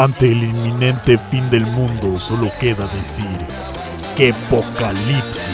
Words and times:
Ante 0.00 0.32
el 0.32 0.44
inminente 0.44 1.18
fin 1.18 1.50
del 1.50 1.66
mundo 1.66 2.16
solo 2.16 2.50
queda 2.58 2.86
decir 2.86 3.26
que 4.16 4.30
apocalipsis. 4.30 5.52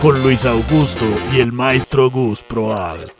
Con 0.00 0.22
Luis 0.22 0.44
Augusto 0.44 1.04
y 1.34 1.40
el 1.40 1.50
maestro 1.50 2.08
Gus 2.08 2.44
Proal. 2.44 3.10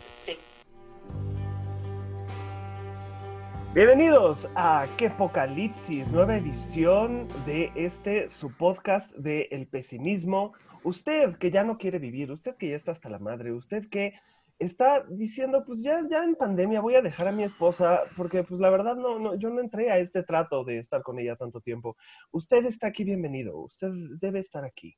Bienvenidos 3.74 4.48
a 4.54 4.86
Que 4.96 5.08
Apocalipsis, 5.08 6.06
nueva 6.06 6.36
edición 6.36 7.26
de 7.44 7.72
este 7.74 8.28
su 8.28 8.52
podcast 8.52 9.10
de 9.16 9.48
El 9.50 9.66
pesimismo. 9.66 10.52
Usted 10.84 11.34
que 11.34 11.50
ya 11.50 11.64
no 11.64 11.78
quiere 11.78 11.98
vivir, 11.98 12.30
usted 12.30 12.54
que 12.54 12.68
ya 12.68 12.76
está 12.76 12.92
hasta 12.92 13.08
la 13.08 13.18
madre, 13.18 13.50
usted 13.50 13.88
que 13.88 14.14
está 14.58 15.04
diciendo, 15.08 15.64
pues 15.66 15.82
ya, 15.82 16.00
ya 16.08 16.24
en 16.24 16.34
pandemia 16.34 16.80
voy 16.80 16.94
a 16.94 17.02
dejar 17.02 17.28
a 17.28 17.32
mi 17.32 17.42
esposa, 17.42 18.02
porque 18.16 18.42
pues 18.42 18.60
la 18.60 18.70
verdad 18.70 18.96
no, 18.96 19.18
no, 19.18 19.34
yo 19.34 19.50
no 19.50 19.60
entré 19.60 19.90
a 19.90 19.98
este 19.98 20.22
trato 20.22 20.64
de 20.64 20.78
estar 20.78 21.02
con 21.02 21.18
ella 21.18 21.36
tanto 21.36 21.60
tiempo. 21.60 21.96
Usted 22.30 22.64
está 22.64 22.88
aquí 22.88 23.04
bienvenido, 23.04 23.58
usted 23.58 23.90
debe 24.20 24.40
estar 24.40 24.64
aquí. 24.64 24.96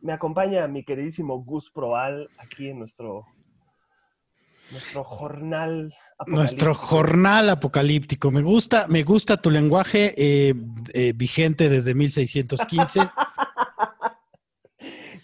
Me 0.00 0.12
acompaña 0.12 0.66
mi 0.68 0.84
queridísimo 0.84 1.42
Gus 1.44 1.70
Proal 1.70 2.28
aquí 2.38 2.68
en 2.68 2.78
nuestro, 2.78 3.26
nuestro 4.70 5.04
jornal. 5.04 5.94
Nuestro 6.26 6.74
jornal 6.74 7.50
apocalíptico. 7.50 8.30
Me 8.30 8.42
gusta, 8.42 8.86
me 8.88 9.02
gusta 9.02 9.36
tu 9.36 9.50
lenguaje 9.50 10.14
eh, 10.16 10.54
eh, 10.92 11.12
vigente 11.14 11.68
desde 11.68 11.94
1615. 11.94 13.00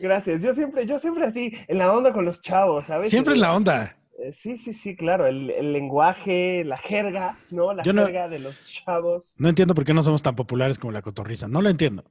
Gracias. 0.01 0.43
Yo 0.43 0.55
siempre, 0.55 0.87
yo 0.87 0.99
siempre 0.99 1.25
así, 1.27 1.53
en 1.69 1.79
la 1.79 1.93
onda 1.93 2.13
con 2.13 2.25
los 2.25 2.41
chavos, 2.43 2.87
¿sabes? 2.87 3.11
Siempre 3.11 3.35
en 3.35 3.41
la 3.41 3.55
onda. 3.55 3.97
Eh, 4.19 4.33
Sí, 4.33 4.57
sí, 4.59 4.75
sí, 4.75 4.97
claro. 4.97 5.27
El, 5.27 5.51
el 5.51 5.73
lenguaje, 5.73 6.65
la 6.65 6.77
jerga, 6.77 7.39
¿no? 7.51 7.73
La 7.73 7.83
Yo 7.83 7.93
no- 7.93 8.05
jerga 8.07 8.29
de 8.29 8.39
los 8.39 8.67
chavos. 8.69 9.34
No 9.39 9.48
entiendo 9.48 9.75
por 9.75 9.84
qué 9.84 9.95
no 9.95 10.03
somos 10.03 10.23
tan 10.23 10.34
populares 10.37 10.79
como 10.79 10.92
la 10.92 11.01
cotorriza. 11.03 11.48
No 11.48 11.62
lo 11.62 11.69
entiendo. 11.70 12.05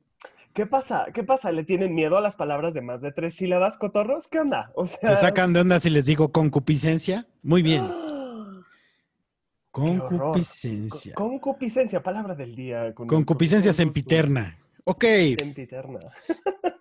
¿Qué 0.53 0.65
pasa? 0.65 1.05
¿Qué 1.13 1.23
pasa? 1.23 1.51
¿Le 1.51 1.63
tienen 1.63 1.93
miedo 1.93 2.17
a 2.17 2.21
las 2.21 2.35
palabras 2.35 2.73
de 2.73 2.81
más 2.81 3.01
de 3.01 3.11
tres 3.11 3.35
sílabas, 3.35 3.77
cotorros? 3.77 4.27
¿Qué 4.27 4.39
onda? 4.39 4.71
O 4.75 4.87
sea, 4.87 5.15
Se 5.15 5.21
sacan 5.21 5.53
de 5.53 5.61
onda 5.61 5.79
si 5.79 5.89
les 5.91 6.05
digo 6.07 6.31
concupiscencia. 6.31 7.27
Muy 7.43 7.61
bien. 7.61 7.85
Concupiscencia. 9.71 11.13
Con- 11.13 11.29
Concupiscencia, 11.39 12.01
palabra 12.01 12.33
del 12.35 12.55
día. 12.55 12.93
con- 12.93 13.07
Concupiscencia 13.07 13.69
con- 13.71 13.75
con- 13.77 13.85
sempiterna. 13.85 14.57
Ok, 14.85 15.05
Sempiterna. 15.37 15.99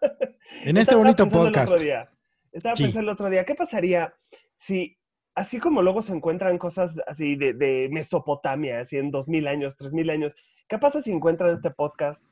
en 0.63 0.69
este 0.77 0.81
Estaba 0.81 0.99
bonito 1.03 1.25
pensando 1.25 1.47
el 1.47 1.53
podcast. 1.53 1.73
otro 1.73 1.85
día- 1.85 2.11
estaba 2.53 2.77
Sí. 2.77 2.83
pensando 2.85 3.11
el 3.11 3.15
otro 3.15 3.31
día, 3.31 3.45
¿qué 3.45 3.55
pasaría 3.55 4.15
si, 4.57 4.97
así 5.35 5.59
como 5.59 5.83
luego 5.83 6.03
se 6.03 6.13
encuentran 6.15 6.59
cosas 6.59 6.95
así 7.07 7.37
de, 7.37 7.53
de 7.53 7.89
Mesopotamia, 7.91 8.81
así 8.81 8.97
en 8.97 9.11
2000 9.11 9.47
años, 9.47 9.77
3000 9.77 10.11
años, 10.11 10.35
¿qué 10.69 10.79
pasa 10.79 11.01
si 11.03 11.13
encuentran 11.13 11.55
este 11.55 11.71
podcast 11.71 12.25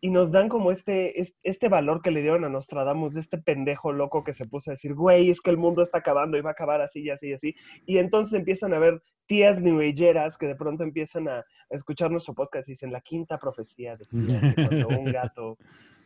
y 0.00 0.10
nos 0.10 0.30
dan 0.30 0.48
como 0.48 0.70
este, 0.70 1.20
es- 1.20 1.34
este 1.42 1.68
valor 1.68 2.02
que 2.02 2.10
le 2.12 2.22
dieron 2.22 2.44
a 2.44 2.48
Nostradamus, 2.48 3.14
de 3.14 3.20
este 3.20 3.38
pendejo 3.38 3.92
loco 3.92 4.22
que 4.24 4.32
se 4.34 4.46
puso 4.46 4.70
a 4.70 4.74
decir, 4.74 4.94
güey, 4.94 5.30
es 5.30 5.40
que 5.40 5.50
el 5.50 5.56
mundo 5.56 5.82
está 5.82 5.98
acabando 5.98 6.36
y 6.38 6.40
va 6.40 6.50
a 6.50 6.52
acabar 6.52 6.80
así 6.80 7.00
y 7.02 7.10
así 7.10 7.28
y 7.28 7.32
así? 7.32 7.54
Y 7.84 7.98
entonces 7.98 8.38
empiezan 8.38 8.72
a 8.74 8.78
ver 8.78 9.02
tías 9.26 9.60
new 9.60 9.80
ageras 9.80 10.38
que 10.38 10.46
de 10.46 10.54
pronto 10.54 10.84
empiezan 10.84 11.28
a, 11.28 11.38
a 11.38 11.44
escuchar 11.70 12.10
nuestro 12.10 12.32
podcast 12.34 12.68
y 12.68 12.72
dicen, 12.72 12.92
la 12.92 13.00
quinta 13.00 13.38
profecía 13.38 13.96
decía 13.96 14.40
que 14.54 14.66
cuando 14.68 14.88
un 14.88 15.04
gato 15.12 15.58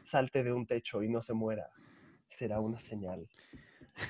salte 0.05 0.43
de 0.43 0.53
un 0.53 0.67
techo 0.67 1.03
y 1.03 1.09
no 1.09 1.23
se 1.23 1.33
muera, 1.33 1.71
será 2.29 2.61
una 2.61 2.81
señal. 2.81 3.29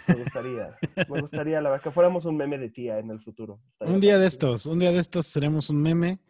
Me 0.06 0.14
gustaría, 0.14 0.76
me 1.08 1.20
gustaría, 1.20 1.60
la 1.60 1.70
verdad, 1.70 1.82
que 1.84 1.90
fuéramos 1.90 2.24
un 2.24 2.36
meme 2.36 2.56
de 2.58 2.70
tía 2.70 2.98
en 2.98 3.10
el 3.10 3.20
futuro. 3.20 3.60
Estaría 3.68 3.94
Un 3.94 4.00
día 4.00 4.18
de 4.18 4.26
estos, 4.28 4.66
un 4.66 4.78
día 4.78 4.92
de 4.92 4.98
estos 4.98 5.26
seremos 5.26 5.70
un 5.70 5.82
meme. 5.82 6.20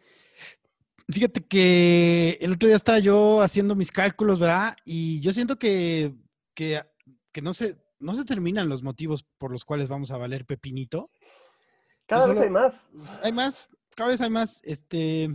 Fíjate 1.09 1.41
que 1.45 2.37
el 2.41 2.53
otro 2.53 2.67
día 2.67 2.75
estaba 2.77 2.97
yo 2.99 3.41
haciendo 3.41 3.75
mis 3.75 3.91
cálculos, 3.91 4.39
¿verdad? 4.39 4.75
Y 4.85 5.19
yo 5.19 5.33
siento 5.33 5.59
que, 5.59 6.15
que, 6.55 6.81
que 7.31 7.41
no, 7.41 7.53
se, 7.53 7.77
no 7.99 8.13
se 8.15 8.25
terminan 8.25 8.69
los 8.69 8.81
motivos 8.83 9.23
por 9.37 9.51
los 9.51 9.65
cuales 9.65 9.87
vamos 9.89 10.11
a 10.11 10.17
valer 10.17 10.45
pepinito. 10.45 11.11
Cada 12.07 12.27
vez 12.27 12.37
solo- 12.37 12.45
hay 12.45 12.49
más. 12.49 12.89
Hay 13.21 13.31
más, 13.33 13.69
cada 13.95 14.09
vez 14.11 14.21
hay 14.21 14.29
más. 14.29 14.61
Este, 14.63 15.29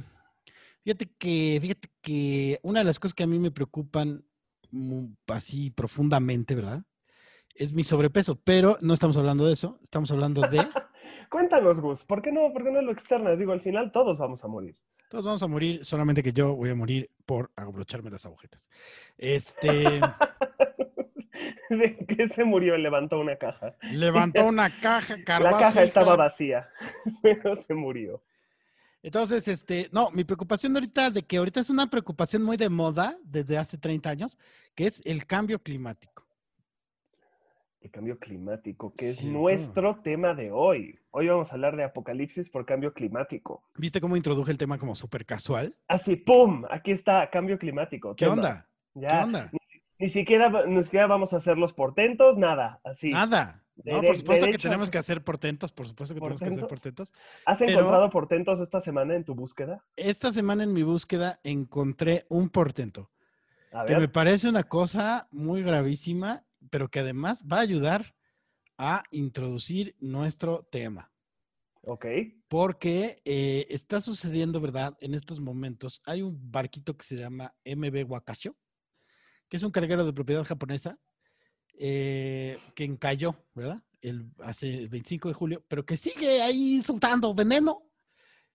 fíjate 0.89 1.11
que, 1.19 1.59
fíjate 1.61 1.89
que 2.01 2.59
una 2.63 2.79
de 2.79 2.87
las 2.87 2.99
cosas 2.99 3.13
que 3.13 3.23
a 3.23 3.27
mí 3.27 3.39
me 3.39 3.51
preocupan 3.51 4.25
así 5.27 5.71
profundamente, 5.71 6.55
¿verdad? 6.55 6.83
Es 7.55 7.75
mi 7.75 7.83
sobrepeso, 7.83 8.41
pero 8.43 8.79
no 8.81 8.95
estamos 8.95 9.19
hablando 9.19 9.47
de 9.47 9.53
eso, 9.53 9.79
estamos 9.83 10.11
hablando 10.13 10.41
de... 10.49 10.59
Cuéntanos, 11.31 11.81
Gus, 11.81 12.05
¿por 12.05 12.23
qué 12.23 12.33
no, 12.33 12.51
por 12.55 12.65
qué 12.65 12.71
no 12.71 12.81
lo 12.81 12.91
externas? 12.91 13.39
Digo, 13.39 13.53
al 13.53 13.61
final 13.61 13.93
todos 13.93 14.17
vamos 14.17 14.43
a 14.45 14.49
morir. 14.49 14.79
Todos 15.11 15.27
vamos 15.27 15.43
a 15.43 15.47
morir, 15.47 15.85
solamente 15.85 16.23
que 16.23 16.33
yo 16.33 16.57
voy 16.57 16.71
a 16.71 16.75
morir 16.75 17.11
por 17.27 17.51
abrocharme 17.55 18.11
las 18.11 18.25
agujetas. 18.25 18.67
Este, 19.19 20.01
¿De 21.69 21.97
qué 22.07 22.29
se 22.29 22.45
murió? 22.45 22.79
Levantó 22.79 23.21
una 23.21 23.37
caja. 23.37 23.77
levantó 23.93 24.47
una 24.47 24.81
caja, 24.81 25.23
cargó 25.23 25.51
La 25.51 25.59
caja 25.59 25.71
hija. 25.71 25.83
estaba 25.83 26.17
vacía, 26.17 26.71
pero 27.23 27.57
se 27.57 27.75
murió. 27.75 28.23
Entonces, 29.03 29.47
este, 29.49 29.89
no, 29.93 30.11
mi 30.11 30.25
preocupación 30.25 30.75
ahorita 30.75 31.11
de 31.11 31.23
que 31.23 31.37
ahorita 31.37 31.61
es 31.61 31.71
una 31.71 31.89
preocupación 31.89 32.43
muy 32.43 32.57
de 32.57 32.69
moda 32.69 33.17
desde 33.23 33.57
hace 33.57 33.79
30 33.79 34.11
años, 34.11 34.39
que 34.75 34.87
es 34.87 35.01
el 35.05 35.25
cambio 35.27 35.61
climático. 35.63 36.25
El 37.81 37.93
cambio 37.93 38.19
climático, 38.19 38.93
que 38.93 39.11
es 39.11 39.23
nuestro 39.25 40.01
tema 40.03 40.35
de 40.35 40.51
hoy. 40.51 40.99
Hoy 41.13 41.29
vamos 41.29 41.51
a 41.53 41.55
hablar 41.55 41.77
de 41.77 41.85
apocalipsis 41.85 42.51
por 42.51 42.67
cambio 42.67 42.93
climático. 42.93 43.63
¿Viste 43.77 44.01
cómo 44.01 44.17
introduje 44.17 44.51
el 44.51 44.59
tema 44.59 44.79
como 44.79 44.97
súper 44.97 45.25
casual? 45.25 45.77
Así, 45.87 46.17
¡pum! 46.17 46.65
Aquí 46.71 46.91
está, 46.91 47.31
cambio 47.31 47.57
climático. 47.57 48.17
¿Qué 48.17 48.27
onda? 48.27 48.69
Ya. 48.95 49.09
¿Qué 49.09 49.25
onda? 49.25 49.51
Ni 50.01 50.09
siquiera, 50.09 50.49
va- 50.49 50.67
ni 50.67 50.83
siquiera 50.83 51.07
vamos 51.07 51.33
a 51.33 51.37
hacer 51.37 51.57
los 51.57 51.73
portentos, 51.73 52.37
nada. 52.37 52.81
Así. 52.83 53.11
Nada. 53.13 53.63
No, 53.85 54.03
por 54.03 54.17
supuesto 54.17 54.47
que 54.47 54.59
tenemos 54.59 54.91
que 54.91 54.99
hacer 54.99 55.23
portentos, 55.23 55.73
por 55.73 55.87
supuesto 55.87 56.15
que 56.15 56.21
tenemos 56.21 56.41
que 56.41 56.49
hacer 56.49 56.67
¿Portentos? 56.67 57.13
¿Has 57.47 57.61
encontrado 57.61 58.11
portentos 58.11 58.61
esta 58.61 58.81
semana 58.81 59.15
en 59.15 59.25
tu 59.25 59.35
búsqueda? 59.35 59.85
Esta 59.97 60.33
semana 60.33 60.65
en 60.65 60.73
mi 60.73 60.83
búsqueda 60.83 61.41
encontré 61.45 62.27
un 62.29 62.49
portento 62.49 63.11
A 63.73 63.85
que 63.85 63.97
me 63.97 64.09
parece 64.09 64.49
una 64.49 64.65
cosa 64.65 65.29
muy 65.31 65.63
gravísima, 65.63 66.45
pero 66.71 66.89
que 66.89 67.01
además 67.01 67.45
va 67.51 67.59
a 67.59 67.61
ayudar 67.61 68.15
a 68.77 69.05
introducir 69.11 69.97
nuestro 70.01 70.65
tema. 70.71 71.13
Ok. 71.83 72.07
Porque 72.49 73.21
eh, 73.25 73.67
está 73.71 74.01
sucediendo, 74.01 74.61
¿verdad? 74.61 74.97
En 75.01 75.15
estos 75.15 75.41
momentos 75.41 76.03
hay 76.05 76.23
un 76.23 76.51
barquito 76.51 76.97
que 76.97 77.05
se 77.05 77.17
llama 77.17 77.55
MB 77.65 78.11
Wakasho, 78.11 78.57
que 79.49 79.57
es 79.57 79.63
un 79.63 79.71
carguero 79.71 80.05
de 80.05 80.13
propiedad 80.13 80.45
japonesa 80.45 80.99
eh, 81.79 82.59
que 82.75 82.85
encalló, 82.85 83.37
¿verdad? 83.55 83.83
El, 84.01 84.31
hace 84.41 84.79
el 84.79 84.89
25 84.89 85.29
de 85.29 85.35
julio, 85.35 85.65
pero 85.69 85.85
que 85.85 85.97
sigue 85.97 86.43
ahí 86.43 86.83
soltando 86.85 87.35
veneno. 87.35 87.85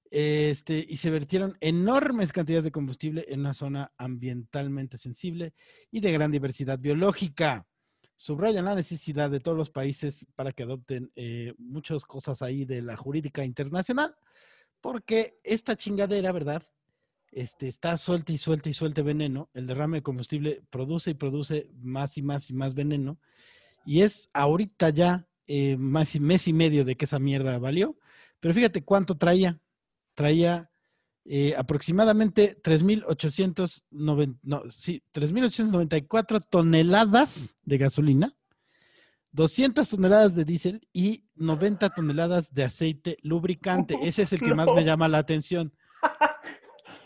Este, 0.09 0.85
y 0.87 0.97
se 0.97 1.09
vertieron 1.09 1.57
enormes 1.59 2.31
cantidades 2.31 2.65
de 2.65 2.71
combustible 2.71 3.25
en 3.29 3.39
una 3.39 3.55
zona 3.55 3.91
ambientalmente 3.97 4.99
sensible 4.99 5.55
y 5.89 6.01
de 6.01 6.11
gran 6.11 6.31
diversidad 6.31 6.77
biológica. 6.77 7.65
Subrayan 8.15 8.65
la 8.65 8.75
necesidad 8.75 9.31
de 9.31 9.39
todos 9.39 9.57
los 9.57 9.71
países 9.71 10.27
para 10.35 10.51
que 10.51 10.63
adopten 10.63 11.11
eh, 11.15 11.53
muchas 11.57 12.05
cosas 12.05 12.43
ahí 12.43 12.63
de 12.63 12.83
la 12.83 12.95
jurídica 12.95 13.43
internacional, 13.43 14.15
porque 14.81 15.39
esta 15.43 15.75
chingadera, 15.75 16.31
¿verdad? 16.31 16.63
Este, 17.35 17.67
está 17.67 17.97
suelta 17.97 18.31
y 18.31 18.37
suelta 18.37 18.69
y 18.69 18.73
suelta 18.73 19.01
veneno. 19.01 19.49
El 19.53 19.65
derrame 19.65 19.97
de 19.97 20.03
combustible 20.03 20.61
produce 20.69 21.11
y 21.11 21.15
produce 21.15 21.69
más 21.81 22.17
y 22.17 22.21
más 22.21 22.49
y 22.49 22.53
más 22.53 22.75
veneno. 22.75 23.19
Y 23.85 24.01
es 24.01 24.29
ahorita 24.33 24.89
ya 24.89 25.27
eh, 25.47 25.75
más 25.77 26.15
y 26.15 26.19
mes 26.19 26.47
y 26.47 26.53
medio 26.53 26.85
de 26.85 26.95
que 26.95 27.05
esa 27.05 27.19
mierda 27.19 27.57
valió. 27.57 27.97
Pero 28.39 28.53
fíjate 28.53 28.83
cuánto 28.83 29.15
traía. 29.15 29.59
Traía 30.15 30.69
eh, 31.25 31.55
aproximadamente 31.57 32.61
3.890 32.61 34.39
no, 34.43 34.63
sí, 34.69 35.01
3.894 35.13 36.45
toneladas 36.49 37.55
de 37.63 37.77
gasolina, 37.77 38.35
200 39.31 39.89
toneladas 39.89 40.35
de 40.35 40.43
diésel 40.43 40.87
y 40.91 41.25
90 41.35 41.89
toneladas 41.89 42.53
de 42.53 42.65
aceite 42.65 43.17
lubricante. 43.21 43.97
Ese 44.03 44.23
es 44.23 44.33
el 44.33 44.41
que 44.41 44.53
más 44.53 44.67
me 44.75 44.83
llama 44.83 45.07
la 45.07 45.17
atención. 45.17 45.73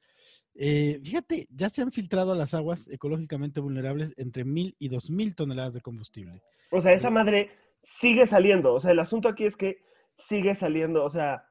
Eh, 0.54 1.00
fíjate, 1.02 1.48
ya 1.50 1.68
se 1.68 1.82
han 1.82 1.90
filtrado 1.90 2.30
a 2.30 2.36
las 2.36 2.54
aguas 2.54 2.86
ecológicamente 2.88 3.58
vulnerables 3.58 4.12
entre 4.16 4.44
mil 4.44 4.76
y 4.78 4.88
dos 4.88 5.10
mil 5.10 5.34
toneladas 5.34 5.74
de 5.74 5.80
combustible. 5.80 6.40
O 6.70 6.80
sea, 6.80 6.92
esa 6.92 7.10
madre 7.10 7.50
sigue 7.82 8.24
saliendo. 8.28 8.72
O 8.72 8.78
sea, 8.78 8.92
el 8.92 9.00
asunto 9.00 9.28
aquí 9.28 9.46
es 9.46 9.56
que 9.56 9.78
sigue 10.14 10.54
saliendo. 10.54 11.02
O 11.02 11.10
sea, 11.10 11.44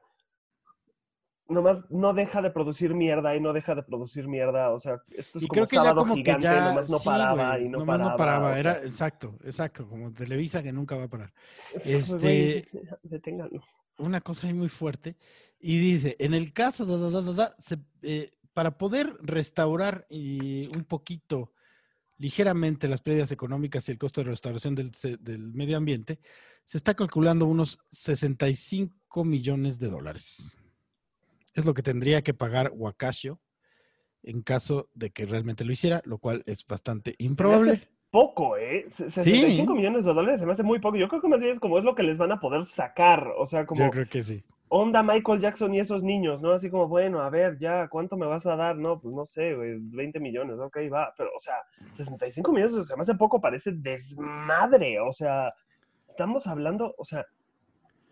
nomás 1.48 1.82
no 1.90 2.14
deja 2.14 2.40
de 2.40 2.50
producir 2.50 2.94
mierda 2.94 3.36
y 3.36 3.40
no 3.40 3.52
deja 3.52 3.74
de 3.74 3.82
producir 3.82 4.26
mierda. 4.26 4.70
O 4.70 4.80
sea, 4.80 5.02
esto 5.10 5.36
es 5.38 5.44
Y 5.44 5.48
como 5.48 5.54
creo 5.54 5.66
que 5.66 5.76
ya 5.86 5.94
como 5.94 6.14
que 6.14 6.20
gigante, 6.20 6.44
ya 6.44 6.68
nomás 6.70 6.88
no 6.88 6.98
sí, 6.98 7.04
paraba 7.04 7.58
y 7.58 7.68
no 7.68 7.78
nomás 7.80 7.98
paraba. 7.98 8.10
no 8.10 8.16
paraba, 8.16 8.58
era 8.58 8.78
exacto, 8.78 9.36
exacto, 9.44 9.86
como 9.86 10.14
Televisa 10.14 10.62
que 10.62 10.72
nunca 10.72 10.96
va 10.96 11.04
a 11.04 11.08
parar. 11.08 11.32
es- 11.84 12.18
güey, 12.18 12.52
este- 12.58 12.70
deténganlo. 13.02 13.62
Una 14.02 14.20
cosa 14.20 14.46
ahí 14.46 14.52
muy 14.54 14.68
fuerte 14.68 15.16
y 15.60 15.78
dice, 15.78 16.16
en 16.18 16.34
el 16.34 16.52
caso 16.52 16.84
da, 16.86 16.96
da, 16.96 17.10
da, 17.10 17.22
da, 17.22 17.32
da, 17.32 17.56
se- 17.58 17.78
eh, 18.02 18.32
para 18.52 18.76
poder 18.76 19.16
restaurar 19.20 20.06
y 20.10 20.66
un 20.76 20.84
poquito 20.84 21.52
ligeramente 22.18 22.86
las 22.88 23.00
pérdidas 23.00 23.32
económicas 23.32 23.88
y 23.88 23.92
el 23.92 23.98
costo 23.98 24.20
de 24.22 24.30
restauración 24.30 24.74
del, 24.74 24.90
del 25.20 25.52
medio 25.54 25.76
ambiente, 25.76 26.20
se 26.64 26.76
está 26.78 26.94
calculando 26.94 27.46
unos 27.46 27.78
65 27.90 29.24
millones 29.24 29.78
de 29.78 29.88
dólares. 29.88 30.56
Es 31.54 31.64
lo 31.64 31.74
que 31.74 31.82
tendría 31.82 32.22
que 32.22 32.34
pagar 32.34 32.70
Wakashio 32.74 33.40
en 34.22 34.42
caso 34.42 34.88
de 34.94 35.10
que 35.10 35.26
realmente 35.26 35.64
lo 35.64 35.72
hiciera, 35.72 36.00
lo 36.04 36.18
cual 36.18 36.42
es 36.46 36.64
bastante 36.66 37.14
improbable. 37.18 37.88
Poco, 38.12 38.58
¿eh? 38.58 38.84
Se- 38.90 39.10
65 39.10 39.74
millones 39.74 40.04
de 40.04 40.12
dólares 40.12 40.38
se 40.38 40.44
me 40.46 40.52
hace 40.52 40.62
muy 40.62 40.78
poco. 40.80 40.96
Yo 40.98 41.08
creo 41.08 41.22
que 41.22 41.28
más 41.28 41.40
bien 41.40 41.52
es 41.52 41.58
como 41.58 41.78
es 41.78 41.84
lo 41.84 41.94
que 41.94 42.02
les 42.02 42.18
van 42.18 42.30
a 42.30 42.38
poder 42.38 42.66
sacar. 42.66 43.26
O 43.38 43.46
sea, 43.46 43.64
como 43.64 43.82
Yo 43.82 43.90
creo 43.90 44.06
que 44.06 44.22
sí. 44.22 44.44
onda 44.68 45.02
Michael 45.02 45.40
Jackson 45.40 45.74
y 45.74 45.80
esos 45.80 46.02
niños, 46.04 46.42
¿no? 46.42 46.52
Así 46.52 46.68
como, 46.70 46.88
bueno, 46.88 47.22
a 47.22 47.30
ver, 47.30 47.58
ya, 47.58 47.88
¿cuánto 47.88 48.18
me 48.18 48.26
vas 48.26 48.44
a 48.46 48.54
dar? 48.54 48.76
No, 48.76 49.00
pues 49.00 49.14
no 49.14 49.24
sé, 49.24 49.54
güey, 49.54 49.78
20 49.80 50.20
millones, 50.20 50.58
ok, 50.60 50.76
va. 50.92 51.12
Pero, 51.16 51.30
o 51.34 51.40
sea, 51.40 51.54
65 51.94 52.52
millones 52.52 52.86
se 52.86 52.94
me 52.96 53.00
hace 53.00 53.14
poco, 53.14 53.40
parece 53.40 53.72
desmadre. 53.72 55.00
O 55.00 55.12
sea, 55.14 55.54
estamos 56.06 56.46
hablando, 56.46 56.94
o 56.98 57.04
sea, 57.06 57.24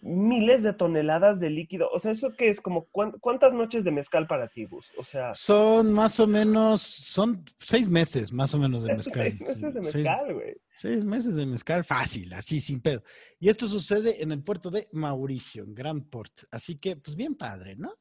miles 0.03 0.63
de 0.63 0.73
toneladas 0.73 1.39
de 1.41 1.51
líquido. 1.51 1.89
O 1.93 1.99
sea, 1.99 2.13
¿eso 2.13 2.33
qué 2.37 2.51
es? 2.51 2.61
Como, 2.61 2.87
¿cuán- 2.87 3.13
¿cuántas 3.21 3.53
noches 3.53 3.85
de 3.85 3.91
mezcal 3.91 4.27
para 4.27 4.49
ti, 4.49 4.65
Gus? 4.65 4.87
O 4.97 5.05
sea, 5.05 5.35
Son 5.35 5.93
más 5.93 6.19
o 6.21 6.27
menos, 6.27 6.81
son 6.81 7.45
seis 7.59 7.89
meses 7.89 8.33
más 8.33 8.55
o 8.55 8.59
menos 8.59 8.83
de 8.83 8.95
mezcal. 8.97 9.33
seis 9.37 9.41
meses 9.41 9.75
de 9.75 9.81
mezcal, 9.81 10.35
güey. 10.35 10.57
Seis 10.77 11.05
meses 11.05 11.37
de 11.37 11.47
mezcal 11.47 11.85
fácil, 11.85 12.33
así 12.33 12.61
sin 12.61 12.81
pedo. 12.81 13.03
Y 13.39 13.49
esto 13.51 13.69
sucede 13.69 14.23
en 14.23 14.33
el 14.33 14.43
puerto 14.43 14.71
de 14.71 14.89
Mauricio, 14.93 15.65
en 15.65 15.75
Grand 15.75 16.09
Port. 16.09 16.33
Así 16.51 16.77
que, 16.77 16.97
pues 16.97 17.15
bien 17.17 17.35
padre, 17.35 17.77
¿no? 17.77 17.93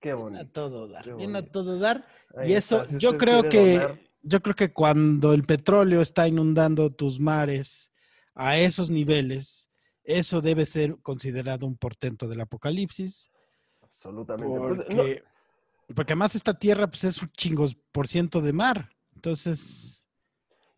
Qué 0.00 0.08
Bien 0.12 0.18
a 0.18 0.22
bonito. 0.22 0.46
todo 0.52 0.88
dar, 0.88 1.04
bien 1.16 1.30
a 1.36 1.40
bonito. 1.40 1.52
todo 1.52 1.78
dar. 1.78 2.04
Ahí 2.36 2.50
y 2.50 2.54
eso, 2.54 2.84
si 2.84 2.98
yo 2.98 3.16
creo 3.16 3.48
que, 3.48 3.78
donar, 3.78 3.94
yo 4.22 4.42
creo 4.42 4.54
que 4.56 4.72
cuando 4.72 5.32
el 5.32 5.44
petróleo 5.44 6.00
está 6.00 6.26
inundando 6.28 6.90
tus 6.92 7.18
mares 7.20 7.92
a 8.34 8.58
esos 8.58 8.90
niveles, 8.90 9.70
eso 10.06 10.40
debe 10.40 10.64
ser 10.66 10.96
considerado 11.02 11.66
un 11.66 11.76
portento 11.76 12.28
del 12.28 12.40
apocalipsis. 12.40 13.30
Absolutamente. 13.82 14.58
Pues, 14.58 14.78
no, 14.78 14.96
Porque, 14.96 15.22
porque 15.94 16.12
además 16.12 16.34
esta 16.34 16.58
tierra 16.58 16.86
pues 16.86 17.04
es 17.04 17.20
un 17.20 17.30
chingos 17.32 17.76
por 17.92 18.06
ciento 18.06 18.40
de 18.40 18.52
mar. 18.52 18.90
Entonces, 19.14 20.08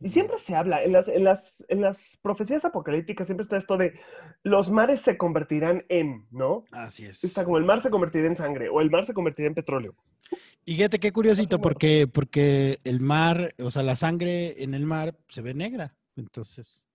Y 0.01 0.09
siempre 0.09 0.39
se 0.39 0.55
habla, 0.55 0.83
en 0.83 0.93
las, 0.93 1.09
en, 1.09 1.25
las, 1.25 1.55
en 1.69 1.81
las 1.81 2.19
profecías 2.23 2.65
apocalípticas 2.65 3.27
siempre 3.27 3.43
está 3.43 3.57
esto 3.57 3.77
de 3.77 3.99
los 4.45 4.71
mares 4.71 5.01
se 5.01 5.17
convertirán 5.19 5.85
en, 5.89 6.27
¿no? 6.31 6.65
así 6.73 7.05
es. 7.05 7.25
Está 7.25 7.45
como 7.45 7.59
el 7.59 7.65
mar 7.65 7.83
se 7.83 7.91
convertirá 7.91 8.27
en 8.27 8.37
sangre 8.37 8.69
o 8.69 8.81
el 8.81 8.91
mar 8.91 9.05
se 9.05 9.13
convertirá 9.13 9.49
en 9.49 9.55
petróleo. 9.55 9.95
Y 10.65 10.77
fíjate 10.77 10.99
qué 11.01 11.13
curiosito, 11.13 11.61
porque, 11.61 12.07
porque 12.07 12.79
el 12.85 13.01
mar, 13.01 13.55
o 13.59 13.71
sea, 13.71 13.83
la 13.83 13.97
sangre 13.97 14.63
en 14.63 14.75
el 14.75 14.85
mar 14.85 15.17
se 15.29 15.43
ve 15.43 15.55
negra. 15.55 15.97
Entonces, 16.17 16.87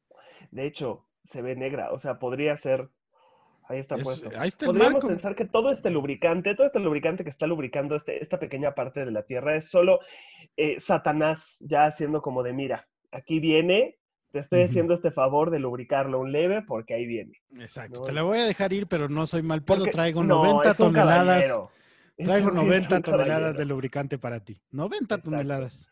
De 0.52 0.68
hecho, 0.68 1.06
se 1.34 1.42
ve 1.42 1.56
negra, 1.56 1.92
o 1.92 2.00
sea, 2.00 2.20
podría 2.20 2.56
ser... 2.56 2.88
Ahí 3.68 3.80
está 3.80 3.96
es- 3.96 4.04
puesto. 4.04 4.30
ahí 4.40 4.50
está. 4.50 4.66
Podríamos 4.68 5.04
pensar 5.06 5.36
que 5.36 5.46
todo 5.46 5.72
este 5.72 5.90
lubricante, 5.90 6.54
todo 6.54 6.68
este 6.68 6.80
lubricante 6.80 7.24
que 7.24 7.30
está 7.30 7.48
lubricando 7.48 7.96
este, 7.96 8.22
esta 8.22 8.38
pequeña 8.38 8.76
parte 8.76 9.04
de 9.04 9.12
la 9.12 9.24
Tierra 9.24 9.56
es 9.56 9.70
solo 9.70 10.00
eh, 10.58 10.80
Satanás 10.80 11.58
ya 11.66 11.86
haciendo 11.86 12.22
como 12.22 12.44
de, 12.44 12.54
mira, 12.54 12.88
aquí 13.12 13.40
viene, 13.40 13.98
te 14.32 14.40
estoy 14.40 14.64
haciendo 14.64 14.94
este 14.94 15.12
favor 15.12 15.50
de 15.50 15.60
lubricarlo 15.60 16.20
un 16.20 16.32
leve 16.32 16.62
porque 16.62 16.94
ahí 16.94 17.06
viene. 17.06 17.42
Exacto. 17.58 18.02
No, 18.02 18.06
Te 18.06 18.12
la 18.12 18.24
voy 18.24 18.38
a 18.40 18.46
dejar 18.46 18.74
ir, 18.74 18.86
pero 18.88 19.08
no 19.10 19.26
soy 19.26 19.42
mal 19.44 19.64
pedo. 19.64 19.86
Traigo 19.86 20.24
no, 20.24 20.44
90 20.44 20.70
es 20.72 20.80
un 20.80 20.86
toneladas. 20.88 21.18
caballero. 21.26 21.72
Traigo 22.18 22.50
güey 22.52 22.60
es 22.60 22.66
90 22.68 22.96
un 22.98 23.02
toneladas 23.04 23.28
caballero. 23.38 23.58
de 23.60 23.66
lubricante 23.66 24.18
para 24.20 24.40
ti. 24.44 24.62
90 24.72 25.04
Exacto. 25.16 25.30
toneladas. 25.32 25.90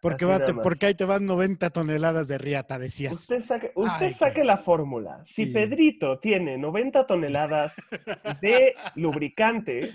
Porque, 0.00 0.24
va- 0.24 0.42
te- 0.44 0.54
porque 0.54 0.86
ahí 0.86 0.94
te 0.94 1.04
van 1.04 1.26
90 1.26 1.70
toneladas 1.70 2.26
de 2.26 2.38
riata, 2.38 2.78
decías. 2.78 3.12
Usted 3.12 3.42
saque, 3.42 3.70
usted 3.74 4.06
Ay, 4.06 4.12
saque 4.14 4.44
la 4.44 4.58
fórmula. 4.58 5.20
Si 5.24 5.44
Sí. 5.44 5.52
Pedrito 5.52 6.18
tiene 6.18 6.56
90 6.56 7.06
toneladas 7.06 7.76
de 8.40 8.74
lubricante 8.94 9.90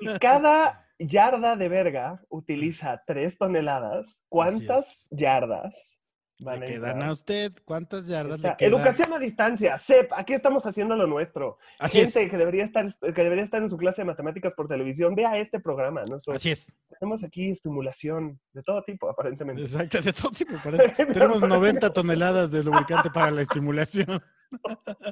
y 0.00 0.18
cada 0.18 0.84
yarda 0.98 1.54
de 1.56 1.68
verga 1.68 2.20
utiliza 2.28 3.02
3 3.06 3.38
toneladas, 3.38 4.18
¿cuántas 4.28 5.06
yardas 5.12 5.97
van 6.40 6.60
Le 6.60 6.66
a 6.66 6.68
quedan 6.68 7.02
a 7.02 7.10
usted. 7.12 7.52
¿Cuántas 7.64 8.06
yardas 8.06 8.36
Está- 8.36 8.50
le 8.50 8.56
quedan? 8.56 8.72
Educación 8.74 9.12
a 9.12 9.18
distancia, 9.18 9.78
CEP, 9.78 10.12
aquí 10.12 10.34
estamos 10.34 10.64
haciendo 10.66 10.94
lo 10.96 11.06
nuestro. 11.06 11.58
Así 11.78 12.00
Gente 12.02 12.24
es. 12.24 12.30
que 12.30 12.36
debería 12.36 12.64
estar 12.64 12.86
que 13.00 13.22
debería 13.22 13.44
estar 13.44 13.60
en 13.62 13.68
su 13.68 13.76
clase 13.76 14.02
de 14.02 14.06
matemáticas 14.06 14.54
por 14.54 14.68
televisión, 14.68 15.14
vea 15.14 15.36
este 15.38 15.60
programa. 15.60 16.04
Así 16.32 16.50
es. 16.50 16.72
tenemos 16.98 17.22
aquí 17.24 17.50
estimulación 17.50 18.38
de 18.52 18.62
todo 18.62 18.82
tipo, 18.84 19.08
aparentemente. 19.08 19.62
Exacto. 19.62 20.00
De 20.00 20.12
todo 20.12 20.30
tipo. 20.30 20.54
parece. 20.62 21.06
Tenemos 21.06 21.42
90 21.42 21.92
toneladas 21.92 22.50
de 22.50 22.62
lubricante 22.62 23.10
para 23.10 23.30
la 23.30 23.42
estimulación. 23.42 24.22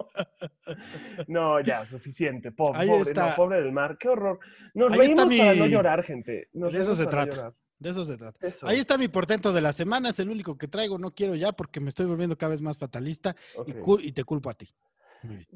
No, 1.28 1.60
ya, 1.60 1.84
suficiente. 1.86 2.52
Pobre, 2.52 2.80
Ahí 2.80 2.88
pobre, 2.88 3.02
está. 3.02 3.30
no, 3.30 3.34
pobre 3.36 3.60
del 3.62 3.72
mar. 3.72 3.96
Qué 3.98 4.08
horror. 4.08 4.38
Nos 4.74 4.92
Ahí 4.92 5.00
está 5.00 5.24
reímos 5.24 5.38
para 5.38 5.54
no 5.54 5.64
mi- 5.64 5.70
llorar, 5.70 6.02
gente. 6.02 6.48
Nos 6.52 6.72
De 6.72 6.80
eso 6.80 6.94
se 6.94 7.06
trata. 7.06 7.36
llorar. 7.36 7.52
De 7.78 7.90
eso 7.90 8.04
se 8.04 8.16
trata. 8.16 8.46
Eso. 8.46 8.66
Ahí 8.66 8.78
está 8.78 8.96
mi 8.96 9.08
portento 9.08 9.52
de 9.52 9.60
la 9.60 9.72
semana. 9.72 10.08
Es 10.10 10.18
el 10.18 10.30
único 10.30 10.56
que 10.56 10.68
traigo. 10.68 10.98
No 10.98 11.10
quiero 11.12 11.34
ya 11.34 11.52
porque 11.52 11.80
me 11.80 11.88
estoy 11.88 12.06
volviendo 12.06 12.36
cada 12.38 12.50
vez 12.50 12.60
más 12.62 12.78
fatalista 12.78 13.36
y, 13.66 13.72
Ok. 13.72 13.78
cul- 13.80 14.00
y 14.04 14.12
te 14.12 14.24
culpo 14.24 14.48
a 14.50 14.54
ti. 14.54 14.68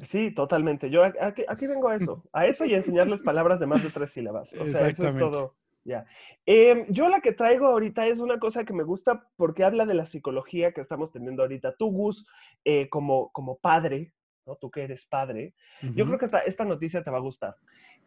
Sí, 0.04 0.30
totalmente. 0.32 0.90
Yo 0.90 1.04
aquí, 1.04 1.44
aquí 1.48 1.66
vengo 1.66 1.88
a 1.88 1.96
eso. 1.96 2.24
A 2.32 2.46
eso 2.46 2.64
y 2.64 2.74
a 2.74 2.78
enseñarles 2.78 3.22
palabras 3.22 3.60
de 3.60 3.66
más 3.66 3.82
de 3.82 3.90
tres 3.90 4.12
sílabas. 4.12 4.52
O 4.54 4.66
sea, 4.66 4.88
eso 4.88 5.06
es 5.06 5.16
todo. 5.16 5.54
Ya. 5.84 6.04
Em, 6.44 6.84
yo 6.90 7.08
la 7.08 7.20
que 7.20 7.32
traigo 7.32 7.66
ahorita 7.66 8.06
es 8.06 8.18
una 8.18 8.38
cosa 8.38 8.64
que 8.64 8.72
me 8.74 8.82
gusta 8.82 9.26
porque 9.36 9.64
habla 9.64 9.86
de 9.86 9.94
la 9.94 10.04
psicología 10.06 10.72
que 10.72 10.80
estamos 10.82 11.10
teniendo 11.10 11.42
ahorita. 11.42 11.74
Tú, 11.76 11.90
Gus, 11.90 12.26
eh, 12.64 12.88
como, 12.90 13.30
como 13.32 13.56
padre, 13.58 14.12
¿no? 14.44 14.56
Tú 14.56 14.70
que 14.70 14.82
eres 14.82 15.06
padre, 15.06 15.54
Yo 15.94 16.04
creo 16.04 16.18
que 16.18 16.26
esta, 16.26 16.40
esta 16.40 16.64
noticia 16.66 17.02
te 17.02 17.10
va 17.10 17.16
a 17.18 17.22
gustar. 17.22 17.56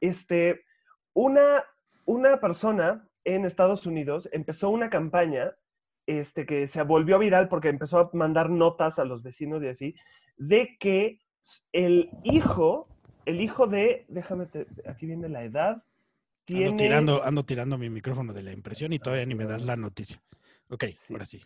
Este, 0.02 0.66
una, 1.14 1.64
una 2.06 2.40
persona 2.40 3.08
en 3.26 3.46
Estados 3.46 3.86
Unidos 3.86 4.30
empezó 4.32 4.70
una 4.70 4.90
campaña 4.90 5.54
este, 6.06 6.46
que 6.46 6.68
se 6.68 6.82
volvió 6.84 7.18
viral 7.20 7.48
porque 7.48 7.70
empezó 7.70 8.00
a 8.00 8.10
mandar 8.14 8.50
notas 8.50 9.00
a 9.00 9.06
los 9.06 9.24
vecinos 9.24 9.64
y 9.64 9.68
así, 9.68 9.96
de 10.38 10.78
que 10.78 11.20
el 11.72 12.10
hijo 12.24 12.88
el 13.26 13.40
hijo 13.40 13.68
de, 13.68 14.04
déjame, 14.10 14.48
te- 14.48 14.68
aquí 14.86 15.06
viene 15.06 15.30
la 15.30 15.44
edad. 15.46 15.82
Tiene, 16.44 16.66
Ando 16.66 16.78
tirando, 16.78 17.24
ando 17.24 17.46
tirando 17.46 17.78
mi 17.78 17.90
micrófono 17.90 18.34
de 18.34 18.44
la 18.44 18.52
impresión 18.52 18.92
y 18.92 19.00
todavía 19.00 19.26
ni 19.26 19.34
me 19.34 19.46
das 19.46 19.62
la 19.64 19.78
noticia. 19.78 20.22
Ok, 20.68 20.84
Sí. 20.98 21.14
ahora 21.14 21.26
sí. 21.26 21.42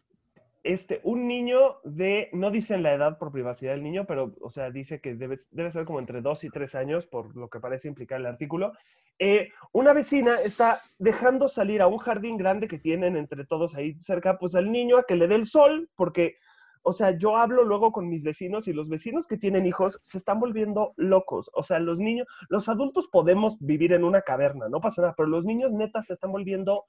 Este, 0.68 1.00
un 1.04 1.28
niño 1.28 1.78
de, 1.86 2.30
no 2.34 2.52
dicen 2.52 2.84
la 2.84 2.94
edad 2.94 3.18
por 3.18 3.32
privacidad 3.32 3.72
del 3.72 3.84
niño, 3.84 4.06
pero, 4.06 4.36
o 4.42 4.52
sea, 4.52 4.70
dice 4.70 5.00
que 5.00 5.16
debe, 5.16 5.40
debe 5.52 5.72
ser 5.72 5.86
como 5.86 6.00
entre 6.00 6.22
2 6.22 6.44
y 6.44 6.50
3 6.50 6.76
años, 6.76 7.06
por 7.06 7.36
lo 7.38 7.50
que 7.50 7.62
parece 7.62 7.88
implicar 7.88 8.20
el 8.20 8.26
artículo. 8.26 8.74
Eh, 9.18 9.50
una 9.72 9.94
vecina 9.94 10.36
está 10.42 10.82
dejando 11.00 11.48
salir 11.48 11.82
a 11.82 11.88
un 11.88 11.98
jardín 12.00 12.38
grande 12.38 12.68
que 12.68 12.78
tienen 12.78 13.16
entre 13.16 13.46
todos 13.46 13.76
ahí 13.76 13.96
cerca, 14.02 14.38
pues 14.38 14.56
al 14.56 14.70
niño 14.70 14.98
a 14.98 15.04
que 15.04 15.16
le 15.16 15.30
dé 15.30 15.36
el 15.36 15.46
sol, 15.46 15.90
porque, 15.96 16.36
o 16.84 16.92
sea, 16.92 17.18
yo 17.18 17.38
hablo 17.38 17.64
luego 17.64 17.94
con 17.94 18.10
mis 18.10 18.24
vecinos 18.24 18.68
y 18.68 18.74
los 18.74 18.90
vecinos 18.90 19.26
que 19.26 19.38
tienen 19.38 19.66
hijos 19.66 20.00
se 20.02 20.18
están 20.18 20.42
volviendo 20.42 20.94
locos. 20.98 21.50
O 21.54 21.64
sea, 21.64 21.80
los 21.80 21.98
niños, 21.98 22.28
los 22.50 22.68
adultos 22.68 23.08
podemos 23.10 23.58
vivir 23.60 23.94
en 23.94 24.04
una 24.04 24.22
caverna, 24.22 24.68
no 24.68 24.82
pasa 24.82 25.02
nada, 25.02 25.14
pero 25.16 25.30
los 25.30 25.46
niños 25.46 25.72
netas 25.72 26.08
se 26.08 26.14
están 26.14 26.34
volviendo 26.34 26.84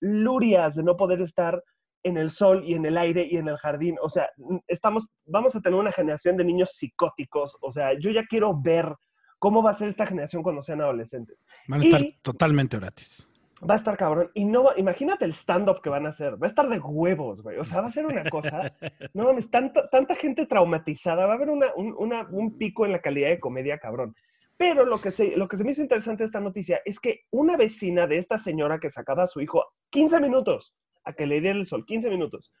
lurias 0.00 0.74
de 0.74 0.82
no 0.82 0.98
poder 0.98 1.22
estar 1.22 1.62
en 2.02 2.16
el 2.16 2.30
sol 2.30 2.62
y 2.66 2.74
en 2.74 2.84
el 2.86 2.96
aire 2.98 3.26
y 3.30 3.36
en 3.36 3.48
el 3.48 3.56
jardín. 3.56 3.96
O 4.02 4.08
sea, 4.08 4.28
estamos, 4.66 5.06
vamos 5.26 5.54
a 5.56 5.60
tener 5.60 5.78
una 5.78 5.92
generación 5.92 6.36
de 6.36 6.44
niños 6.44 6.72
psicóticos. 6.76 7.56
O 7.60 7.70
sea, 7.72 7.92
yo 7.98 8.10
ya 8.10 8.24
quiero 8.26 8.58
ver 8.60 8.94
cómo 9.38 9.62
va 9.62 9.70
a 9.70 9.74
ser 9.74 9.88
esta 9.88 10.06
generación 10.06 10.42
cuando 10.42 10.62
sean 10.62 10.80
adolescentes. 10.80 11.38
Van 11.68 11.80
a 11.80 11.84
estar 11.84 12.02
Y- 12.02 12.18
totalmente 12.22 12.78
gratis. 12.78 13.28
Va 13.68 13.74
a 13.74 13.76
estar 13.76 13.96
cabrón. 13.96 14.28
Y 14.34 14.44
no, 14.44 14.70
imagínate 14.76 15.24
el 15.24 15.32
stand-up 15.32 15.80
que 15.82 15.88
van 15.90 16.04
a 16.06 16.08
hacer. 16.08 16.32
Va 16.34 16.46
a 16.46 16.50
estar 16.50 16.68
de 16.68 16.80
huevos, 16.80 17.42
güey. 17.42 17.58
O 17.58 17.64
sea, 17.64 17.80
va 17.80 17.86
a 17.86 17.90
ser 17.90 18.04
una 18.06 18.24
cosa. 18.28 18.72
No 19.14 19.24
mames, 19.24 19.50
tanta, 19.50 19.88
tanta 19.88 20.16
gente 20.16 20.46
traumatizada. 20.46 21.26
Va 21.26 21.32
a 21.32 21.36
haber 21.36 21.50
una, 21.50 21.68
un, 21.76 21.94
una- 21.96 22.26
un 22.30 22.58
pico 22.58 22.84
en 22.86 22.90
la 22.92 23.00
calidad 23.00 23.28
de 23.28 23.38
comedia, 23.38 23.78
cabrón. 23.78 24.16
Pero 24.56 24.84
lo 24.84 25.00
que, 25.00 25.10
se, 25.12 25.36
lo 25.36 25.46
que 25.48 25.56
se 25.56 25.64
me 25.64 25.70
hizo 25.72 25.82
interesante 25.82 26.24
esta 26.24 26.40
noticia 26.40 26.80
es 26.84 26.98
que 27.00 27.20
una 27.30 27.56
vecina 27.56 28.06
de 28.06 28.18
esta 28.18 28.36
señora 28.38 28.78
que 28.78 28.90
sacaba 28.90 29.24
a 29.24 29.26
su 29.28 29.40
hijo 29.40 29.64
15 29.90 30.20
minutos 30.20 30.74
a 31.04 31.12
que 31.12 31.26
le 31.26 31.40
diera 31.40 31.58
el 31.58 31.66
sol, 31.66 31.86
15 31.86 32.10
minutos, 32.10 32.52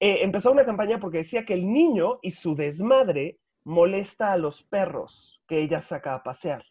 eh, 0.00 0.18
empezó 0.22 0.52
una 0.52 0.64
campaña 0.64 1.00
porque 1.00 1.18
decía 1.18 1.44
que 1.44 1.54
el 1.54 1.72
niño 1.72 2.18
y 2.22 2.30
su 2.30 2.54
desmadre 2.54 3.38
molesta 3.64 4.32
a 4.32 4.36
los 4.36 4.62
perros 4.62 5.42
que 5.46 5.60
ella 5.60 5.80
saca 5.80 6.14
a 6.14 6.22
pasear. 6.22 6.64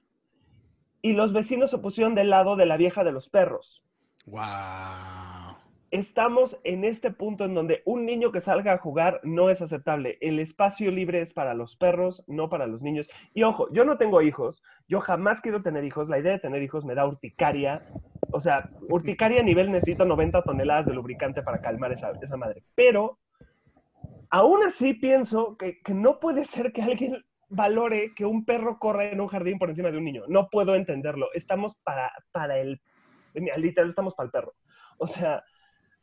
Y 1.02 1.14
los 1.14 1.34
vecinos 1.34 1.70
se 1.70 1.78
pusieron 1.78 2.16
del 2.16 2.30
lado 2.30 2.56
de 2.56 2.66
la 2.66 2.78
vieja 2.78 3.04
de 3.04 3.12
los 3.12 3.30
perros 3.30 3.84
Wow. 4.28 5.56
estamos 5.90 6.60
en 6.66 6.84
este 6.84 7.12
punto 7.12 7.46
en 7.46 7.54
donde 7.54 7.82
un 7.86 8.06
niño 8.06 8.34
que 8.34 8.42
salga 8.42 8.74
a 8.74 8.78
jugar 8.78 9.22
no 9.24 9.50
es 9.50 9.62
aceptable. 9.62 10.18
El 10.20 10.40
espacio 10.40 10.92
libre 10.92 11.22
es 11.22 11.32
para 11.32 11.54
los 11.54 11.78
perros, 11.78 12.26
no 12.28 12.50
para 12.50 12.68
los 12.68 12.82
niños. 12.82 13.10
Y 13.34 13.44
ojo, 13.44 13.72
yo 13.72 13.86
no 13.86 13.98
tengo 13.98 14.22
hijos, 14.22 14.64
yo 14.90 15.00
jamás 15.00 15.40
quiero 15.40 15.62
tener 15.62 15.86
hijos. 15.86 16.10
La 16.10 16.20
idea 16.20 16.34
de 16.34 16.40
tener 16.40 16.62
hijos 16.62 16.84
me 16.84 16.94
da 16.94 17.08
urticaria. 17.08 17.88
O 18.32 18.40
sea, 18.40 18.70
urticaria 18.90 19.40
a 19.40 19.44
nivel 19.44 19.72
necesito 19.72 20.06
90 20.06 20.42
toneladas 20.44 20.86
de 20.88 20.94
lubricante 20.94 21.42
para 21.42 21.62
calmar 21.62 21.92
esa, 21.92 22.12
esa 22.22 22.38
madre. 22.38 22.64
Pero 22.76 23.20
aún 24.30 24.64
así 24.64 24.94
pienso 24.94 25.58
que, 25.58 25.80
que 25.82 25.94
no 25.94 26.20
puede 26.20 26.46
ser 26.46 26.72
que 26.72 26.82
alguien 26.82 27.24
valore 27.50 28.14
que 28.14 28.26
un 28.26 28.46
perro 28.46 28.78
corra 28.78 29.06
en 29.06 29.22
un 29.22 29.28
jardín 29.28 29.58
por 29.58 29.70
encima 29.70 29.92
de 29.92 29.98
un 29.98 30.04
niño. 30.04 30.24
No 30.28 30.50
puedo 30.50 30.76
entenderlo. 30.76 31.30
Estamos 31.34 31.76
para, 31.84 32.12
para 32.32 32.58
el... 32.58 32.82
Literal, 33.34 33.90
estamos 33.90 34.16
para 34.16 34.26
el 34.26 34.32
perro. 34.32 34.54
O 34.98 35.08
sea, 35.08 35.44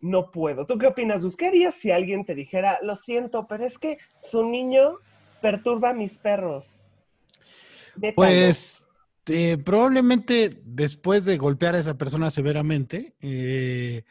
no 0.00 0.30
puedo. 0.30 0.66
¿Tú 0.66 0.78
qué 0.78 0.86
opinas, 0.86 1.24
Gus? 1.24 1.36
¿Qué 1.36 1.46
harías 1.46 1.74
si 1.74 1.90
alguien 1.90 2.24
te 2.24 2.34
dijera, 2.34 2.78
lo 2.82 2.96
siento, 2.96 3.46
pero 3.46 3.64
es 3.64 3.78
que 3.78 3.98
su 4.20 4.48
niño 4.48 4.98
perturba 5.40 5.90
a 5.90 5.94
mis 5.94 6.18
perros? 6.18 6.82
Vétalo"? 7.96 8.14
Pues 8.14 8.86
eh, 9.28 9.58
probablemente 9.58 10.50
después 10.64 11.24
de 11.24 11.36
golpear 11.36 11.74
a 11.74 11.78
esa 11.78 11.96
persona 11.96 12.30
severamente, 12.30 13.14
eh, 13.20 14.04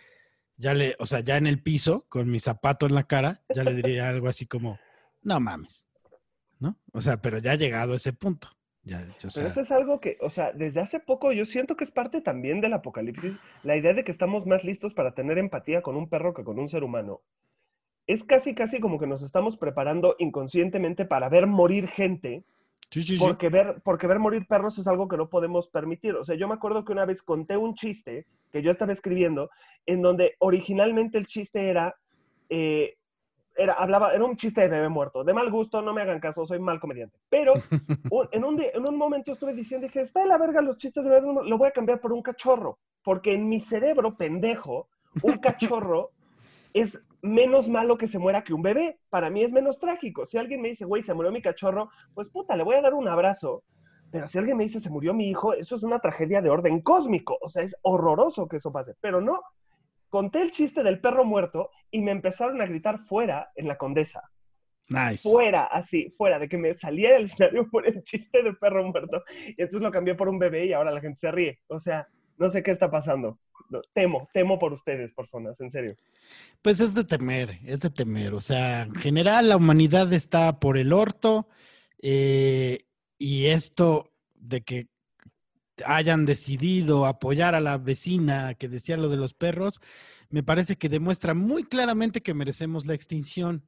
ya 0.58 0.74
le, 0.74 0.96
o 1.00 1.06
sea, 1.06 1.20
ya 1.22 1.38
en 1.38 1.48
el 1.48 1.62
piso, 1.62 2.06
con 2.10 2.30
mi 2.30 2.40
zapato 2.40 2.86
en 2.86 2.96
la 2.96 3.04
cara, 3.04 3.42
ya 3.54 3.64
le 3.64 3.74
diría 3.74 4.10
algo 4.10 4.28
así 4.28 4.46
como, 4.46 4.80
no 5.22 5.40
mames, 5.40 5.88
¿no? 6.60 6.78
O 6.92 7.02
sea, 7.02 7.22
pero 7.22 7.40
ya 7.40 7.52
ha 7.52 7.56
llegado 7.56 7.94
a 7.94 7.98
ese 7.98 8.14
punto. 8.14 8.50
Ya, 8.86 9.00
o 9.00 9.28
Pero 9.34 9.48
eso 9.48 9.62
es 9.62 9.72
algo 9.72 10.02
que, 10.02 10.18
o 10.20 10.30
sea, 10.30 10.52
desde 10.52 10.82
hace 10.82 11.00
poco 11.00 11.32
yo 11.32 11.46
siento 11.46 11.78
que 11.78 11.86
es 11.86 11.92
parte 11.92 12.20
también 12.20 12.60
del 12.60 12.74
apocalipsis, 12.74 13.34
la 13.64 13.78
idea 13.78 13.94
de 13.94 14.04
que 14.04 14.12
estamos 14.12 14.46
más 14.46 14.66
listos 14.66 14.94
para 14.94 15.14
tener 15.14 15.38
empatía 15.38 15.82
con 15.82 15.96
un 15.96 16.10
perro 16.10 16.34
que 16.34 16.44
con 16.44 16.60
un 16.60 16.68
ser 16.68 16.84
humano. 16.84 17.22
Es 18.08 18.26
casi, 18.26 18.54
casi 18.54 18.82
como 18.82 19.00
que 19.00 19.08
nos 19.08 19.24
estamos 19.24 19.56
preparando 19.56 20.18
inconscientemente 20.20 21.06
para 21.06 21.30
ver 21.30 21.48
morir 21.48 21.88
gente, 21.88 22.44
sí, 22.94 23.02
sí, 23.02 23.18
sí. 23.18 23.24
porque 23.24 23.50
ver, 23.50 23.82
porque 23.84 24.08
ver 24.08 24.20
morir 24.20 24.46
perros 24.48 24.78
es 24.78 24.88
algo 24.88 25.08
que 25.08 25.18
no 25.18 25.30
podemos 25.30 25.68
permitir. 25.68 26.16
O 26.16 26.24
sea, 26.24 26.36
yo 26.36 26.48
me 26.48 26.54
acuerdo 26.54 26.86
que 26.86 26.92
una 26.94 27.06
vez 27.06 27.22
conté 27.22 27.58
un 27.58 27.74
chiste 27.74 28.26
que 28.52 28.62
yo 28.62 28.72
estaba 28.72 28.94
escribiendo, 28.94 29.50
en 29.86 30.02
donde 30.02 30.36
originalmente 30.40 31.18
el 31.18 31.26
chiste 31.28 31.68
era, 31.70 31.96
eh, 32.50 32.96
era, 33.56 33.74
hablaba, 33.74 34.14
era 34.14 34.24
un 34.24 34.38
chiste 34.38 34.62
de 34.62 34.68
bebé 34.68 34.90
muerto. 34.90 35.24
De 35.24 35.34
mal 35.34 35.52
gusto, 35.52 35.82
no 35.82 35.94
me 35.94 36.02
hagan 36.02 36.20
caso, 36.20 36.46
soy 36.46 36.60
mal 36.60 36.80
comediante. 36.80 37.18
Pero 37.30 37.54
un- 38.12 38.28
en, 38.32 38.44
un, 38.46 38.62
en 38.62 38.88
un 38.88 38.96
momento 38.98 39.32
estuve 39.32 39.54
diciendo, 39.54 39.86
dije, 39.88 40.02
está 40.02 40.22
de 40.22 40.28
la 40.28 40.38
verga 40.38 40.62
los 40.62 40.78
chistes 40.78 41.04
de 41.04 41.10
bebé 41.10 41.28
muerto, 41.28 41.50
lo 41.50 41.58
voy 41.58 41.68
a 41.68 41.72
cambiar 41.72 42.00
por 42.00 42.14
un 42.14 42.22
cachorro. 42.22 42.78
Porque 43.04 43.34
en 43.34 43.50
mi 43.50 43.60
cerebro, 43.60 44.16
pendejo, 44.16 44.88
un 45.22 45.38
cachorro 45.42 46.12
es 46.74 47.02
menos 47.22 47.70
malo 47.70 47.98
que 47.98 48.08
se 48.08 48.20
muera 48.20 48.44
que 48.44 48.54
un 48.54 48.62
bebé. 48.62 49.00
Para 49.10 49.30
mí 49.30 49.44
es 49.44 49.52
menos 49.52 49.80
trágico. 49.80 50.26
Si 50.26 50.38
alguien 50.38 50.62
me 50.62 50.70
dice, 50.70 50.86
güey, 50.86 51.02
se 51.02 51.14
murió 51.14 51.32
mi 51.32 51.42
cachorro, 51.42 51.90
pues 52.14 52.30
puta, 52.30 52.56
le 52.56 52.64
voy 52.64 52.76
a 52.76 52.82
dar 52.82 52.94
un 52.94 53.08
abrazo. 53.08 53.64
Pero 54.12 54.28
si 54.28 54.38
alguien 54.38 54.58
me 54.58 54.64
dice, 54.64 54.80
se 54.80 54.90
murió 54.90 55.14
mi 55.14 55.30
hijo, 55.30 55.54
eso 55.54 55.76
es 55.76 55.84
una 55.84 56.00
tragedia 56.00 56.42
de 56.42 56.50
orden 56.50 56.82
cósmico. 56.82 57.38
O 57.42 57.50
sea, 57.50 57.64
es 57.64 57.76
horroroso 57.82 58.48
que 58.48 58.58
eso 58.58 58.72
pase. 58.72 58.94
Pero 59.02 59.22
no. 59.22 59.42
Conté 60.10 60.42
el 60.42 60.52
chiste 60.52 60.84
del 60.84 61.02
perro 61.02 61.26
muerto 61.26 61.72
y 61.90 62.02
me 62.02 62.12
empezaron 62.12 62.62
a 62.62 62.68
gritar 62.68 63.00
fuera 63.00 63.52
en 63.56 63.68
la 63.68 63.78
condesa. 63.78 64.22
Nice. 64.90 65.28
Fuera, 65.28 65.64
así, 65.64 66.14
fuera, 66.18 66.38
de 66.38 66.48
que 66.48 66.58
me 66.58 66.76
salía 66.76 67.14
del 67.14 67.26
escenario 67.26 67.68
por 67.72 67.88
el 67.88 68.04
chiste 68.04 68.44
del 68.44 68.58
perro 68.58 68.84
muerto. 68.84 69.24
Y 69.48 69.62
entonces 69.62 69.82
lo 69.82 69.92
cambié 69.92 70.14
por 70.14 70.30
un 70.30 70.38
bebé 70.38 70.66
y 70.68 70.74
ahora 70.74 70.92
la 70.92 71.02
gente 71.02 71.18
se 71.18 71.32
ríe. 71.32 71.60
O 71.68 71.80
sea, 71.80 72.08
no 72.38 72.50
sé 72.50 72.64
qué 72.64 72.72
está 72.72 72.90
pasando. 72.90 73.40
Temo, 73.94 74.28
temo 74.34 74.60
por 74.60 74.74
ustedes, 74.74 75.14
personas, 75.14 75.60
en 75.62 75.72
serio. 75.72 75.96
Pues 76.62 76.80
es 76.80 76.94
de 76.94 77.04
temer, 77.04 77.60
es 77.66 77.80
de 77.82 77.90
temer. 77.90 78.34
O 78.34 78.42
sea, 78.42 78.84
en 78.84 78.96
general 78.96 79.50
la 79.50 79.58
humanidad 79.58 80.12
está 80.14 80.60
por 80.60 80.78
el 80.78 80.94
orto 80.94 81.48
eh, 82.02 82.80
y 83.18 83.46
esto 83.48 84.12
de 84.36 84.62
que 84.62 84.88
hayan 85.86 86.26
decidido 86.26 87.06
apoyar 87.06 87.56
a 87.56 87.62
la 87.62 87.78
vecina 87.78 88.54
que 88.54 88.68
decía 88.68 88.98
lo 88.98 89.10
de 89.10 89.18
los 89.18 89.34
perros, 89.34 89.80
me 90.30 90.44
parece 90.44 90.76
que 90.76 90.90
demuestra 90.90 91.34
muy 91.34 91.64
claramente 91.64 92.22
que 92.22 92.34
merecemos 92.34 92.86
la 92.86 92.94
extinción. 92.94 93.68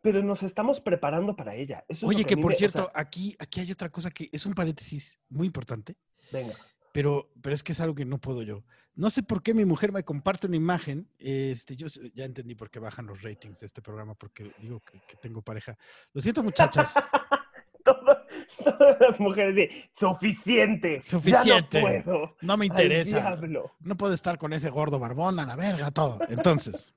Pero 0.00 0.22
nos 0.22 0.42
estamos 0.42 0.80
preparando 0.80 1.34
para 1.34 1.56
ella. 1.56 1.84
Eso 1.88 2.06
Oye, 2.06 2.24
que 2.24 2.36
por 2.36 2.50
me- 2.50 2.54
o 2.54 2.58
cierto, 2.58 2.84
sea, 2.84 2.90
aquí, 2.94 3.34
aquí 3.38 3.60
hay 3.60 3.72
otra 3.72 3.88
cosa 3.88 4.10
que 4.10 4.28
es 4.30 4.44
un 4.44 4.54
paréntesis 4.54 5.18
muy 5.28 5.46
importante, 5.46 5.96
venga. 6.30 6.54
Pero, 6.94 7.28
pero 7.42 7.52
es 7.52 7.64
que 7.64 7.72
es 7.72 7.80
algo 7.80 7.96
que 7.96 8.04
no 8.04 8.18
puedo 8.18 8.42
yo. 8.42 8.62
No 8.94 9.10
sé 9.10 9.24
por 9.24 9.42
qué 9.42 9.52
mi 9.52 9.64
mujer 9.64 9.90
me 9.90 10.04
comparte 10.04 10.46
una 10.46 10.54
imagen. 10.54 11.08
Este, 11.18 11.74
yo 11.74 11.88
ya 12.14 12.24
entendí 12.24 12.54
por 12.54 12.70
qué 12.70 12.78
bajan 12.78 13.06
los 13.06 13.20
ratings 13.20 13.58
de 13.58 13.66
este 13.66 13.82
programa, 13.82 14.14
porque 14.14 14.52
digo 14.60 14.78
que, 14.78 15.00
que 15.00 15.16
tengo 15.16 15.42
pareja. 15.42 15.76
Lo 16.12 16.20
siento, 16.20 16.44
muchachas. 16.44 16.94
Todas 17.84 19.00
las 19.00 19.18
mujeres 19.18 19.56
dicen, 19.56 19.90
suficiente. 19.92 21.02
Suficiente. 21.02 21.80
Ya 21.80 21.80
no 21.80 22.04
puedo. 22.04 22.36
No 22.42 22.56
me 22.56 22.66
interesa. 22.66 23.18
diablo". 23.18 23.72
No 23.80 23.96
puedo 23.96 24.14
estar 24.14 24.38
con 24.38 24.52
ese 24.52 24.70
gordo 24.70 25.00
barbón 25.00 25.40
a 25.40 25.46
la 25.46 25.56
verga, 25.56 25.90
todo. 25.90 26.20
Entonces, 26.28 26.94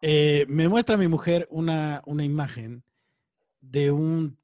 eh, 0.00 0.46
me 0.48 0.66
muestra 0.66 0.96
mi 0.96 1.08
mujer 1.08 1.46
una, 1.50 2.00
una 2.06 2.24
imagen 2.24 2.82
de 3.60 3.90
un 3.90 4.38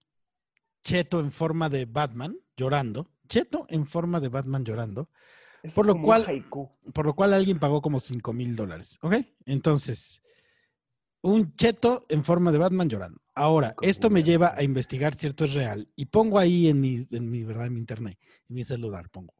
cheto 0.83 1.19
en 1.19 1.33
forma 1.33 1.71
de 1.71 1.87
Batman 1.87 2.37
llorando. 2.59 3.11
Cheto 3.31 3.65
en 3.71 3.87
forma 3.87 4.21
de 4.21 4.29
Batman 4.29 4.65
llorando. 4.65 5.09
Eso 5.63 5.75
Por 5.77 5.87
lo 5.87 5.95
cual- 6.03 6.25
por 6.93 7.07
lo 7.07 7.15
cual 7.15 7.33
alguien 7.33 7.59
pagó 7.59 7.81
como 7.81 7.99
5 8.01 8.33
mil 8.35 8.55
dólares. 8.57 8.99
¿Ok? 9.03 9.15
Entonces, 9.47 10.21
un 11.23 11.55
cheto 11.55 12.05
en 12.09 12.25
forma 12.25 12.51
de 12.51 12.59
Batman 12.59 12.89
llorando. 12.89 13.21
Ahora, 13.35 13.75
esto 13.83 14.11
me 14.11 14.23
lleva 14.23 14.53
a 14.57 14.63
investigar 14.63 15.15
si 15.15 15.27
esto 15.29 15.45
es 15.45 15.55
real. 15.55 15.89
Y 15.97 16.07
pongo 16.07 16.39
ahí 16.39 16.69
en 16.69 16.81
mi, 16.81 17.07
en 17.11 17.31
mi, 17.31 17.45
¿verdad? 17.45 17.67
En 17.67 17.75
mi 17.75 17.79
internet, 17.81 18.19
en 18.49 18.55
mi 18.57 18.65
celular, 18.65 19.09
pongo. 19.11 19.33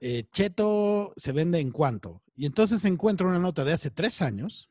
eh, 0.00 0.28
cheto 0.30 1.14
se 1.16 1.32
vende 1.32 1.58
en 1.58 1.70
cuánto. 1.70 2.22
Y 2.36 2.44
entonces 2.44 2.84
encuentro 2.84 3.28
una 3.28 3.38
nota 3.38 3.64
de 3.64 3.72
hace 3.72 3.90
tres 3.90 4.20
años 4.20 4.68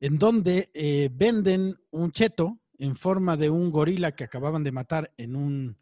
en 0.00 0.18
donde 0.18 0.70
eh, 0.72 1.10
venden 1.12 1.76
un 1.90 2.10
cheto 2.10 2.58
en 2.78 2.96
forma 2.96 3.36
de 3.36 3.50
un 3.50 3.70
gorila 3.70 4.12
que 4.16 4.24
acababan 4.24 4.64
de 4.64 4.72
matar 4.72 5.12
en 5.18 5.36
un, 5.36 5.76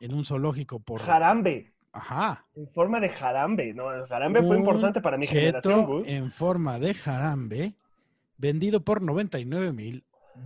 en 0.00 0.14
un 0.14 0.24
zoológico 0.24 0.80
por... 0.80 1.00
Jarambe. 1.02 1.72
Ajá. 1.92 2.46
En 2.54 2.68
forma 2.68 3.00
de 3.00 3.08
jarambe. 3.08 3.74
No, 3.74 3.92
el 3.92 4.06
jarambe 4.06 4.40
fue 4.40 4.50
Un 4.56 4.58
importante 4.58 5.00
para 5.00 5.16
mi 5.18 5.26
generación, 5.26 5.84
Gus. 5.86 6.04
en 6.08 6.30
forma 6.32 6.78
de 6.78 6.94
jarambe 6.94 7.74
vendido 8.38 8.80
por 8.84 9.02
99 9.02 9.72
mil 9.72 10.04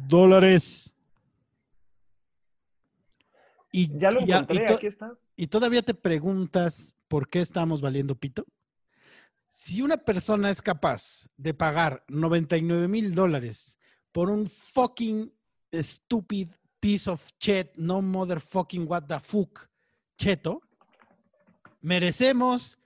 dólares. 0.09 0.93
Y, 3.71 3.97
Ya 3.99 4.11
lo 4.11 4.21
y 4.21 4.25
a- 4.25 4.27
y 4.27 4.33
encontré, 4.41 4.73
aquí 4.73 4.87
está. 4.87 5.13
y 5.37 5.47
todavía 5.49 5.83
te 5.83 5.95
preguntas 5.95 6.97
por 7.09 7.29
qué 7.29 7.41
estamos 7.41 7.81
valiendo 7.81 8.15
pito. 8.15 8.45
Si 9.51 9.83
una 9.83 9.97
persona 9.99 10.51
es 10.51 10.63
capaz 10.63 11.29
de 11.37 11.55
pagar 11.55 12.05
99 12.09 12.89
mil 12.89 13.15
dólares 13.15 13.79
por 14.13 14.31
un 14.31 14.49
fucking 14.49 15.33
stupid 15.73 16.51
piece 16.85 17.09
of 17.09 17.27
shit, 17.41 17.75
no 17.79 18.03
motherfucking 18.03 18.87
what 18.87 19.05
the 19.09 19.19
fuck, 19.19 19.71
cheto, 20.19 20.61
merecemos 21.81 22.79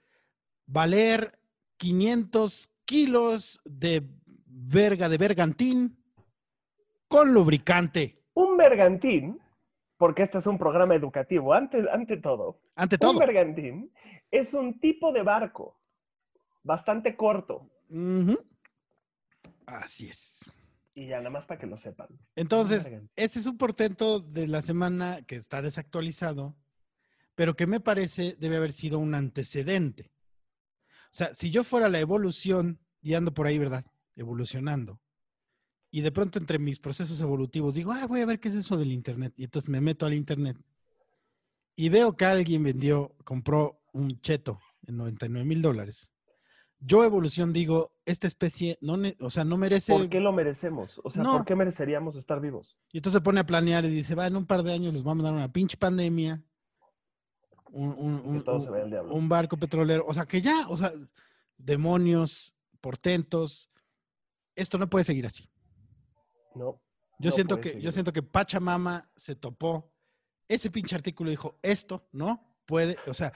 valer 0.66 1.36
500 1.78 2.70
kilos 2.84 3.60
de 3.64 4.08
verga 4.46 5.08
de 5.08 5.18
bergantín 5.18 5.98
con 7.08 7.34
lubricante. 7.34 8.22
Un 8.34 8.56
bergantín, 8.56 9.40
porque 9.96 10.22
este 10.22 10.38
es 10.38 10.46
un 10.46 10.58
programa 10.58 10.94
educativo, 10.94 11.52
ante, 11.52 11.84
ante 11.90 12.18
todo, 12.18 12.60
Ante 12.76 12.94
un 12.94 13.00
todo. 13.00 13.18
bergantín 13.18 13.92
es 14.30 14.54
un 14.54 14.78
tipo 14.78 15.10
de 15.10 15.24
barco 15.24 15.76
bastante 16.62 17.16
corto. 17.16 17.68
Así 19.66 20.08
es. 20.08 20.48
Y 20.98 21.06
ya 21.06 21.18
nada 21.18 21.30
más 21.30 21.46
para 21.46 21.60
que 21.60 21.66
lo 21.68 21.76
sepan. 21.76 22.08
Entonces, 22.34 22.90
ese 23.14 23.38
es 23.38 23.46
un 23.46 23.56
portento 23.56 24.18
de 24.18 24.48
la 24.48 24.62
semana 24.62 25.22
que 25.22 25.36
está 25.36 25.62
desactualizado, 25.62 26.56
pero 27.36 27.54
que 27.54 27.68
me 27.68 27.78
parece 27.78 28.34
debe 28.40 28.56
haber 28.56 28.72
sido 28.72 28.98
un 28.98 29.14
antecedente. 29.14 30.10
O 31.04 31.12
sea, 31.12 31.32
si 31.36 31.52
yo 31.52 31.62
fuera 31.62 31.88
la 31.88 32.00
evolución 32.00 32.80
y 33.00 33.14
ando 33.14 33.32
por 33.32 33.46
ahí, 33.46 33.58
¿verdad? 33.58 33.86
Evolucionando. 34.16 35.00
Y 35.92 36.00
de 36.00 36.10
pronto 36.10 36.40
entre 36.40 36.58
mis 36.58 36.80
procesos 36.80 37.20
evolutivos 37.20 37.76
digo, 37.76 37.92
ah, 37.92 38.08
voy 38.08 38.22
a 38.22 38.26
ver 38.26 38.40
qué 38.40 38.48
es 38.48 38.56
eso 38.56 38.76
del 38.76 38.90
Internet. 38.90 39.34
Y 39.36 39.44
entonces 39.44 39.70
me 39.70 39.80
meto 39.80 40.04
al 40.04 40.14
Internet 40.14 40.56
y 41.76 41.90
veo 41.90 42.16
que 42.16 42.24
alguien 42.24 42.64
vendió, 42.64 43.14
compró 43.22 43.84
un 43.92 44.20
cheto 44.20 44.60
en 44.84 44.96
99 44.96 45.46
mil 45.46 45.62
dólares. 45.62 46.10
Yo 46.80 47.02
evolución 47.04 47.52
digo, 47.52 47.90
esta 48.04 48.26
especie 48.28 48.78
no, 48.80 48.96
o 49.20 49.30
sea, 49.30 49.44
no 49.44 49.56
merece... 49.56 49.92
¿Por 49.92 50.08
qué 50.08 50.20
lo 50.20 50.32
merecemos? 50.32 51.00
O 51.02 51.10
sea, 51.10 51.22
No. 51.24 51.32
¿por 51.38 51.44
qué 51.44 51.56
mereceríamos 51.56 52.14
estar 52.16 52.40
vivos? 52.40 52.76
Y 52.92 52.98
entonces 52.98 53.18
se 53.18 53.24
pone 53.24 53.40
a 53.40 53.46
planear 53.46 53.84
y 53.84 53.88
dice, 53.90 54.14
va, 54.14 54.26
en 54.28 54.36
un 54.36 54.46
par 54.46 54.62
de 54.62 54.72
años 54.72 54.92
les 54.92 55.02
vamos 55.02 55.24
a 55.24 55.28
dar 55.28 55.34
una 55.36 55.52
pinche 55.52 55.76
pandemia, 55.76 56.40
un, 57.70 57.88
un- 57.98 58.44
un- 59.10 59.28
barco 59.28 59.56
petrolero, 59.56 60.04
o 60.06 60.14
sea, 60.14 60.24
que 60.24 60.40
ya, 60.40 60.68
o 60.68 60.76
sea, 60.76 60.92
demonios, 61.56 62.54
portentos, 62.80 63.68
esto 64.54 64.78
no 64.78 64.88
puede 64.88 65.04
seguir 65.04 65.26
así. 65.26 65.48
No. 66.54 66.80
Yo 67.18 67.30
No 67.30 67.34
siento 67.34 67.60
que, 67.60 67.70
seguir 67.70 67.84
yo 67.84 67.92
siento 67.92 68.12
que 68.12 68.22
Pachamama 68.22 69.10
se 69.16 69.34
topó 69.34 69.92
ese 70.46 70.70
pinche 70.70 70.94
artículo 70.94 71.28
y 71.30 71.32
dijo, 71.32 71.58
esto 71.62 72.08
no 72.12 72.56
puede, 72.66 72.96
o 73.06 73.14
sea, 73.14 73.32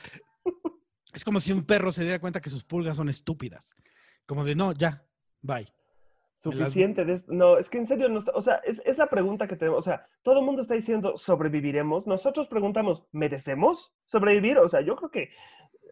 es 1.13 1.25
como 1.25 1.41
si 1.41 1.53
un 1.53 1.65
perro 1.65 1.93
se 1.93 2.03
diera 2.03 2.19
cuenta 2.21 2.41
que 2.41 2.51
sus 2.51 2.65
pulgas 2.65 2.97
son 2.97 3.09
estúpidas. 3.09 3.71
Como 4.27 4.45
de, 4.45 4.55
no, 4.55 4.73
ya, 4.73 5.05
bye. 5.41 5.67
Suficiente 6.39 7.05
de 7.05 7.13
esto. 7.15 7.33
No, 7.33 7.57
es 7.59 7.71
que 7.71 7.79
en 7.79 7.87
serio, 7.87 8.09
no 8.09 8.19
está- 8.19 8.33
o 8.35 8.43
sea, 8.43 8.57
es, 8.65 8.81
es 8.85 8.99
la 8.99 9.07
pregunta 9.07 9.47
que 9.47 9.55
tenemos. 9.57 9.79
O 9.79 9.83
sea, 9.83 10.05
todo 10.23 10.41
el 10.41 10.45
mundo 10.45 10.63
está 10.63 10.75
diciendo, 10.75 11.17
¿sobreviviremos? 11.17 12.07
Nosotros 12.09 12.49
preguntamos, 12.49 13.05
¿merecemos 13.13 13.93
sobrevivir? 14.07 14.59
O 14.59 14.69
sea, 14.69 14.81
yo 14.81 14.97
creo 14.97 15.11
que 15.11 15.31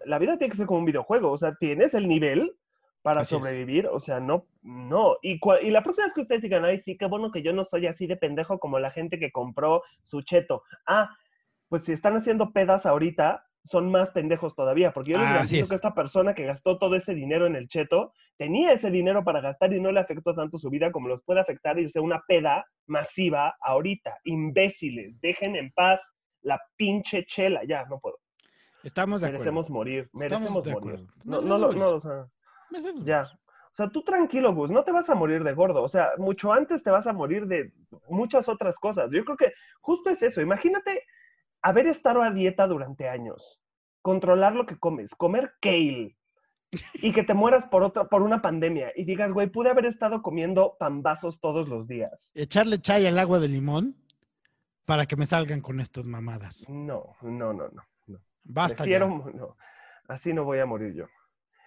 la 0.05 0.19
vida 0.19 0.37
tiene 0.39 0.51
que 0.51 0.57
ser 0.57 0.67
como 0.67 0.81
un 0.81 0.87
videojuego. 0.87 1.31
O 1.31 1.39
sea, 1.39 1.55
¿tienes 1.55 1.95
el 1.95 2.09
nivel 2.09 2.57
para 3.03 3.21
Así 3.21 3.37
es. 3.37 3.41
sobrevivir? 3.41 3.87
O 3.87 4.01
sea, 4.01 4.19
no, 4.19 4.47
no. 4.63 5.19
Y, 5.23 5.39
cua- 5.39 5.63
y 5.63 5.71
la 5.71 5.85
próxima 5.85 6.07
vez 6.07 6.15
que 6.15 6.23
ustedes 6.23 6.43
digan, 6.43 6.65
ay, 6.65 6.81
sí, 6.81 6.97
qué 6.99 7.07
bueno 7.07 7.31
que 7.31 7.43
yo 7.43 7.53
no 7.53 7.65
soy 7.65 7.87
así 7.87 8.09
de 8.09 8.17
pendejo 8.17 8.59
como 8.59 8.81
la 8.81 8.91
gente 8.91 9.21
que 9.21 9.31
compró 9.31 9.83
su 10.03 10.23
cheto. 10.23 10.65
Ah, 10.85 11.11
pues 11.69 11.85
si 11.85 11.93
están 11.93 12.17
haciendo 12.17 12.53
pedas 12.53 12.87
ahorita, 12.87 13.47
son 13.65 13.91
más 13.91 14.11
pendejos 14.11 14.55
todavía, 14.55 14.93
porque 14.93 15.13
yo 15.13 15.19
les 15.19 15.27
Ah, 15.27 15.33
garantizo 15.35 15.63
es. 15.65 15.69
que 15.69 15.75
esta 15.75 15.95
persona 15.95 16.35
que 16.35 16.45
gastó 16.47 16.79
todo 16.79 16.97
ese 16.97 17.15
dinero 17.15 17.47
en 17.47 17.57
el 17.57 17.69
cheto 17.69 18.13
tenía 18.39 18.73
ese 18.73 18.91
dinero 18.91 19.23
para 19.23 19.41
gastar 19.41 19.73
y 19.73 19.81
no 19.81 19.93
le 19.93 20.01
afectó 20.01 20.35
tanto 20.35 20.57
su 20.59 20.71
vida 20.71 20.91
como 20.91 21.09
los 21.09 21.23
puede 21.23 21.41
afectar 21.41 21.79
irse 21.79 21.99
a 21.99 22.03
una 22.03 22.23
peda 22.27 22.65
masiva 22.87 23.55
ahorita. 23.61 24.17
Imbéciles, 24.25 25.21
dejen 25.21 25.57
en 25.57 25.71
paz 25.73 26.11
la 26.43 26.61
pinche 26.77 27.25
chela. 27.27 27.63
Ya, 27.65 27.85
no 27.85 27.99
puedo. 28.01 28.17
Estamos 28.83 29.21
de 29.21 29.27
acuerdo. 29.27 29.41
Merecemos 29.45 29.69
morir, 29.71 29.99
Estamos 30.15 30.21
merecemos 30.41 30.65
de 30.65 30.73
morir. 30.73 30.91
acuerdo. 30.95 31.13
No, 31.25 31.41
no, 31.43 31.59
morir. 31.67 31.79
no, 31.79 31.91
o 31.91 32.01
sea, 32.01 32.27
Merecemos 32.71 33.05
ya. 33.05 33.23
O 33.73 33.75
sea, 33.75 33.89
tú 33.89 34.03
tranquilo, 34.03 34.53
Gus, 34.55 34.71
no 34.71 34.83
te 34.83 34.91
vas 34.91 35.09
a 35.11 35.15
morir 35.15 35.45
de 35.45 35.53
gordo. 35.53 35.83
O 35.83 35.89
sea, 35.89 36.11
mucho 36.19 36.53
antes 36.53 36.83
te 36.83 36.91
vas 36.91 37.07
a 37.07 37.13
morir 37.13 37.47
de 37.47 37.73
muchas 38.09 38.49
otras 38.49 38.79
cosas. 38.79 39.11
Yo 39.13 39.25
creo 39.25 39.37
que 39.37 39.53
justo 39.81 40.09
es 40.11 40.23
eso. 40.23 40.41
Imagínate 40.41 41.05
haber 41.63 41.87
estado 41.87 42.23
a 42.23 42.31
dieta 42.31 42.67
durante 42.67 43.09
años, 43.09 43.61
controlar 44.03 44.55
lo 44.55 44.67
que 44.67 44.79
comes, 44.79 45.15
comer 45.15 45.53
kale 45.61 46.17
y 46.95 47.13
que 47.13 47.25
te 47.25 47.35
mueras 47.35 47.65
por 47.65 47.83
otra, 47.83 48.05
por 48.05 48.23
una 48.23 48.43
pandemia 48.43 48.93
y 48.95 49.05
digas, 49.05 49.33
güey, 49.33 49.49
pude 49.49 49.71
haber 49.71 49.87
estado 49.87 50.23
comiendo 50.23 50.77
pambazos 50.79 51.41
todos 51.41 51.69
los 51.69 51.89
días. 51.89 52.31
echarle 52.35 52.79
chai 52.79 53.07
al 53.07 53.19
agua 53.19 53.41
de 53.41 53.49
limón 53.49 53.97
para 54.85 55.07
que 55.07 55.17
me 55.17 55.27
salgan 55.27 55.61
con 55.61 55.81
estas 55.81 56.07
mamadas. 56.07 56.69
No, 56.69 57.17
no, 57.23 57.53
no, 57.53 57.69
no. 57.69 57.83
no. 58.07 58.19
Basta 58.45 58.85
Prefiero, 58.85 59.09
ya. 59.09 59.39
no. 59.39 59.57
Así 60.09 60.33
no 60.33 60.45
voy 60.45 60.59
a 60.59 60.67
morir 60.67 60.95
yo. 60.95 61.05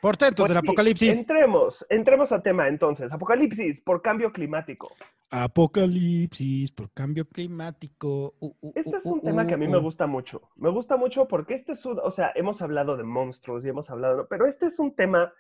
Portentos 0.02 0.44
Pues 0.44 0.50
del 0.50 0.58
apocalipsis. 0.58 1.18
Entremos, 1.18 1.86
entremos 1.90 2.34
a 2.34 2.42
tema 2.42 2.68
entonces. 2.68 3.10
Apocalipsis 3.10 3.80
por 3.80 4.02
cambio 4.02 4.34
climático. 4.34 4.94
Apocalipsis 5.36 6.72
por 6.72 6.92
cambio 6.92 7.28
climático. 7.28 8.36
Uh, 8.40 8.54
uh, 8.62 8.72
Este 8.76 8.98
es 8.98 9.06
un 9.08 9.18
uh, 9.18 9.22
tema 9.22 9.48
que 9.48 9.56
a 9.56 9.58
mí 9.58 9.68
me 9.68 9.80
gusta 9.80 10.06
mucho. 10.06 10.44
Me 10.58 10.70
gusta 10.70 10.96
mucho 10.96 11.28
porque 11.28 11.56
este 11.56 11.72
es 11.72 11.84
un, 11.88 12.00
o 12.04 12.12
sea, 12.12 12.32
hemos 12.36 12.62
hablado 12.62 12.96
de 12.98 13.04
monstruos 13.04 13.66
y 13.66 13.70
hemos 13.70 13.90
hablado, 13.90 14.28
pero 14.30 14.46
este 14.46 14.68
es 14.68 14.78
un 14.78 14.96
tema 14.96 15.34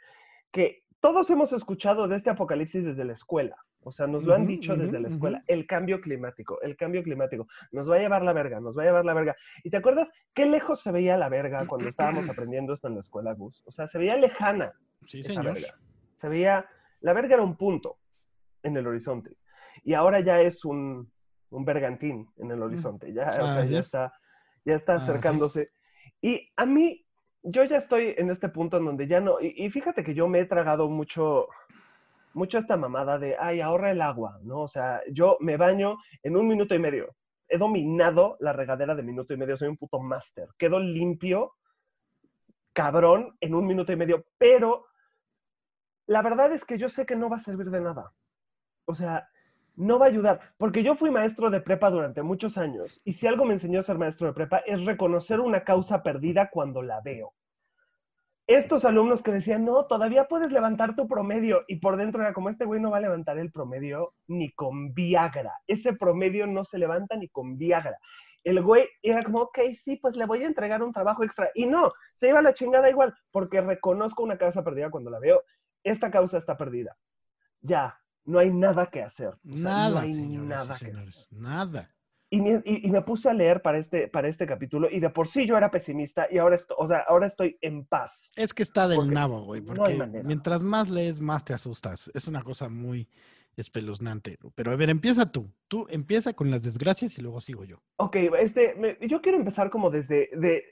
que 0.51 0.83
todos 0.99 1.29
hemos 1.29 1.53
escuchado 1.53 2.07
de 2.07 2.15
este 2.15 2.31
apocalipsis 2.31 2.83
desde 2.83 3.05
la 3.05 3.13
escuela. 3.13 3.55
O 3.81 3.91
sea, 3.91 4.07
nos 4.07 4.23
lo 4.23 4.33
han 4.33 4.47
dicho 4.47 4.75
desde 4.75 4.99
la 4.99 5.09
escuela. 5.09 5.43
El 5.45 5.67
cambio 5.67 6.01
climático, 6.01 6.59
el 6.61 6.75
cambio 6.75 7.03
climático. 7.03 7.45
Nos 7.71 7.87
va 7.87 7.97
a 7.97 7.99
llevar 7.99 8.23
la 8.23 8.33
verga, 8.33 8.59
nos 8.61 8.75
va 8.75 8.81
a 8.81 8.85
llevar 8.85 9.05
la 9.05 9.13
verga. 9.13 9.35
¿Y 9.63 9.69
te 9.69 9.77
acuerdas 9.77 10.09
qué 10.33 10.47
lejos 10.47 10.79
se 10.79 10.91
veía 10.91 11.17
la 11.17 11.29
verga 11.29 11.67
cuando 11.67 11.87
estábamos 11.87 12.27
aprendiendo 12.29 12.73
esto 12.73 12.87
en 12.87 12.95
la 12.95 13.01
escuela, 13.01 13.33
Gus? 13.33 13.61
O 13.65 13.71
sea, 13.71 13.85
se 13.85 13.99
veía 13.99 14.15
lejana 14.15 14.71
Sí, 15.05 15.19
esa 15.19 15.33
señor. 15.33 15.53
verga. 15.53 15.75
Se 16.15 16.29
veía, 16.29 16.65
la 17.01 17.13
verga 17.13 17.35
era 17.35 17.43
un 17.43 17.57
punto 17.57 17.97
en 18.63 18.77
el 18.77 18.87
horizonte. 18.87 19.37
Y 19.83 19.93
ahora 19.93 20.21
ya 20.21 20.41
es 20.41 20.65
un, 20.65 21.11
un 21.49 21.65
bergantín 21.65 22.27
en 22.37 22.51
el 22.51 22.61
horizonte. 22.61 23.13
Ya, 23.13 23.29
o 23.29 23.31
sea, 23.31 23.63
ya 23.63 23.79
es. 23.79 23.85
está, 23.85 24.13
ya 24.65 24.75
está 24.75 24.95
acercándose. 24.95 25.71
Y 26.21 26.49
a 26.55 26.65
mí, 26.65 27.05
yo 27.43 27.63
ya 27.65 27.77
estoy 27.77 28.15
en 28.17 28.29
este 28.29 28.49
punto 28.49 28.77
en 28.77 28.85
donde 28.85 29.07
ya 29.07 29.19
no, 29.19 29.39
y, 29.41 29.53
y 29.65 29.69
fíjate 29.69 30.03
que 30.03 30.13
yo 30.13 30.27
me 30.27 30.39
he 30.39 30.45
tragado 30.45 30.89
mucho, 30.89 31.47
mucho 32.33 32.57
esta 32.57 32.77
mamada 32.77 33.19
de, 33.19 33.35
ay, 33.37 33.61
ahorra 33.61 33.91
el 33.91 34.01
agua, 34.01 34.39
¿no? 34.43 34.61
O 34.61 34.67
sea, 34.67 35.01
yo 35.11 35.37
me 35.39 35.57
baño 35.57 35.97
en 36.23 36.37
un 36.37 36.47
minuto 36.47 36.73
y 36.75 36.79
medio. 36.79 37.15
He 37.47 37.57
dominado 37.57 38.37
la 38.39 38.53
regadera 38.53 38.95
de 38.95 39.03
minuto 39.03 39.33
y 39.33 39.37
medio, 39.37 39.57
soy 39.57 39.67
un 39.67 39.77
puto 39.77 39.99
máster. 39.99 40.47
Quedo 40.57 40.79
limpio, 40.79 41.53
cabrón, 42.71 43.35
en 43.39 43.53
un 43.53 43.67
minuto 43.67 43.91
y 43.91 43.95
medio, 43.95 44.25
pero 44.37 44.85
la 46.07 46.21
verdad 46.21 46.51
es 46.51 46.65
que 46.65 46.77
yo 46.77 46.89
sé 46.89 47.05
que 47.05 47.15
no 47.15 47.29
va 47.29 47.37
a 47.37 47.41
servir 47.41 47.69
de 47.69 47.81
nada. 47.81 48.11
O 48.85 48.95
sea, 48.95 49.27
no 49.75 49.99
va 49.99 50.05
a 50.05 50.09
ayudar, 50.09 50.39
porque 50.57 50.83
yo 50.83 50.95
fui 50.95 51.09
maestro 51.11 51.49
de 51.49 51.61
prepa 51.61 51.89
durante 51.89 52.21
muchos 52.21 52.57
años 52.57 53.01
y 53.03 53.13
si 53.13 53.27
algo 53.27 53.45
me 53.45 53.53
enseñó 53.53 53.79
a 53.79 53.83
ser 53.83 53.97
maestro 53.97 54.27
de 54.27 54.33
prepa 54.33 54.57
es 54.59 54.83
reconocer 54.85 55.39
una 55.39 55.63
causa 55.63 56.03
perdida 56.03 56.49
cuando 56.49 56.81
la 56.81 57.01
veo. 57.01 57.33
Estos 58.45 58.83
alumnos 58.83 59.23
que 59.23 59.31
decían, 59.31 59.63
no, 59.63 59.85
todavía 59.85 60.27
puedes 60.27 60.51
levantar 60.51 60.95
tu 60.95 61.07
promedio 61.07 61.63
y 61.67 61.77
por 61.77 61.95
dentro 61.95 62.21
era 62.21 62.33
como, 62.33 62.49
este 62.49 62.65
güey 62.65 62.81
no 62.81 62.91
va 62.91 62.97
a 62.97 63.01
levantar 63.01 63.37
el 63.37 63.51
promedio 63.51 64.13
ni 64.27 64.51
con 64.51 64.93
Viagra. 64.93 65.53
Ese 65.65 65.93
promedio 65.93 66.45
no 66.45 66.65
se 66.65 66.77
levanta 66.77 67.15
ni 67.15 67.29
con 67.29 67.57
Viagra. 67.57 67.97
El 68.43 68.61
güey 68.61 68.89
era 69.01 69.23
como, 69.23 69.43
ok, 69.43 69.59
sí, 69.81 69.95
pues 69.95 70.17
le 70.17 70.25
voy 70.25 70.43
a 70.43 70.47
entregar 70.47 70.83
un 70.83 70.91
trabajo 70.91 71.23
extra. 71.23 71.51
Y 71.55 71.65
no, 71.65 71.93
se 72.15 72.27
iba 72.27 72.39
a 72.39 72.41
la 72.41 72.53
chingada 72.53 72.89
igual, 72.89 73.13
porque 73.31 73.61
reconozco 73.61 74.23
una 74.23 74.37
causa 74.37 74.61
perdida 74.61 74.91
cuando 74.91 75.09
la 75.09 75.19
veo. 75.19 75.43
Esta 75.81 76.11
causa 76.11 76.37
está 76.37 76.57
perdida. 76.57 76.97
Ya, 77.61 77.97
no 78.25 78.39
hay 78.39 78.51
nada 78.51 78.87
que 78.87 79.01
hacer. 79.01 79.27
O 79.29 79.53
sea, 79.53 79.61
Nada, 79.63 79.89
no 79.89 79.99
hay 79.99 80.13
señores 80.13 80.47
nada 80.47 80.63
y 80.63 80.67
que 80.67 80.91
hacer. 80.91 81.27
Nada. 81.31 81.89
Y 82.29 82.41
me, 82.41 82.61
y- 82.65 82.87
y 82.87 82.89
me 82.89 83.01
puse 83.03 83.29
a 83.29 83.33
leer 83.33 83.61
para 83.61 83.77
este, 83.77 84.07
para 84.07 84.27
este 84.27 84.47
capítulo 84.47 84.89
y 84.89 84.99
de 84.99 85.09
por 85.11 85.27
sí 85.27 85.45
yo 85.45 85.55
era 85.55 85.69
pesimista 85.69 86.27
y 86.31 86.39
ahora, 86.39 86.55
esto- 86.55 86.75
o 86.77 86.87
sea, 86.87 87.05
ahora 87.07 87.27
estoy 87.27 87.57
en 87.61 87.85
paz. 87.85 88.31
Es 88.35 88.53
que 88.55 88.63
está 88.63 88.87
del 88.87 88.97
Porque 88.97 89.13
nabo, 89.13 89.43
güey. 89.43 89.61
no 89.61 89.71
hay 89.71 89.77
Porque 89.77 89.93
manera. 89.97 90.23
mientras 90.27 90.63
más 90.63 90.89
lees, 90.89 91.21
más 91.21 91.45
te 91.45 91.53
asustas. 91.53 92.09
Es 92.15 92.27
una 92.27 92.41
cosa 92.41 92.69
muy 92.69 93.07
espeluznante. 93.55 94.37
Pero 94.55 94.71
a 94.71 94.75
ver, 94.75 94.89
empieza 94.89 95.27
tú. 95.31 95.53
Tú 95.67 95.85
empieza 95.89 96.33
con 96.33 96.49
las 96.49 96.63
desgracias 96.63 97.17
y 97.17 97.21
luego 97.21 97.39
sigo 97.39 97.63
yo. 97.65 97.83
Ok, 97.97 98.15
este, 98.39 98.73
me- 98.75 98.97
yo 99.07 99.21
quiero 99.21 99.37
empezar 99.37 99.69
como 99.69 99.91
desde, 99.91 100.29
de, 100.35 100.63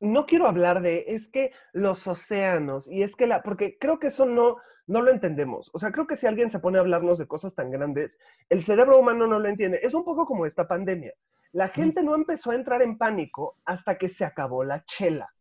no 0.00 0.26
quiero 0.26 0.48
hablar 0.48 0.82
de, 0.82 1.04
es 1.06 1.28
que 1.28 1.52
los 1.72 2.06
océanos 2.08 2.88
y 2.88 3.02
es 3.02 3.14
que 3.14 3.28
la, 3.28 3.42
porque 3.42 3.78
creo 3.78 3.98
que 4.00 4.08
eso 4.08 4.26
no, 4.26 4.56
no 4.86 5.02
lo 5.02 5.10
entendemos. 5.10 5.70
O 5.72 5.78
sea, 5.78 5.90
creo 5.90 6.06
que 6.06 6.16
si 6.16 6.26
alguien 6.26 6.50
se 6.50 6.58
pone 6.58 6.78
a 6.78 6.80
hablarnos 6.80 7.18
de 7.18 7.26
cosas 7.26 7.54
tan 7.54 7.70
grandes, 7.70 8.18
el 8.48 8.62
cerebro 8.62 8.98
humano 8.98 9.26
no 9.26 9.38
lo 9.38 9.48
entiende. 9.48 9.80
Es 9.82 9.94
un 9.94 10.04
poco 10.04 10.26
como 10.26 10.46
esta 10.46 10.68
pandemia. 10.68 11.12
La 11.52 11.68
gente 11.68 12.02
no 12.02 12.14
empezó 12.14 12.50
a 12.50 12.54
entrar 12.54 12.82
en 12.82 12.98
pánico 12.98 13.56
hasta 13.64 13.96
que 13.96 14.08
se 14.08 14.24
acabó 14.24 14.64
la 14.64 14.84
chela. 14.84 15.32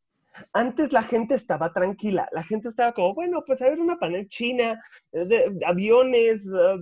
Antes 0.53 0.91
la 0.91 1.03
gente 1.03 1.33
estaba 1.33 1.71
tranquila, 1.71 2.27
la 2.31 2.43
gente 2.43 2.67
estaba 2.67 2.91
como, 2.91 3.13
bueno, 3.13 3.43
pues 3.45 3.61
a 3.61 3.69
ver 3.69 3.79
una 3.79 3.97
panel 3.97 4.27
china, 4.27 4.81
eh, 5.13 5.25
de, 5.25 5.59
aviones, 5.65 6.45
uh, 6.45 6.79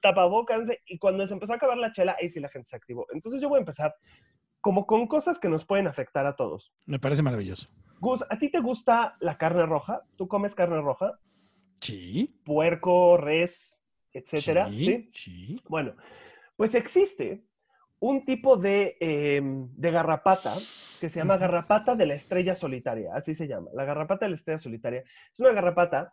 tapabocas, 0.00 0.62
y 0.86 0.98
cuando 0.98 1.24
se 1.26 1.34
empezó 1.34 1.52
a 1.52 1.56
acabar 1.56 1.78
la 1.78 1.92
chela, 1.92 2.16
ahí 2.20 2.28
sí 2.28 2.40
la 2.40 2.48
gente 2.48 2.68
se 2.68 2.76
activó. 2.76 3.06
Entonces 3.12 3.40
yo 3.40 3.48
voy 3.48 3.58
a 3.58 3.60
empezar 3.60 3.94
como 4.60 4.86
con 4.86 5.06
cosas 5.06 5.38
que 5.38 5.48
nos 5.48 5.64
pueden 5.64 5.86
afectar 5.86 6.26
a 6.26 6.36
todos. 6.36 6.72
Me 6.86 6.98
parece 6.98 7.22
maravilloso. 7.22 7.68
Gus, 8.00 8.24
¿a 8.28 8.38
ti 8.38 8.50
te 8.50 8.60
gusta 8.60 9.16
la 9.20 9.38
carne 9.38 9.66
roja? 9.66 10.02
¿Tú 10.16 10.26
comes 10.26 10.54
carne 10.54 10.80
roja? 10.80 11.18
Sí. 11.80 12.40
Puerco, 12.44 13.16
res, 13.16 13.82
etcétera. 14.12 14.68
Sí, 14.68 14.84
¿sí? 14.84 15.10
sí. 15.12 15.62
Bueno, 15.68 15.94
pues 16.56 16.74
existe 16.74 17.44
un 18.00 18.24
tipo 18.24 18.56
de, 18.56 18.96
eh, 19.00 19.40
de, 19.42 19.90
garrapata 19.90 20.56
que 21.00 21.08
se 21.08 21.20
llama 21.20 21.38
garrapata 21.38 21.94
de 21.94 22.06
la 22.06 22.14
estrella 22.14 22.54
solitaria, 22.54 23.14
así 23.14 23.34
se 23.34 23.48
llama. 23.48 23.70
La 23.74 23.84
garrapata 23.84 24.26
de 24.26 24.30
la 24.30 24.36
estrella 24.36 24.58
solitaria 24.58 25.00
es 25.32 25.40
una 25.40 25.52
garrapata 25.52 26.12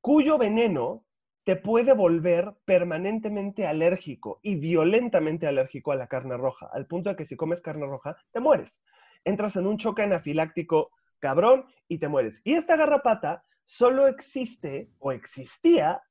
cuyo 0.00 0.38
veneno 0.38 1.04
te 1.44 1.56
puede 1.56 1.94
volver 1.94 2.54
permanentemente 2.64 3.66
alérgico 3.66 4.38
y 4.42 4.56
violentamente 4.56 5.46
alérgico 5.46 5.92
a 5.92 5.96
la 5.96 6.06
carne 6.06 6.36
roja, 6.36 6.68
al 6.72 6.86
punto 6.86 7.08
de 7.08 7.16
que 7.16 7.24
si 7.24 7.36
comes 7.36 7.62
carne 7.62 7.86
roja, 7.86 8.16
te 8.32 8.40
mueres. 8.40 8.82
Entras 9.24 9.56
en 9.56 9.66
un 9.66 9.78
choque 9.78 10.02
anafiláctico 10.02 10.90
cabrón 11.20 11.64
y 11.88 11.98
te 11.98 12.08
mueres. 12.08 12.40
Y 12.44 12.54
esta 12.54 12.76
garrapata 12.76 13.44
solo 13.68 14.08
existe 14.08 14.88
o 14.98 15.12
existía 15.12 16.02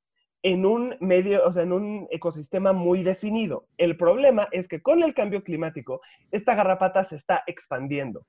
en 0.42 0.64
un 0.64 0.96
medio, 1.00 1.44
o 1.44 1.52
sea, 1.52 1.64
en 1.64 1.72
un 1.72 2.06
ecosistema 2.10 2.72
muy 2.72 3.02
definido. 3.02 3.66
El 3.76 3.96
problema 3.96 4.48
es 4.52 4.68
que 4.68 4.80
con 4.80 5.02
el 5.02 5.12
cambio 5.12 5.42
climático, 5.42 6.00
esta 6.30 6.54
garrapata 6.54 7.02
se 7.02 7.16
está 7.16 7.42
expandiendo. 7.48 8.24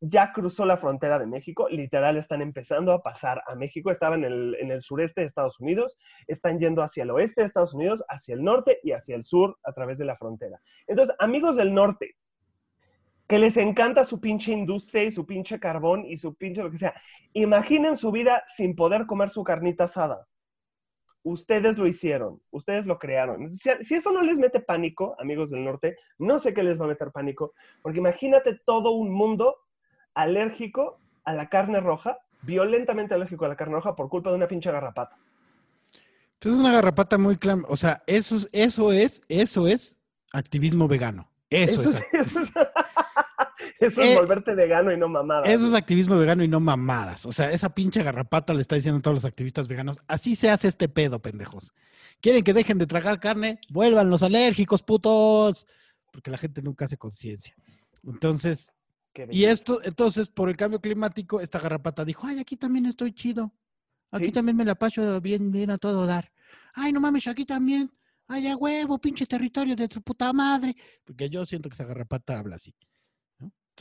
Ya 0.00 0.32
cruzó 0.32 0.66
la 0.66 0.76
frontera 0.76 1.20
de 1.20 1.28
México, 1.28 1.68
literal 1.68 2.16
están 2.16 2.42
empezando 2.42 2.90
a 2.92 3.04
pasar 3.04 3.40
a 3.46 3.54
México, 3.54 3.92
estaban 3.92 4.24
en 4.24 4.32
el, 4.32 4.56
en 4.58 4.72
el 4.72 4.82
sureste 4.82 5.20
de 5.20 5.28
Estados 5.28 5.60
Unidos, 5.60 5.96
están 6.26 6.58
yendo 6.58 6.82
hacia 6.82 7.04
el 7.04 7.12
oeste 7.12 7.42
de 7.42 7.46
Estados 7.46 7.74
Unidos, 7.74 8.04
hacia 8.08 8.34
el 8.34 8.42
norte 8.42 8.80
y 8.82 8.90
hacia 8.90 9.14
el 9.14 9.22
sur 9.22 9.56
a 9.62 9.72
través 9.72 9.98
de 9.98 10.06
la 10.06 10.16
frontera. 10.16 10.60
Entonces, 10.88 11.14
amigos 11.20 11.54
del 11.54 11.72
norte, 11.72 12.16
que 13.32 13.38
les 13.38 13.56
encanta 13.56 14.04
su 14.04 14.20
pinche 14.20 14.52
industria 14.52 15.04
y 15.04 15.10
su 15.10 15.24
pinche 15.24 15.58
carbón 15.58 16.04
y 16.04 16.18
su 16.18 16.34
pinche 16.34 16.62
lo 16.62 16.70
que 16.70 16.76
sea, 16.76 16.92
imaginen 17.32 17.96
su 17.96 18.12
vida 18.12 18.44
sin 18.46 18.76
poder 18.76 19.06
comer 19.06 19.30
su 19.30 19.42
carnita 19.42 19.84
asada 19.84 20.26
ustedes 21.22 21.78
lo 21.78 21.86
hicieron, 21.86 22.42
ustedes 22.50 22.84
lo 22.84 22.98
crearon. 22.98 23.56
Si, 23.56 23.70
si, 23.84 23.94
eso 23.94 24.12
no 24.12 24.20
les 24.20 24.36
mete 24.36 24.60
pánico, 24.60 25.16
amigos 25.18 25.50
del 25.50 25.64
norte, 25.64 25.96
no 26.18 26.38
sé 26.40 26.52
qué 26.52 26.62
les 26.62 26.78
va 26.78 26.84
a 26.84 26.88
meter 26.88 27.10
pánico, 27.10 27.54
porque 27.80 28.00
imagínate 28.00 28.60
todo 28.66 28.90
un 28.90 29.10
mundo 29.10 29.56
alérgico 30.12 30.98
a 31.24 31.32
la 31.32 31.48
carne 31.48 31.80
roja, 31.80 32.18
violentamente 32.42 33.14
alérgico 33.14 33.46
a 33.46 33.48
la 33.48 33.56
carne 33.56 33.76
roja 33.76 33.96
por 33.96 34.10
culpa 34.10 34.28
de 34.28 34.36
una 34.36 34.48
pinche 34.48 34.70
garrapata. 34.70 35.16
Pues 36.38 36.54
es 36.56 36.60
una 36.60 36.72
garrapata 36.72 37.16
muy 37.16 37.38
clam, 37.38 37.64
o 37.66 37.76
sea, 37.76 38.02
eso 38.06 38.36
es, 38.36 38.50
eso 38.52 38.92
es, 38.92 39.22
eso 39.30 39.66
es 39.66 39.98
activismo 40.34 40.86
vegano. 40.86 41.32
Eso, 41.48 41.82
eso 41.82 41.98
es. 41.98 42.04
Eso 42.12 42.40
es, 42.40 42.52
eso 43.80 44.02
es 44.02 44.10
eh, 44.10 44.16
volverte 44.16 44.54
vegano 44.54 44.92
y 44.92 44.96
no 44.96 45.08
mamadas. 45.08 45.48
Eso 45.48 45.66
es 45.66 45.74
activismo 45.74 46.18
vegano 46.18 46.42
y 46.44 46.48
no 46.48 46.60
mamadas. 46.60 47.26
O 47.26 47.32
sea, 47.32 47.50
esa 47.50 47.74
pinche 47.74 48.02
garrapata 48.02 48.54
le 48.54 48.60
está 48.60 48.76
diciendo 48.76 48.98
a 48.98 49.02
todos 49.02 49.16
los 49.16 49.24
activistas 49.24 49.68
veganos, 49.68 49.98
así 50.08 50.36
se 50.36 50.50
hace 50.50 50.68
este 50.68 50.88
pedo, 50.88 51.20
pendejos. 51.20 51.74
¿Quieren 52.20 52.44
que 52.44 52.52
dejen 52.52 52.78
de 52.78 52.86
tragar 52.86 53.18
carne? 53.20 53.58
Vuelvan 53.68 54.08
los 54.08 54.22
alérgicos, 54.22 54.82
putos. 54.82 55.66
Porque 56.12 56.30
la 56.30 56.38
gente 56.38 56.62
nunca 56.62 56.84
hace 56.84 56.96
conciencia. 56.96 57.54
Entonces, 58.04 58.74
y 59.30 59.44
esto, 59.44 59.80
entonces, 59.84 60.28
por 60.28 60.48
el 60.48 60.56
cambio 60.56 60.80
climático, 60.80 61.40
esta 61.40 61.58
garrapata 61.58 62.04
dijo, 62.04 62.26
ay, 62.26 62.38
aquí 62.38 62.56
también 62.56 62.86
estoy 62.86 63.12
chido. 63.12 63.52
Aquí 64.10 64.26
¿Sí? 64.26 64.32
también 64.32 64.56
me 64.56 64.64
la 64.64 64.74
paso 64.74 65.20
bien, 65.20 65.50
bien 65.50 65.70
a 65.70 65.78
todo 65.78 66.06
dar. 66.06 66.30
Ay, 66.74 66.92
no 66.92 67.00
mames, 67.00 67.26
aquí 67.26 67.44
también. 67.44 67.92
Ay, 68.28 68.46
a 68.48 68.56
huevo, 68.56 68.98
pinche 68.98 69.26
territorio 69.26 69.76
de 69.76 69.88
su 69.90 70.00
puta 70.02 70.32
madre. 70.32 70.74
Porque 71.04 71.28
yo 71.28 71.44
siento 71.44 71.68
que 71.68 71.74
esa 71.74 71.84
garrapata 71.84 72.38
habla 72.38 72.56
así. 72.56 72.74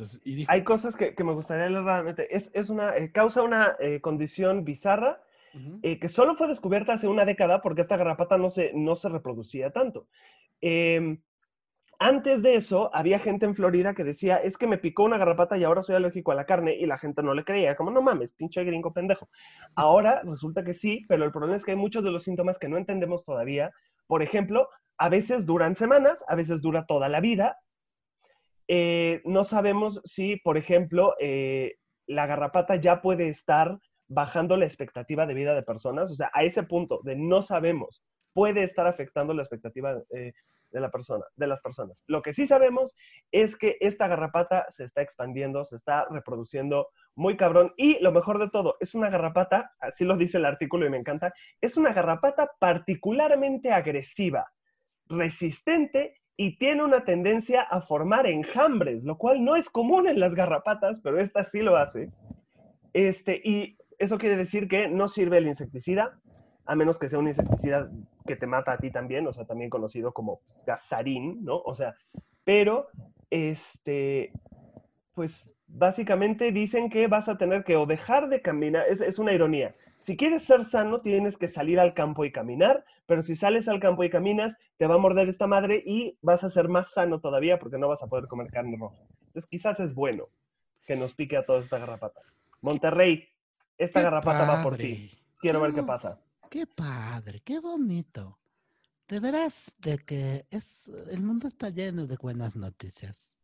Entonces, 0.01 0.21
y 0.25 0.33
dijo, 0.33 0.51
Hay 0.51 0.63
cosas 0.63 0.95
que, 0.95 1.13
que, 1.13 1.23
me 1.23 1.33
gustaría 1.33 1.69
leer 1.69 1.83
realmente. 1.83 2.35
Es, 2.35 2.49
es 2.53 2.69
una, 2.69 2.97
eh, 2.97 3.11
causa 3.11 3.43
una 3.43 3.75
eh, 3.79 4.01
condición 4.01 4.65
bizarra 4.65 5.21
uh 5.53 5.57
-huh. 5.57 5.79
eh, 5.83 5.99
que 5.99 6.09
solo 6.09 6.35
fue 6.35 6.47
descubierta 6.47 6.93
hace 6.93 7.07
una 7.07 7.23
década 7.23 7.61
porque 7.61 7.81
esta 7.81 7.97
garrapata 7.97 8.37
no 8.37 8.49
se, 8.49 8.71
no 8.73 8.95
se 8.95 9.09
reproducía 9.09 9.69
tanto. 9.69 10.07
Eh, 10.59 11.19
antes 11.99 12.41
de 12.41 12.55
eso, 12.55 12.89
había 12.95 13.19
gente 13.19 13.45
en 13.45 13.53
Florida 13.53 13.93
que 13.93 14.03
decía, 14.03 14.37
es 14.37 14.57
que 14.57 14.65
me 14.65 14.79
picó 14.79 15.03
una 15.03 15.19
garrapata 15.19 15.55
y 15.55 15.63
ahora 15.63 15.83
soy 15.83 15.95
alérgico 15.95 16.31
a 16.31 16.35
la 16.35 16.47
carne 16.47 16.73
y 16.73 16.87
la 16.87 16.97
gente 16.97 17.21
no 17.21 17.35
le 17.35 17.43
creía. 17.43 17.75
Como, 17.75 17.91
no 17.91 18.01
mames, 18.01 18.33
pinche 18.33 18.63
gringo 18.63 18.91
pendejo. 18.91 19.29
Ahora 19.75 20.23
resulta 20.23 20.63
que 20.63 20.73
sí, 20.73 21.05
pero 21.07 21.25
el 21.25 21.31
problema 21.31 21.57
es 21.57 21.63
que 21.63 21.71
hay 21.71 21.77
muchos 21.77 22.03
de 22.03 22.09
los 22.09 22.23
síntomas 22.23 22.57
que 22.57 22.67
no 22.69 22.77
entendemos 22.77 23.23
todavía. 23.23 23.69
Por 24.07 24.23
ejemplo, 24.23 24.67
a 24.97 25.09
veces 25.09 25.45
duran 25.45 25.75
semanas, 25.75 26.25
a 26.27 26.33
veces 26.33 26.59
dura 26.59 26.87
toda 26.87 27.07
la 27.07 27.19
vida, 27.19 27.59
eh, 28.73 29.21
no 29.25 29.43
sabemos 29.43 29.99
si, 30.05 30.37
por 30.37 30.55
ejemplo, 30.57 31.13
eh, 31.19 31.75
la 32.07 32.25
garrapata 32.25 32.77
ya 32.77 33.01
puede 33.01 33.27
estar 33.27 33.77
bajando 34.07 34.55
la 34.55 34.63
expectativa 34.63 35.25
de 35.25 35.33
vida 35.33 35.53
de 35.53 35.61
personas. 35.61 36.09
O 36.09 36.15
sea, 36.15 36.31
a 36.33 36.45
ese 36.45 36.63
punto 36.63 37.01
de 37.03 37.17
no 37.17 37.41
sabemos, 37.41 38.01
puede 38.31 38.63
estar 38.63 38.87
afectando 38.87 39.33
la 39.33 39.41
expectativa 39.41 40.01
eh, 40.15 40.31
de, 40.69 40.79
la 40.79 40.89
persona, 40.89 41.25
de 41.35 41.47
las 41.47 41.61
personas. 41.61 42.05
Lo 42.07 42.21
que 42.21 42.31
sí 42.31 42.47
sabemos 42.47 42.95
es 43.33 43.57
que 43.57 43.75
esta 43.81 44.07
garrapata 44.07 44.67
se 44.69 44.85
está 44.85 45.01
expandiendo, 45.01 45.65
se 45.65 45.75
está 45.75 46.05
reproduciendo 46.09 46.87
muy 47.13 47.35
cabrón. 47.35 47.73
Y 47.75 47.99
lo 47.99 48.13
mejor 48.13 48.39
de 48.39 48.49
todo, 48.49 48.77
es 48.79 48.95
una 48.95 49.09
garrapata, 49.09 49.73
así 49.81 50.05
lo 50.05 50.15
dice 50.15 50.37
el 50.37 50.45
artículo 50.45 50.85
y 50.85 50.89
me 50.89 50.97
encanta, 50.97 51.33
es 51.59 51.75
una 51.75 51.91
garrapata 51.91 52.49
particularmente 52.57 53.73
agresiva, 53.73 54.49
resistente 55.07 56.20
y 56.41 56.57
tiene 56.57 56.83
una 56.83 57.05
tendencia 57.05 57.61
a 57.61 57.81
formar 57.81 58.25
enjambres, 58.25 59.03
lo 59.03 59.15
cual 59.15 59.45
no 59.45 59.55
es 59.55 59.69
común 59.69 60.07
en 60.07 60.19
las 60.19 60.33
garrapatas, 60.33 60.99
pero 60.99 61.19
esta 61.19 61.45
sí 61.45 61.61
lo 61.61 61.77
hace. 61.77 62.09
Este, 62.93 63.39
y 63.43 63.77
eso 63.99 64.17
quiere 64.17 64.37
decir 64.37 64.67
que 64.67 64.87
no 64.87 65.07
sirve 65.07 65.37
el 65.37 65.45
insecticida, 65.45 66.19
a 66.65 66.73
menos 66.73 66.97
que 66.97 67.09
sea 67.09 67.19
un 67.19 67.27
insecticida 67.27 67.91
que 68.25 68.35
te 68.35 68.47
mata 68.47 68.71
a 68.71 68.79
ti 68.79 68.89
también, 68.89 69.27
o 69.27 69.33
sea, 69.33 69.45
también 69.45 69.69
conocido 69.69 70.13
como 70.13 70.39
gasarín, 70.65 71.45
¿no? 71.45 71.57
O 71.57 71.75
sea, 71.75 71.93
pero, 72.43 72.87
este, 73.29 74.31
pues 75.13 75.47
básicamente 75.67 76.51
dicen 76.51 76.89
que 76.89 77.05
vas 77.05 77.29
a 77.29 77.37
tener 77.37 77.63
que 77.63 77.75
o 77.75 77.85
dejar 77.85 78.29
de 78.29 78.41
caminar, 78.41 78.87
es, 78.89 78.99
es 79.01 79.19
una 79.19 79.31
ironía, 79.31 79.75
si 80.05 80.17
quieres 80.17 80.43
ser 80.43 80.65
sano, 80.65 81.01
tienes 81.01 81.37
que 81.37 81.47
salir 81.47 81.79
al 81.79 81.93
campo 81.93 82.25
y 82.25 82.31
caminar, 82.31 82.85
pero 83.05 83.23
si 83.23 83.35
sales 83.35 83.67
al 83.67 83.79
campo 83.79 84.03
y 84.03 84.09
caminas, 84.09 84.57
te 84.77 84.87
va 84.87 84.95
a 84.95 84.99
morder 84.99 85.29
esta 85.29 85.47
madre 85.47 85.83
y 85.85 86.17
vas 86.21 86.43
a 86.43 86.49
ser 86.49 86.69
más 86.69 86.91
sano 86.91 87.19
todavía 87.19 87.59
porque 87.59 87.77
no 87.77 87.87
vas 87.87 88.01
a 88.01 88.07
poder 88.07 88.27
comer 88.27 88.51
carne 88.51 88.77
roja. 88.79 88.97
Entonces, 89.27 89.47
quizás 89.49 89.79
es 89.79 89.93
bueno 89.93 90.29
que 90.85 90.95
nos 90.95 91.13
pique 91.13 91.37
a 91.37 91.45
toda 91.45 91.59
esta 91.59 91.77
garrapata. 91.77 92.21
Monterrey, 92.61 93.27
esta 93.77 93.99
qué 93.99 94.03
garrapata 94.03 94.39
padre. 94.39 94.57
va 94.57 94.63
por 94.63 94.77
ti. 94.77 95.11
Quiero 95.39 95.59
qué, 95.59 95.65
ver 95.65 95.75
qué 95.75 95.83
pasa. 95.83 96.19
Qué 96.49 96.67
padre, 96.67 97.41
qué 97.43 97.59
bonito. 97.59 98.39
De 99.07 99.19
veras, 99.19 99.75
de 99.79 99.97
que 99.99 100.45
es, 100.49 100.87
el 101.11 101.21
mundo 101.21 101.47
está 101.47 101.69
lleno 101.69 102.07
de 102.07 102.17
buenas 102.17 102.55
noticias. 102.55 103.35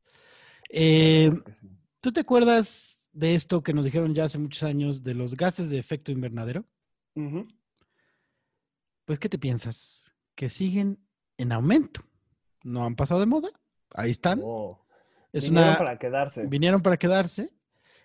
Eh, 0.70 1.32
¿Tú 2.00 2.12
te 2.12 2.22
acuerdas 2.22 2.97
de 3.17 3.34
esto 3.34 3.63
que 3.63 3.73
nos 3.73 3.84
dijeron 3.84 4.13
ya 4.13 4.25
hace 4.25 4.38
muchos 4.38 4.62
años 4.62 5.03
de 5.03 5.15
los 5.15 5.36
gases 5.36 5.69
de 5.71 5.80
efecto 5.80 6.12
invernadero? 6.12 6.65
Uh 7.15 7.21
-huh. 7.21 7.56
Pues, 9.06 9.17
¿qué 9.17 9.27
te 9.27 9.39
piensas? 9.39 10.12
Que 10.36 10.49
siguen 10.49 10.99
en 11.38 11.51
aumento. 11.51 12.01
No 12.63 12.86
han 12.86 12.95
pasado 12.95 13.19
de 13.19 13.25
moda. 13.25 13.49
Ahí 13.95 14.12
están. 14.12 14.41
Oh. 14.43 14.86
Es 15.34 15.45
vinieron 15.45 15.69
una, 15.69 15.77
para 15.77 15.97
quedarse. 15.97 16.47
Vinieron 16.47 16.82
para 16.82 16.97
quedarse. 16.97 17.53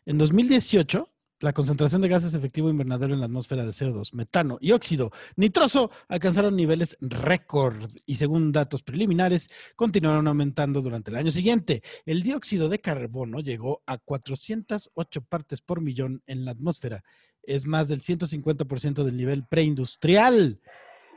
En 0.07 0.16
2018, 0.16 1.12
la 1.43 1.53
concentración 1.53 2.01
de 2.01 2.09
gases 2.09 2.35
efectivo 2.35 2.71
invernadero 2.71 3.15
en 3.15 3.21
la 3.21 3.27
atmósfera 3.27 3.65
de 3.65 3.73
CO2, 3.73 4.15
metano 4.15 4.59
y 4.61 4.71
óxido 4.71 5.11
nitroso 5.37 5.91
alcanzaron 6.09 6.55
niveles 6.55 6.97
récord 7.01 7.91
y 8.07 8.15
según 8.15 8.53
datos 8.53 8.83
preliminares 8.83 9.51
continuaron 9.75 10.29
aumentando 10.29 10.81
durante 10.81 11.11
el 11.11 11.17
año 11.17 11.31
siguiente. 11.33 11.83
El 12.07 12.23
dióxido 12.23 12.69
de 12.69 12.79
carbono 12.79 13.41
llegó 13.41 13.83
a 13.87 13.99
408 13.99 15.23
partes 15.23 15.61
por 15.61 15.81
millón 15.81 16.23
en 16.27 16.45
la 16.45 16.53
atmósfera. 16.53 17.03
Es 17.43 17.67
más 17.67 17.89
del 17.89 18.01
150% 18.01 19.03
del 19.03 19.17
nivel 19.17 19.45
preindustrial. 19.45 20.61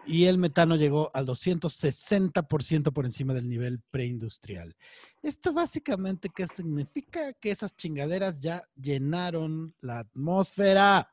Y 0.07 0.25
el 0.25 0.37
metano 0.37 0.75
llegó 0.75 1.09
al 1.13 1.25
260% 1.25 2.91
por 2.93 3.05
encima 3.05 3.33
del 3.33 3.49
nivel 3.49 3.81
preindustrial. 3.91 4.75
Esto 5.23 5.51
básicamente, 5.53 6.29
¿qué 6.33 6.47
significa? 6.47 7.33
Que 7.33 7.51
esas 7.51 7.75
chingaderas 7.75 8.41
ya 8.41 8.67
llenaron 8.75 9.75
la 9.81 9.99
atmósfera. 9.99 11.09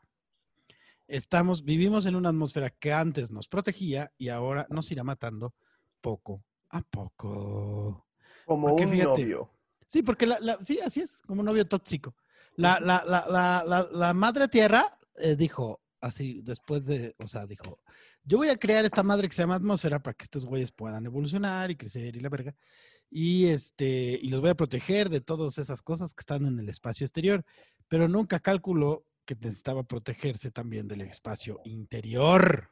estamos, 1.08 1.64
vivimos 1.64 2.06
en 2.06 2.16
una 2.16 2.28
atmósfera 2.30 2.70
que 2.70 2.92
antes 2.92 3.30
nos 3.30 3.48
protegía 3.48 4.12
y 4.18 4.28
ahora 4.28 4.66
nos 4.70 4.90
irá 4.92 5.04
matando 5.04 5.54
poco 6.00 6.44
a 6.70 6.80
poco. 6.82 8.06
Como 8.44 8.68
Porque 8.68 8.84
un 8.84 8.90
fíjate, 8.90 9.22
novio. 9.22 9.50
Sí, 9.86 10.02
porque 10.02 10.26
la, 10.26 10.38
la- 10.40 10.58
sí, 10.62 10.78
así 10.84 11.00
es, 11.00 11.22
como 11.22 11.40
un 11.40 11.46
novio 11.46 11.66
tóxico. 11.66 12.14
La, 12.56 12.78
la, 12.80 13.04
la, 13.06 13.26
la, 13.28 13.64
la, 13.66 13.88
la 13.92 14.14
madre 14.14 14.48
tierra 14.48 14.98
eh, 15.16 15.36
dijo 15.36 15.80
así, 16.00 16.42
después 16.42 16.84
de, 16.84 17.14
o 17.18 17.26
sea, 17.26 17.46
dijo, 17.46 17.78
yo 18.24 18.38
voy 18.38 18.48
a 18.48 18.56
crear 18.56 18.84
esta 18.84 19.02
madre 19.02 19.28
que 19.28 19.34
se 19.34 19.42
llama 19.42 19.56
atmósfera 19.56 20.02
para 20.02 20.14
que 20.14 20.24
estos 20.24 20.44
güeyes 20.44 20.72
puedan 20.72 21.04
evolucionar 21.06 21.70
y 21.70 21.76
crecer 21.76 22.16
y 22.16 22.20
la 22.20 22.28
verga. 22.28 22.54
Y 23.10 23.46
este, 23.46 24.18
y 24.22 24.28
los 24.30 24.40
voy 24.40 24.50
a 24.50 24.54
proteger 24.54 25.10
de 25.10 25.20
todas 25.20 25.58
esas 25.58 25.82
cosas 25.82 26.14
que 26.14 26.20
están 26.22 26.46
en 26.46 26.58
el 26.58 26.68
espacio 26.68 27.04
exterior. 27.04 27.44
Pero 27.88 28.08
nunca 28.08 28.40
calculó 28.40 29.04
que 29.24 29.34
necesitaba 29.34 29.82
protegerse 29.82 30.50
también 30.50 30.88
del 30.88 31.02
espacio 31.02 31.60
interior. 31.64 32.70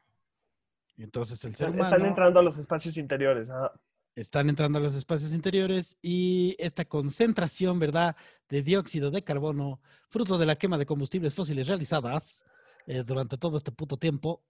Entonces 0.96 1.44
el 1.44 1.54
ser 1.54 1.68
Están, 1.68 1.80
humano 1.80 1.96
están 1.96 2.08
entrando 2.08 2.40
a 2.40 2.42
los 2.42 2.56
espacios 2.58 2.96
interiores. 2.96 3.48
ajá. 3.50 3.72
están 4.14 4.48
entrando 4.48 4.78
a 4.78 4.82
los 4.82 4.94
espacios 4.94 5.32
interiores 5.32 5.96
y 6.02 6.56
esta 6.58 6.84
concentración, 6.84 7.78
¿verdad?, 7.78 8.16
de 8.48 8.62
dióxido 8.62 9.10
de 9.10 9.22
carbono, 9.22 9.80
fruto 10.08 10.36
de 10.38 10.46
la 10.46 10.56
quema 10.56 10.76
de 10.78 10.86
combustibles 10.86 11.34
fósiles 11.34 11.68
realizadas 11.68 12.44
eh, 12.86 13.02
durante 13.06 13.38
todo 13.38 13.56
este 13.56 13.72
puto 13.72 13.96
tiempo, 13.96 14.42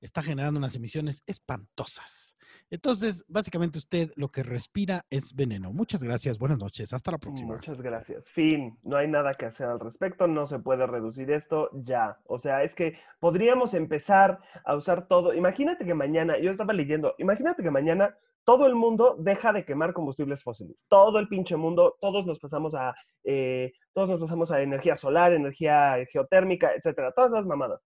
está 0.00 0.22
generando 0.22 0.58
unas 0.58 0.74
emisiones 0.74 1.22
espantosas. 1.26 2.36
Entonces, 2.70 3.24
básicamente 3.26 3.78
usted 3.78 4.12
lo 4.14 4.28
que 4.28 4.44
respira 4.44 5.04
es 5.10 5.34
veneno. 5.34 5.72
Muchas 5.72 6.02
gracias, 6.02 6.38
buenas 6.38 6.58
noches, 6.58 6.92
hasta 6.92 7.10
la 7.10 7.18
próxima. 7.18 7.54
Muchas 7.54 7.80
gracias. 7.80 8.30
Fin. 8.30 8.78
No 8.82 8.96
hay 8.96 9.08
nada 9.08 9.34
que 9.34 9.46
hacer 9.46 9.66
al 9.66 9.80
respecto. 9.80 10.28
No 10.28 10.46
se 10.46 10.60
puede 10.60 10.86
reducir 10.86 11.32
esto 11.32 11.70
ya. 11.72 12.18
O 12.26 12.38
sea, 12.38 12.62
es 12.62 12.76
que 12.76 12.96
podríamos 13.18 13.74
empezar 13.74 14.40
a 14.64 14.76
usar 14.76 15.08
todo. 15.08 15.34
Imagínate 15.34 15.84
que 15.84 15.94
mañana, 15.94 16.38
yo 16.38 16.52
estaba 16.52 16.72
leyendo, 16.72 17.14
imagínate 17.18 17.62
que 17.62 17.70
mañana 17.70 18.16
todo 18.44 18.66
el 18.66 18.76
mundo 18.76 19.16
deja 19.18 19.52
de 19.52 19.64
quemar 19.64 19.92
combustibles 19.92 20.42
fósiles. 20.42 20.84
Todo 20.88 21.18
el 21.18 21.28
pinche 21.28 21.56
mundo, 21.56 21.96
todos 22.00 22.24
nos 22.24 22.38
pasamos 22.38 22.74
a, 22.74 22.94
eh, 23.24 23.72
todos 23.92 24.08
nos 24.10 24.20
pasamos 24.20 24.50
a 24.52 24.62
energía 24.62 24.94
solar, 24.94 25.32
energía 25.32 25.96
geotérmica, 26.10 26.72
etcétera. 26.74 27.12
Todas 27.12 27.32
esas 27.32 27.46
mamadas. 27.46 27.80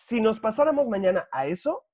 Si 0.00 0.20
nos 0.20 0.38
pasáramos 0.38 0.86
mañana 0.86 1.26
a 1.32 1.48
eso, 1.48 1.84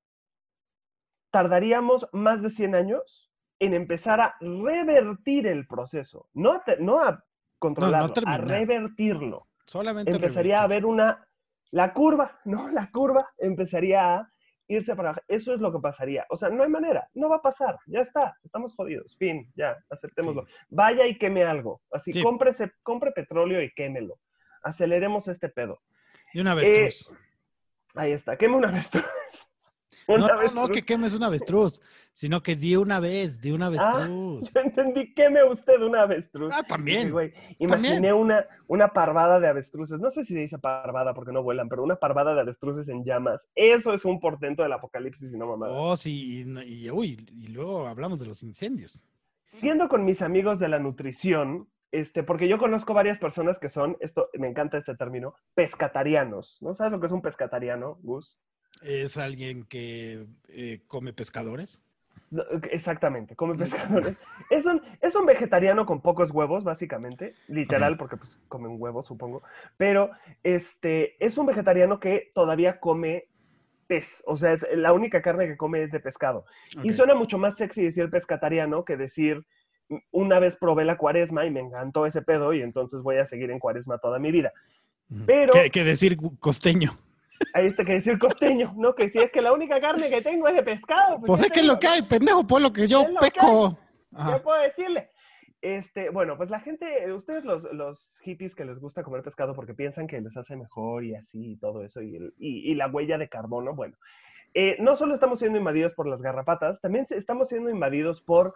tardaríamos 1.30 2.06
más 2.12 2.42
de 2.42 2.50
100 2.50 2.74
años 2.74 3.32
en 3.58 3.72
empezar 3.72 4.20
a 4.20 4.36
revertir 4.40 5.46
el 5.46 5.66
proceso, 5.66 6.28
no 6.34 6.52
a, 6.52 6.62
te- 6.62 6.76
no 6.76 7.02
a 7.02 7.24
controlarlo, 7.58 8.12
a 8.26 8.36
revertirlo. 8.36 9.48
Solamente 9.66 10.10
Empezaría 10.12 10.60
a 10.60 10.64
haber 10.64 10.84
una, 10.84 11.26
la 11.70 11.94
curva, 11.94 12.38
¿no? 12.44 12.68
La 12.68 12.90
curva 12.90 13.26
empezaría 13.38 14.16
a 14.16 14.32
irse 14.68 14.94
para 14.94 15.08
abajo. 15.10 15.22
Eso 15.26 15.54
es 15.54 15.60
lo 15.60 15.72
que 15.72 15.78
pasaría. 15.78 16.26
O 16.28 16.36
sea, 16.36 16.50
no 16.50 16.62
hay 16.62 16.68
manera, 16.68 17.08
no 17.14 17.30
va 17.30 17.36
a 17.36 17.42
pasar, 17.42 17.78
ya 17.86 18.00
está, 18.00 18.36
estamos 18.44 18.74
jodidos, 18.74 19.16
fin, 19.16 19.50
ya, 19.56 19.78
aceptémoslo. 19.88 20.44
Vaya 20.68 21.06
y 21.06 21.16
queme 21.16 21.42
algo, 21.42 21.80
así, 21.90 22.12
Sí. 22.12 22.22
cómprese, 22.22 22.70
compre 22.82 23.12
petróleo 23.12 23.62
y 23.62 23.72
quémelo. 23.72 24.18
Aceleremos 24.62 25.26
este 25.28 25.48
pedo. 25.48 25.80
Y 26.34 26.40
una 26.40 26.52
avestruz. 26.52 27.08
Ahí 27.94 28.12
está, 28.12 28.36
queme 28.36 28.56
una 28.56 28.70
vez. 28.70 28.90
no, 30.08 30.18
no, 30.18 30.50
no 30.52 30.68
que 30.68 30.82
quemes 30.84 31.14
una 31.14 31.26
avestruz, 31.26 31.80
sino 32.12 32.42
que 32.42 32.56
di 32.56 32.76
una 32.76 33.00
vez, 33.00 33.40
di 33.40 33.50
una 33.52 33.66
Ah, 33.66 33.68
avestruz. 33.68 34.52
Yo 34.54 34.60
entendí, 34.60 35.14
queme 35.14 35.44
usted 35.44 35.80
una 35.80 36.02
avestruz. 36.02 36.52
Ah, 36.54 36.62
también. 36.62 37.10
güey, 37.10 37.32
imaginé 37.58 38.12
una, 38.12 38.44
una 38.66 38.88
parvada 38.92 39.40
de 39.40 39.46
avestruces. 39.48 40.00
No 40.00 40.10
sé 40.10 40.24
si 40.24 40.34
se 40.34 40.40
dice 40.40 40.58
parvada 40.58 41.14
porque 41.14 41.32
no 41.32 41.42
vuelan, 41.42 41.68
pero 41.68 41.82
una 41.82 41.96
parvada 41.96 42.34
de 42.34 42.40
avestruces 42.40 42.88
en 42.88 43.04
llamas. 43.04 43.48
Eso 43.54 43.94
es 43.94 44.04
un 44.04 44.20
portento 44.20 44.62
del 44.62 44.72
apocalipsis 44.72 45.32
y 45.32 45.36
no 45.38 45.46
mamada. 45.46 45.72
Oh, 45.72 45.96
sí, 45.96 46.44
y, 46.44 46.84
y, 46.86 46.90
uy, 46.90 47.24
y 47.32 47.48
luego 47.48 47.86
hablamos 47.86 48.20
de 48.20 48.26
los 48.26 48.42
incendios. 48.42 49.04
Siguiendo 49.46 49.88
con 49.88 50.04
mis 50.04 50.20
amigos 50.20 50.58
de 50.58 50.68
la 50.68 50.80
nutrición, 50.80 51.68
este, 51.94 52.24
porque 52.24 52.48
yo 52.48 52.58
conozco 52.58 52.92
varias 52.92 53.18
personas 53.18 53.58
que 53.58 53.68
son, 53.68 53.96
esto, 54.00 54.28
me 54.36 54.48
encanta 54.48 54.78
este 54.78 54.96
término, 54.96 55.34
pescatarianos. 55.54 56.60
¿No 56.60 56.74
sabes 56.74 56.92
lo 56.92 57.00
que 57.00 57.06
es 57.06 57.12
un 57.12 57.22
pescatariano, 57.22 57.98
Gus? 58.02 58.36
Es 58.82 59.16
alguien 59.16 59.64
que 59.64 60.26
eh, 60.48 60.82
come 60.88 61.12
pescadores. 61.12 61.82
Exactamente, 62.72 63.36
come 63.36 63.54
pescadores. 63.54 64.20
Es 64.50 64.66
un, 64.66 64.82
es 65.00 65.14
un 65.14 65.24
vegetariano 65.24 65.86
con 65.86 66.00
pocos 66.00 66.32
huevos, 66.32 66.64
básicamente, 66.64 67.34
literal, 67.46 67.96
porque 67.96 68.16
pues 68.16 68.40
comen 68.48 68.74
huevos, 68.76 69.06
supongo. 69.06 69.44
Pero 69.76 70.10
este, 70.42 71.14
es 71.24 71.38
un 71.38 71.46
vegetariano 71.46 72.00
que 72.00 72.32
todavía 72.34 72.80
come 72.80 73.28
pez. 73.86 74.22
O 74.26 74.36
sea, 74.36 74.52
es, 74.52 74.66
la 74.74 74.92
única 74.92 75.22
carne 75.22 75.46
que 75.46 75.56
come 75.56 75.84
es 75.84 75.92
de 75.92 76.00
pescado. 76.00 76.44
Y 76.82 76.92
suena 76.92 77.14
mucho 77.14 77.38
más 77.38 77.56
sexy 77.56 77.84
decir 77.84 78.10
pescatariano 78.10 78.84
que 78.84 78.96
decir 78.96 79.38
"Mm, 79.38 79.42
una 80.10 80.38
vez 80.38 80.56
probé 80.56 80.84
la 80.84 80.96
cuaresma 80.96 81.44
y 81.46 81.50
me 81.50 81.60
encantó 81.60 82.06
ese 82.06 82.22
pedo 82.22 82.52
y 82.52 82.62
entonces 82.62 83.02
voy 83.02 83.16
a 83.18 83.26
seguir 83.26 83.50
en 83.50 83.58
cuaresma 83.58 83.98
toda 83.98 84.18
mi 84.18 84.30
vida. 84.32 84.52
Pero- 85.26 85.52
Que, 85.52 85.70
que 85.70 85.84
decir 85.84 86.16
costeño. 86.38 86.92
Ahí 87.52 87.66
está 87.66 87.84
que 87.84 87.94
decir 87.94 88.18
costeño, 88.18 88.72
¿no? 88.76 88.94
Que 88.94 89.08
si 89.08 89.18
es 89.18 89.30
que 89.30 89.42
la 89.42 89.52
única 89.52 89.80
carne 89.80 90.08
que 90.08 90.22
tengo 90.22 90.48
es 90.48 90.54
de 90.54 90.62
pescado. 90.62 91.20
Pues 91.20 91.40
¿qué 91.40 91.46
es 91.48 91.52
que 91.52 91.62
lo 91.62 91.78
que 91.78 91.86
hay, 91.88 92.02
pendejo, 92.02 92.46
pues 92.46 92.62
lo 92.62 92.72
que 92.72 92.88
yo 92.88 93.02
lo 93.08 93.20
que 93.20 93.30
peco. 93.32 93.78
¿Qué 94.10 94.40
puedo 94.42 94.62
decirle? 94.62 95.10
Este, 95.60 96.10
bueno, 96.10 96.36
pues 96.36 96.50
la 96.50 96.60
gente, 96.60 97.10
ustedes 97.12 97.44
los, 97.44 97.64
los 97.72 98.12
hippies 98.22 98.54
que 98.54 98.64
les 98.64 98.78
gusta 98.80 99.02
comer 99.02 99.22
pescado 99.22 99.54
porque 99.54 99.74
piensan 99.74 100.06
que 100.06 100.20
les 100.20 100.36
hace 100.36 100.56
mejor 100.56 101.04
y 101.04 101.14
así 101.14 101.52
y 101.52 101.56
todo 101.56 101.82
eso, 101.82 102.02
y, 102.02 102.16
el- 102.16 102.34
y- 102.38 102.70
y 102.70 102.74
la 102.74 102.86
huella 102.88 103.16
de 103.16 103.28
carbono, 103.30 103.74
bueno, 103.74 103.96
eh, 104.52 104.76
no 104.78 104.94
solo 104.94 105.14
estamos 105.14 105.38
siendo 105.38 105.58
invadidos 105.58 105.94
por 105.94 106.06
las 106.06 106.20
garrapatas, 106.20 106.80
también 106.82 107.06
estamos 107.10 107.48
siendo 107.48 107.70
invadidos 107.70 108.20
por, 108.20 108.54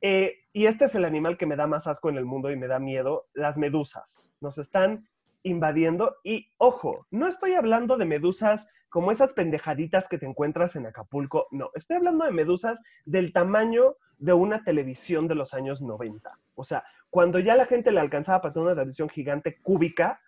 eh, 0.00 0.34
y 0.52 0.66
este 0.66 0.86
es 0.86 0.94
el 0.94 1.04
animal 1.04 1.36
que 1.36 1.46
me 1.46 1.56
da 1.56 1.66
más 1.66 1.86
asco 1.86 2.08
en 2.08 2.16
el 2.16 2.24
mundo 2.24 2.50
y 2.50 2.56
me 2.56 2.66
da 2.66 2.78
miedo, 2.78 3.26
las 3.34 3.56
medusas. 3.56 4.30
Nos 4.40 4.58
están 4.58 5.08
invadiendo 5.42 6.16
y, 6.24 6.50
ojo, 6.58 7.06
no 7.10 7.28
estoy 7.28 7.54
hablando 7.54 7.96
de 7.96 8.04
medusas 8.04 8.68
como 8.88 9.12
esas 9.12 9.32
pendejaditas 9.32 10.08
que 10.08 10.18
te 10.18 10.26
encuentras 10.26 10.74
en 10.76 10.86
Acapulco, 10.86 11.46
no, 11.50 11.70
estoy 11.74 11.96
hablando 11.96 12.24
de 12.24 12.32
medusas 12.32 12.80
del 13.04 13.32
tamaño 13.32 13.96
de 14.16 14.32
una 14.32 14.64
televisión 14.64 15.28
de 15.28 15.34
los 15.34 15.54
años 15.54 15.82
90. 15.82 16.30
O 16.54 16.64
sea, 16.64 16.84
cuando 17.10 17.38
ya 17.38 17.54
la 17.54 17.66
gente 17.66 17.92
le 17.92 18.00
alcanzaba 18.00 18.40
para 18.40 18.54
tener 18.54 18.66
una 18.66 18.74
televisión 18.74 19.08
gigante 19.08 19.58
cúbica, 19.62 20.20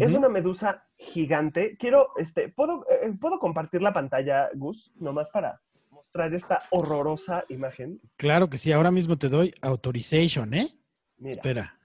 es 0.00 0.12
una 0.12 0.28
medusa 0.28 0.84
gigante. 0.96 1.76
Quiero, 1.78 2.10
este, 2.16 2.48
¿puedo, 2.48 2.84
eh, 2.90 3.12
¿puedo 3.20 3.38
compartir 3.38 3.82
la 3.82 3.92
pantalla, 3.92 4.50
Gus? 4.54 4.92
Nomás 4.96 5.30
para 5.30 5.60
mostrar 5.98 6.32
esta 6.32 6.62
horrorosa 6.70 7.44
imagen. 7.48 8.00
Claro 8.16 8.48
que 8.48 8.56
sí, 8.58 8.72
ahora 8.72 8.90
mismo 8.90 9.18
te 9.18 9.28
doy 9.28 9.52
authorization, 9.62 10.54
¿eh? 10.54 10.74
Mira. 11.16 11.36
Espera. 11.36 11.78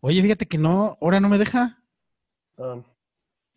Oye, 0.00 0.20
fíjate 0.22 0.46
que 0.46 0.58
no, 0.58 0.98
ahora 1.00 1.18
no 1.18 1.28
me 1.28 1.38
deja. 1.38 1.82
um, 2.58 2.82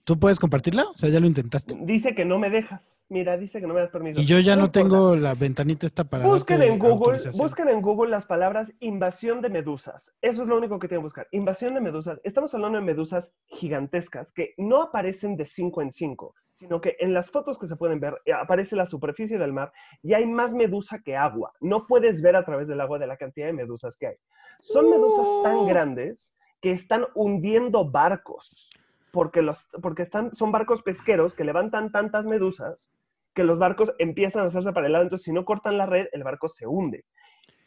¿Tú 0.07 0.17
puedes 0.17 0.39
compartirla? 0.39 0.85
O 0.85 0.95
sea, 0.95 1.09
ya 1.09 1.19
lo 1.19 1.27
intentaste. 1.27 1.75
dice 1.81 2.15
que 2.15 2.23
no 2.23 2.39
me 2.39 2.49
dejas. 2.49 3.03
Mira, 3.09 3.35
dice 3.35 3.59
que 3.59 3.67
no 3.67 3.73
me 3.73 3.81
das 3.81 3.89
permiso. 3.89 4.21
Y 4.21 4.25
yo 4.25 4.39
ya 4.39 4.55
no, 4.55 4.71
tengo 4.71 5.17
la 5.17 5.33
ventanita 5.33 5.85
esta 5.85 6.05
para 6.05 6.25
Busquen 6.25 6.61
en 6.63 6.79
Google, 6.79 7.19
busquen 7.37 7.67
en 7.67 7.81
Google 7.81 8.09
las 8.09 8.25
palabras 8.25 8.71
invasión 8.79 9.41
de 9.41 9.49
medusas. 9.49 10.13
Eso 10.21 10.43
es 10.43 10.47
lo 10.47 10.57
único 10.57 10.79
que 10.79 10.87
tienen 10.87 11.01
que 11.01 11.07
buscar. 11.07 11.27
Invasión 11.31 11.73
de 11.73 11.81
medusas. 11.81 12.21
Estamos 12.23 12.53
hablando 12.53 12.79
de 12.79 12.85
medusas 12.85 13.33
gigantescas 13.47 14.31
que 14.31 14.53
no 14.55 14.81
aparecen 14.81 15.35
de 15.35 15.45
5 15.45 15.81
en 15.81 15.91
5, 15.91 16.35
sino 16.55 16.79
que 16.79 16.95
en 16.99 17.13
las 17.13 17.29
fotos 17.29 17.59
que 17.59 17.67
se 17.67 17.75
pueden 17.75 17.99
ver 17.99 18.17
eh, 18.23 18.31
aparece 18.31 18.77
la 18.77 18.85
superficie 18.85 19.37
del 19.37 19.51
mar 19.51 19.73
y 20.01 20.13
hay 20.13 20.25
más 20.25 20.53
medusa 20.53 21.01
que 21.03 21.17
agua. 21.17 21.51
No 21.59 21.85
puedes 21.85 22.21
ver 22.21 22.37
a 22.37 22.45
través 22.45 22.69
del 22.69 22.79
agua 22.79 22.97
de 22.97 23.07
la 23.07 23.17
cantidad 23.17 23.47
de 23.47 23.53
medusas 23.53 23.97
que 23.97 24.07
hay. 24.07 24.15
Son 24.61 24.89
medusas 24.89 25.27
tan 25.43 25.67
grandes 25.67 26.31
que 26.61 26.71
están 26.71 27.07
hundiendo 27.13 27.91
barcos. 27.91 28.69
Porque, 29.11 29.41
los, 29.41 29.67
porque 29.81 30.03
están, 30.03 30.35
son 30.35 30.51
barcos 30.51 30.81
pesqueros 30.81 31.33
que 31.33 31.43
levantan 31.43 31.91
tantas 31.91 32.25
medusas 32.27 32.89
que 33.33 33.43
los 33.43 33.59
barcos 33.59 33.93
empiezan 33.99 34.43
a 34.43 34.47
hacerse 34.47 34.73
para 34.73 34.87
el 34.87 34.93
lado, 34.93 35.03
entonces 35.03 35.25
si 35.25 35.31
no 35.31 35.45
cortan 35.45 35.77
la 35.77 35.85
red, 35.85 36.07
el 36.11 36.23
barco 36.23 36.49
se 36.49 36.65
hunde. 36.65 37.05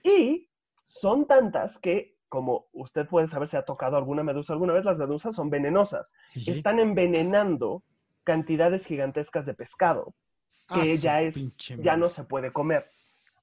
Y 0.02 0.48
son 0.84 1.26
tantas 1.26 1.78
que, 1.78 2.16
como 2.28 2.66
usted 2.72 3.06
puede 3.06 3.28
saber 3.28 3.48
si 3.48 3.56
ha 3.56 3.64
tocado 3.64 3.96
alguna 3.96 4.22
medusa 4.22 4.52
alguna 4.52 4.72
vez, 4.72 4.84
las 4.84 4.98
medusas 4.98 5.34
son 5.36 5.48
venenosas. 5.48 6.12
Sí, 6.28 6.40
sí. 6.40 6.50
Están 6.50 6.80
envenenando 6.80 7.82
cantidades 8.24 8.84
gigantescas 8.86 9.46
de 9.46 9.54
pescado 9.54 10.14
Ah, 10.68 10.82
que 10.82 10.96
ya 10.98 11.22
es- 11.22 11.34
ya 11.84 11.96
no 11.96 12.08
se 12.08 12.24
puede 12.24 12.52
comer. 12.52 12.90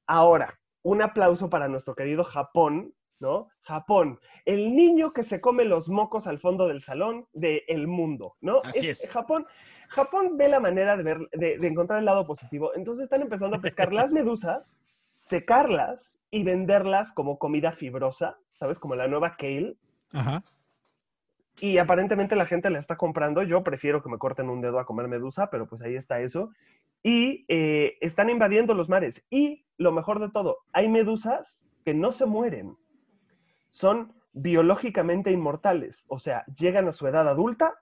Ahora, 0.05 0.57
un 0.83 1.01
aplauso 1.01 1.49
para 1.49 1.67
nuestro 1.67 1.95
querido 1.95 2.23
Japón, 2.23 2.93
¿no? 3.19 3.49
Japón, 3.61 4.19
el 4.45 4.75
niño 4.75 5.13
que 5.13 5.23
se 5.23 5.41
come 5.41 5.65
los 5.65 5.89
mocos 5.89 6.27
al 6.27 6.39
fondo 6.39 6.67
del 6.67 6.81
salón 6.81 7.27
del 7.33 7.87
mundo, 7.87 8.35
¿no? 8.41 8.61
Así 8.63 8.87
es. 8.87 9.09
Japón, 9.11 9.45
Japón 9.89 10.37
ve 10.37 10.49
la 10.49 10.59
manera 10.59 10.97
de, 10.97 11.03
ver, 11.03 11.29
de, 11.31 11.57
de 11.57 11.67
encontrar 11.67 11.99
el 11.99 12.05
lado 12.05 12.25
positivo. 12.25 12.71
Entonces 12.75 13.05
están 13.05 13.21
empezando 13.21 13.57
a 13.57 13.61
pescar 13.61 13.93
las 13.93 14.11
medusas, 14.11 14.79
secarlas 15.15 16.19
y 16.31 16.43
venderlas 16.43 17.11
como 17.11 17.37
comida 17.37 17.71
fibrosa, 17.71 18.37
¿sabes? 18.53 18.79
Como 18.79 18.95
la 18.95 19.07
nueva 19.07 19.35
kale. 19.35 19.75
Ajá. 20.13 20.41
y 21.59 21.79
aparentemente 21.79 22.35
la 22.35 22.45
gente 22.45 22.69
la 22.69 22.79
está 22.79 22.95
comprando. 22.95 23.43
Yo 23.43 23.63
prefiero 23.63 24.01
que 24.01 24.09
me 24.09 24.17
corten 24.17 24.49
un 24.49 24.61
dedo 24.61 24.79
a 24.79 24.85
comer 24.85 25.07
medusa, 25.07 25.49
pero 25.49 25.67
pues 25.67 25.81
ahí 25.81 25.95
está 25.95 26.21
eso. 26.21 26.51
Y 27.03 27.45
eh, 27.47 27.97
están 28.01 28.29
invadiendo 28.29 28.73
los 28.73 28.89
mares. 28.89 29.23
Y 29.29 29.65
lo 29.77 29.91
mejor 29.91 30.19
de 30.19 30.29
todo, 30.29 30.59
hay 30.71 30.87
medusas 30.87 31.59
que 31.83 31.93
no 31.93 32.11
se 32.11 32.25
mueren. 32.25 32.77
Son 33.77 34.11
biológicamente 34.33 35.29
inmortales, 35.29 36.03
o 36.07 36.17
sea, 36.17 36.43
llegan 36.45 36.87
a 36.87 36.91
su 36.91 37.05
edad 37.05 37.27
adulta 37.27 37.75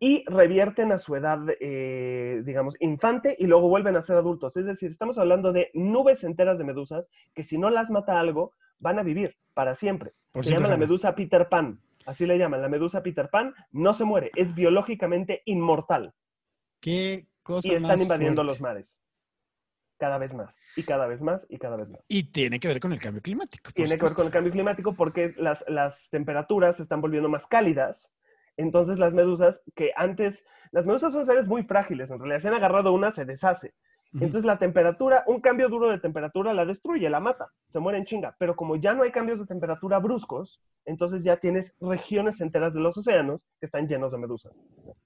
y 0.00 0.24
revierten 0.26 0.90
a 0.90 0.98
su 0.98 1.14
edad, 1.14 1.38
eh, 1.60 2.42
digamos, 2.44 2.74
infante 2.80 3.36
y 3.38 3.46
luego 3.46 3.68
vuelven 3.68 3.96
a 3.96 4.02
ser 4.02 4.16
adultos. 4.16 4.56
Es 4.56 4.64
decir, 4.64 4.90
estamos 4.90 5.16
hablando 5.16 5.52
de 5.52 5.70
nubes 5.74 6.24
enteras 6.24 6.58
de 6.58 6.64
medusas 6.64 7.08
que 7.34 7.44
si 7.44 7.56
no 7.56 7.70
las 7.70 7.88
mata 7.88 8.18
algo, 8.18 8.52
van 8.80 8.98
a 8.98 9.04
vivir 9.04 9.36
para 9.54 9.76
siempre. 9.76 10.14
Por 10.32 10.44
se 10.44 10.50
llama 10.50 10.66
la 10.66 10.76
medusa 10.76 11.14
Peter 11.14 11.48
Pan. 11.48 11.80
Así 12.04 12.26
le 12.26 12.36
llaman. 12.36 12.60
La 12.60 12.68
medusa 12.68 13.00
Peter 13.00 13.30
Pan 13.30 13.54
no 13.70 13.94
se 13.94 14.04
muere, 14.04 14.32
es 14.34 14.56
biológicamente 14.56 15.42
inmortal. 15.44 16.14
Qué 16.80 17.28
cosa 17.44 17.68
Y 17.68 17.76
están 17.76 17.90
más 17.92 18.02
invadiendo 18.02 18.42
fuerte. 18.42 18.50
los 18.50 18.60
mares. 18.60 19.00
Cada 20.00 20.16
vez 20.16 20.32
más, 20.32 20.58
y 20.76 20.82
cada 20.82 21.06
vez 21.06 21.20
más, 21.20 21.46
y 21.50 21.58
cada 21.58 21.76
vez 21.76 21.90
más. 21.90 22.00
Y 22.08 22.24
tiene 22.24 22.58
que 22.58 22.68
ver 22.68 22.80
con 22.80 22.94
el 22.94 22.98
cambio 22.98 23.20
climático. 23.20 23.70
Tiene 23.72 23.98
que 23.98 24.06
ver 24.06 24.14
con 24.14 24.26
el 24.26 24.32
cambio 24.32 24.50
climático 24.50 24.94
porque 24.94 25.34
las, 25.36 25.62
las 25.68 26.08
temperaturas 26.08 26.78
se 26.78 26.84
están 26.84 27.02
volviendo 27.02 27.28
más 27.28 27.46
cálidas. 27.46 28.10
Entonces 28.56 28.98
las 28.98 29.12
medusas 29.12 29.62
que 29.76 29.92
antes, 29.94 30.42
las 30.72 30.86
medusas 30.86 31.12
son 31.12 31.26
seres 31.26 31.46
muy 31.46 31.64
frágiles, 31.64 32.10
en 32.10 32.18
realidad, 32.18 32.40
si 32.40 32.48
han 32.48 32.54
agarrado 32.54 32.94
una, 32.94 33.10
se 33.10 33.26
deshace. 33.26 33.74
Entonces 34.14 34.44
la 34.44 34.58
temperatura, 34.58 35.22
un 35.26 35.40
cambio 35.40 35.68
duro 35.68 35.88
de 35.88 35.98
temperatura 35.98 36.52
la 36.52 36.64
destruye, 36.64 37.08
la 37.08 37.20
mata, 37.20 37.52
se 37.68 37.78
muere 37.78 37.98
en 37.98 38.06
chinga. 38.06 38.34
Pero 38.38 38.56
como 38.56 38.76
ya 38.76 38.92
no 38.92 39.04
hay 39.04 39.12
cambios 39.12 39.38
de 39.38 39.46
temperatura 39.46 39.98
bruscos, 39.98 40.60
entonces 40.84 41.22
ya 41.22 41.36
tienes 41.36 41.74
regiones 41.80 42.40
enteras 42.40 42.74
de 42.74 42.80
los 42.80 42.98
océanos 42.98 43.42
que 43.60 43.66
están 43.66 43.86
llenos 43.86 44.12
de 44.12 44.18
medusas. 44.18 44.58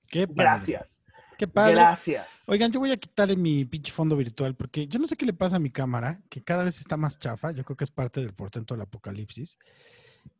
Qué 0.08 0.26
padre. 0.26 0.42
Gracias. 0.42 1.03
Qué 1.36 1.48
padre. 1.48 1.74
Gracias. 1.74 2.44
Oigan, 2.46 2.70
yo 2.72 2.80
voy 2.80 2.92
a 2.92 2.96
quitarle 2.96 3.36
mi 3.36 3.64
pinche 3.64 3.92
fondo 3.92 4.16
virtual 4.16 4.54
porque 4.54 4.86
yo 4.86 4.98
no 4.98 5.06
sé 5.06 5.16
qué 5.16 5.26
le 5.26 5.32
pasa 5.32 5.56
a 5.56 5.58
mi 5.58 5.70
cámara, 5.70 6.20
que 6.28 6.42
cada 6.42 6.64
vez 6.64 6.78
está 6.80 6.96
más 6.96 7.18
chafa. 7.18 7.52
Yo 7.52 7.64
creo 7.64 7.76
que 7.76 7.84
es 7.84 7.90
parte 7.90 8.20
del 8.20 8.32
portento 8.34 8.74
del 8.74 8.82
apocalipsis. 8.82 9.58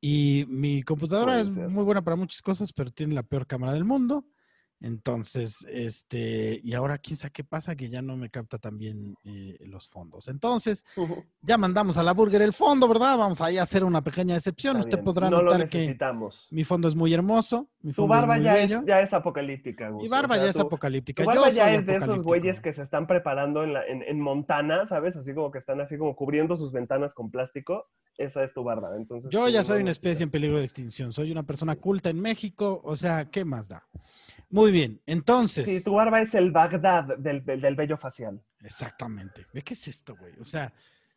Y 0.01 0.45
mi 0.49 0.83
computadora 0.83 1.33
Puede 1.35 1.49
es 1.49 1.55
ser. 1.55 1.69
muy 1.69 1.85
buena 1.85 2.03
para 2.03 2.17
muchas 2.17 2.41
cosas, 2.43 2.73
pero 2.73 2.91
tiene 2.91 3.15
la 3.15 3.23
peor 3.23 3.47
cámara 3.47 3.73
del 3.73 3.85
mundo. 3.85 4.25
Entonces, 4.85 5.67
este, 5.71 6.61
y 6.63 6.75
ahora 6.75 6.99
quién 6.99 7.17
sabe 7.17 7.33
qué 7.33 7.43
pasa, 7.43 7.75
que 7.75 7.89
ya 7.89 8.03
no 8.03 8.17
me 8.19 8.29
capta 8.29 8.59
también 8.59 9.17
eh, 9.25 9.57
los 9.61 9.89
fondos. 9.89 10.29
Entonces, 10.29 10.85
ya 11.41 11.57
mandamos 11.57 11.97
a 11.97 12.03
la 12.03 12.13
burger 12.13 12.43
el 12.43 12.53
fondo, 12.53 12.87
¿verdad? 12.87 13.17
Vamos 13.17 13.41
ahí 13.41 13.57
a 13.57 13.63
hacer 13.63 13.83
una 13.83 14.03
pequeña 14.05 14.37
excepción. 14.37 14.77
Está 14.77 14.89
Usted 14.89 14.99
bien, 14.99 15.05
podrá 15.05 15.31
no 15.31 15.39
lo 15.39 15.45
notar 15.45 15.69
que 15.71 15.79
necesitamos. 15.79 16.47
mi 16.51 16.65
fondo 16.65 16.87
es 16.89 16.95
muy 16.95 17.15
hermoso. 17.15 17.69
Mi 17.81 17.93
Tu 17.93 17.97
fondo 18.03 18.15
barba 18.15 18.35
es 18.37 18.41
muy 18.43 18.45
ya 18.45 18.63
es, 18.63 18.87
ya 18.87 19.01
es 19.01 19.13
apocalíptica, 19.15 19.89
Gus. 19.89 20.03
Mi 20.03 20.09
O 20.09 20.11
barba 20.11 20.35
sea, 20.35 20.45
ya 20.45 20.51
es 20.51 20.57
tu- 20.57 20.63
apocalíptica. 20.63 21.25
Tu 21.25 21.31
Yo 21.31 21.41
barba 21.41 21.51
ya 21.51 21.65
soy 21.65 21.75
es 21.77 21.87
de 21.87 21.97
esos 21.97 22.23
güeyes 22.23 22.61
que 22.61 22.73
se 22.75 22.83
están 22.83 23.07
preparando 23.07 23.65
en, 23.65 23.73
la- 23.73 23.87
en, 23.87 24.03
en 24.03 24.21
Montana, 24.21 24.87
¿sabes? 24.87 25.17
Así 25.17 25.33
como 25.35 25.51
que 25.51 25.59
están 25.59 25.81
así 25.81 25.97
como 25.97 26.15
cubriendo 26.15 26.57
sus 26.57 26.73
ventanas 26.73 27.15
con 27.15 27.31
plástico. 27.31 27.87
Esa 28.17 28.45
es 28.45 28.53
tu 28.55 28.63
barba. 28.63 28.91
Entonces, 28.97 29.29
Yo 29.31 29.49
ya 29.49 29.65
soy 29.65 29.81
una 29.83 29.91
especie 29.91 30.23
en 30.23 30.31
peligro 30.31 30.59
de 30.59 30.65
extinción. 30.65 31.11
Soy 31.11 31.33
una 31.33 31.43
persona 31.43 31.75
culta 31.75 32.11
en 32.11 32.21
México. 32.21 32.81
O 32.85 32.95
sea, 32.97 33.25
¿qué 33.31 33.45
más 33.45 33.67
da? 33.69 33.83
Muy 34.55 34.71
bien. 34.71 35.01
Entonces. 35.07 35.65
Sí, 35.67 35.83
tu 35.83 35.95
barba 35.95 36.21
es 36.23 36.33
el 36.35 36.53
Bagdad 36.53 37.17
del, 37.19 37.45
del, 37.45 37.61
del 37.61 37.75
vello 37.75 37.97
facial. 37.99 38.41
Exactamente. 38.61 39.47
¿Ve 39.53 39.63
qué 39.63 39.75
es 39.75 39.89
esto, 39.89 40.15
güey? 40.17 40.33
O 40.39 40.45
sea, 40.45 40.73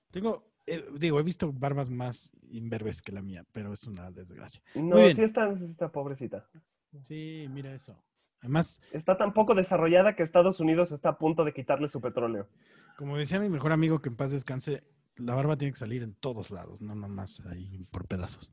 tengo. 0.10 0.54
eh, 0.66 0.84
digo, 0.98 1.20
he 1.20 1.24
visto 1.24 1.54
barbas 1.54 1.90
más 1.92 2.32
imberbes 2.50 3.02
que 3.02 3.12
la 3.12 3.22
mía, 3.22 3.46
pero 3.52 3.72
es 3.72 3.86
una 3.86 4.10
desgracia. 4.10 4.62
No, 4.74 4.96
bien. 4.96 5.16
sí 5.16 5.22
está, 5.22 5.56
sí 5.56 5.66
está 5.66 5.92
pobrecita. 5.92 6.50
Sí, 7.04 7.48
mira 7.52 7.74
eso. 7.76 8.04
Además, 8.42 8.82
Está 8.92 9.18
tan 9.18 9.34
poco 9.34 9.54
desarrollada 9.54 10.16
que 10.16 10.24
Estados 10.24 10.60
Unidos 10.60 10.92
está 10.92 11.10
a 11.10 11.18
punto 11.20 11.44
de 11.46 11.54
quitarle 11.54 11.90
su 11.90 12.02
petróleo. 12.02 12.48
como 12.96 13.18
decía 13.18 13.40
mi 13.40 13.50
mejor 13.50 13.72
amigo 13.72 14.00
que 14.02 14.10
en 14.10 14.16
paz 14.16 14.32
descanse, 14.32 14.84
la 15.16 15.36
barba 15.36 15.58
tiene 15.58 15.74
que 15.74 15.80
salir 15.80 16.02
en 16.04 16.14
todos 16.16 16.50
lados, 16.52 16.82
no 16.82 16.96
nomás 16.96 17.40
ahí 17.48 17.84
por 17.92 18.08
pedazos. 18.08 18.52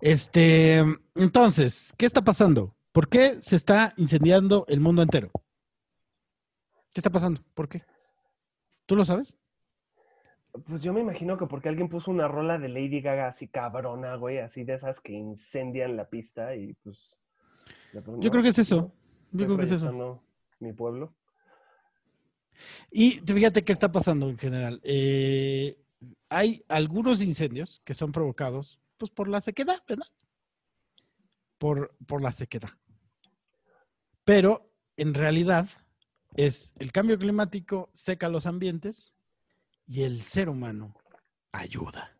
Este, 0.00 0.84
entonces, 1.14 1.92
¿qué 1.96 2.06
está 2.06 2.22
pasando? 2.22 2.76
¿Por 2.92 3.08
qué 3.08 3.40
se 3.40 3.56
está 3.56 3.94
incendiando 3.96 4.64
el 4.68 4.80
mundo 4.80 5.02
entero? 5.02 5.30
¿Qué 6.92 7.00
está 7.00 7.10
pasando? 7.10 7.42
¿Por 7.54 7.68
qué? 7.68 7.84
¿Tú 8.86 8.96
lo 8.96 9.04
sabes? 9.04 9.38
Pues 10.66 10.82
yo 10.82 10.92
me 10.92 11.00
imagino 11.00 11.38
que 11.38 11.46
porque 11.46 11.68
alguien 11.68 11.88
puso 11.88 12.10
una 12.10 12.26
rola 12.26 12.58
de 12.58 12.68
Lady 12.68 13.00
Gaga 13.00 13.28
así 13.28 13.46
cabrona, 13.46 14.16
güey, 14.16 14.38
así 14.38 14.64
de 14.64 14.74
esas 14.74 15.00
que 15.00 15.12
incendian 15.12 15.96
la 15.96 16.08
pista 16.08 16.56
y 16.56 16.74
pues... 16.82 17.16
Yo 17.92 18.30
creo 18.30 18.42
que 18.42 18.48
es 18.48 18.58
eso. 18.58 18.92
Yo 19.32 19.46
creo 19.46 19.56
que 19.56 19.64
es 19.64 19.70
eso. 19.70 20.22
Mi 20.58 20.72
pueblo. 20.72 21.14
Y 22.90 23.20
fíjate 23.24 23.62
qué 23.62 23.72
está 23.72 23.90
pasando 23.90 24.28
en 24.28 24.38
general. 24.38 24.80
Eh, 24.82 25.78
hay 26.28 26.64
algunos 26.68 27.22
incendios 27.22 27.80
que 27.84 27.94
son 27.94 28.12
provocados 28.12 28.80
pues, 28.98 29.10
por 29.10 29.28
la 29.28 29.40
sequedad, 29.40 29.82
¿verdad? 29.88 30.06
Por, 31.60 31.94
por 32.06 32.22
la 32.22 32.32
sequedad. 32.32 32.70
Pero 34.24 34.72
en 34.96 35.12
realidad 35.12 35.68
es 36.34 36.72
el 36.78 36.90
cambio 36.90 37.18
climático 37.18 37.90
seca 37.92 38.30
los 38.30 38.46
ambientes 38.46 39.14
y 39.86 40.04
el 40.04 40.22
ser 40.22 40.48
humano 40.48 40.94
ayuda. 41.52 42.16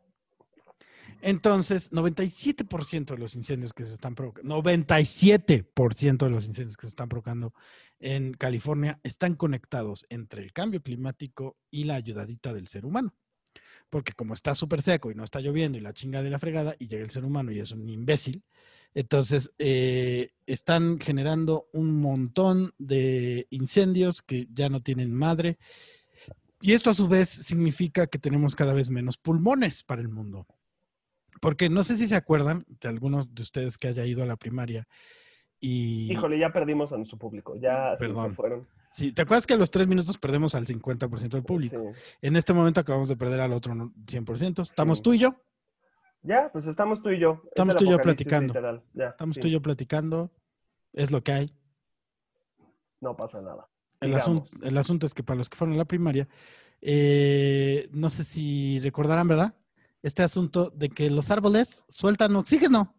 Entonces, 1.23 1.91
97% 1.91 3.15
de 3.15 3.19
los 3.19 3.35
incendios 3.35 3.73
que 3.73 3.85
se 3.85 3.95
están 3.95 4.15
provocando, 4.15 4.63
97% 4.63 6.19
de 6.19 6.31
los 6.31 6.47
incendios 6.47 6.77
que 6.77 6.87
se 6.87 6.91
están 6.91 7.09
provocando 7.09 7.55
en 7.99 8.35
California 8.35 9.01
están 9.03 9.37
conectados 9.37 10.05
entre 10.11 10.43
el 10.43 10.53
cambio 10.53 10.83
climático 10.83 11.57
y 11.71 11.85
la 11.85 11.95
ayudadita 11.95 12.53
del 12.53 12.69
ser 12.69 12.85
humano. 12.85 13.15
Porque 13.89 14.13
como 14.13 14.35
está 14.35 14.55
súper 14.55 14.83
seco 14.83 15.11
y 15.11 15.15
no 15.15 15.25
está 15.25 15.41
lloviendo 15.41 15.79
y 15.79 15.81
la 15.81 15.93
chinga 15.93 16.23
de 16.23 16.31
la 16.31 16.39
fregada 16.39 16.75
y 16.79 16.89
llega 16.89 17.05
el 17.05 17.11
ser 17.11 17.25
humano 17.25 17.53
y 17.53 17.61
es 17.61 17.73
un 17.73 17.89
imbécil, 17.89 18.45
entonces 18.95 19.51
eh, 19.59 20.31
están 20.47 20.99
generando 20.99 21.67
un 21.73 22.01
montón 22.01 22.75
de 22.79 23.47
incendios 23.51 24.23
que 24.23 24.49
ya 24.53 24.69
no 24.69 24.81
tienen 24.81 25.13
madre. 25.15 25.59
Y 26.61 26.73
esto 26.73 26.91
a 26.91 26.95
su 26.95 27.09
vez 27.09 27.29
significa 27.29 28.07
que 28.07 28.19
tenemos 28.19 28.55
cada 28.55 28.75
vez 28.75 28.91
menos 28.91 29.17
pulmones 29.17 29.83
para 29.83 30.03
el 30.03 30.09
mundo. 30.09 30.47
Porque 31.41 31.71
no 31.71 31.85
sé 31.85 31.97
si 31.97 32.07
se 32.07 32.17
acuerdan 32.17 32.65
de 32.81 32.89
algunos 32.89 33.35
de 33.35 33.43
ustedes 33.43 33.79
que 33.79 33.89
haya 33.89 34.05
ido 34.05 34.23
a 34.23 34.27
la 34.27 34.37
primaria 34.37 34.87
y... 35.59 36.13
Híjole, 36.13 36.39
ya 36.39 36.53
perdimos 36.53 36.93
a 36.93 36.97
nuestro 36.99 37.17
público. 37.19 37.57
Ya 37.57 37.93
se- 37.93 37.99
Perdón. 37.99 38.31
se 38.31 38.37
fueron. 38.37 38.69
Sí, 38.93 39.13
¿te 39.13 39.23
acuerdas 39.23 39.47
que 39.47 39.55
a 39.55 39.57
los 39.57 39.71
tres 39.71 39.87
minutos 39.87 40.19
perdemos 40.19 40.55
al 40.55 40.67
50% 40.67 41.29
del 41.31 41.45
público? 41.45 41.93
Sí. 41.95 42.01
En 42.23 42.37
este 42.37 42.53
momento 42.53 42.81
acabamos 42.81 43.09
de 43.09 43.17
perder 43.17 43.41
al 43.41 43.53
otro 43.53 43.75
no- 43.75 43.93
100%. 44.07 44.63
¿Estamos 44.63 44.99
Sí. 44.99 45.03
tú 45.05 45.15
y 45.15 45.19
yo? 45.19 45.37
Ya, 46.23 46.51
pues 46.53 46.67
estamos 46.67 47.03
tú 47.03 47.11
y 47.11 47.19
yo. 47.19 47.41
Es 47.45 47.49
Estamos 47.49 47.77
tú 47.77 47.85
y 47.85 47.91
yo 47.91 47.99
platicando. 47.99 48.53
literal. 48.53 48.83
Ya, 48.93 49.09
Estamos 49.09 49.35
sí, 49.35 49.41
tú 49.41 49.49
y 49.49 49.53
yo 49.53 49.63
platicando. 49.63 50.31
Es 50.93 51.11
lo 51.11 51.23
que 51.23 51.33
hay. 51.33 51.55
No 53.01 53.17
pasa 53.17 53.41
nada. 53.41 53.69
El, 54.01 54.15
asunto, 54.15 54.51
el 54.63 54.77
asunto 54.77 55.07
es 55.07 55.15
que 55.15 55.23
para 55.23 55.39
los 55.39 55.49
que 55.49 55.57
fueron 55.57 55.75
a 55.75 55.79
la 55.79 55.85
primaria, 55.85 56.29
eh, 56.81 57.89
no 57.93 58.11
sé 58.11 58.25
si 58.25 58.79
recordarán, 58.81 59.29
¿verdad? 59.29 59.55
Este 60.03 60.23
asunto 60.23 60.71
de 60.71 60.89
que 60.89 61.11
los 61.11 61.31
árboles 61.31 61.85
sueltan 61.89 62.37
oxígeno. 62.37 62.95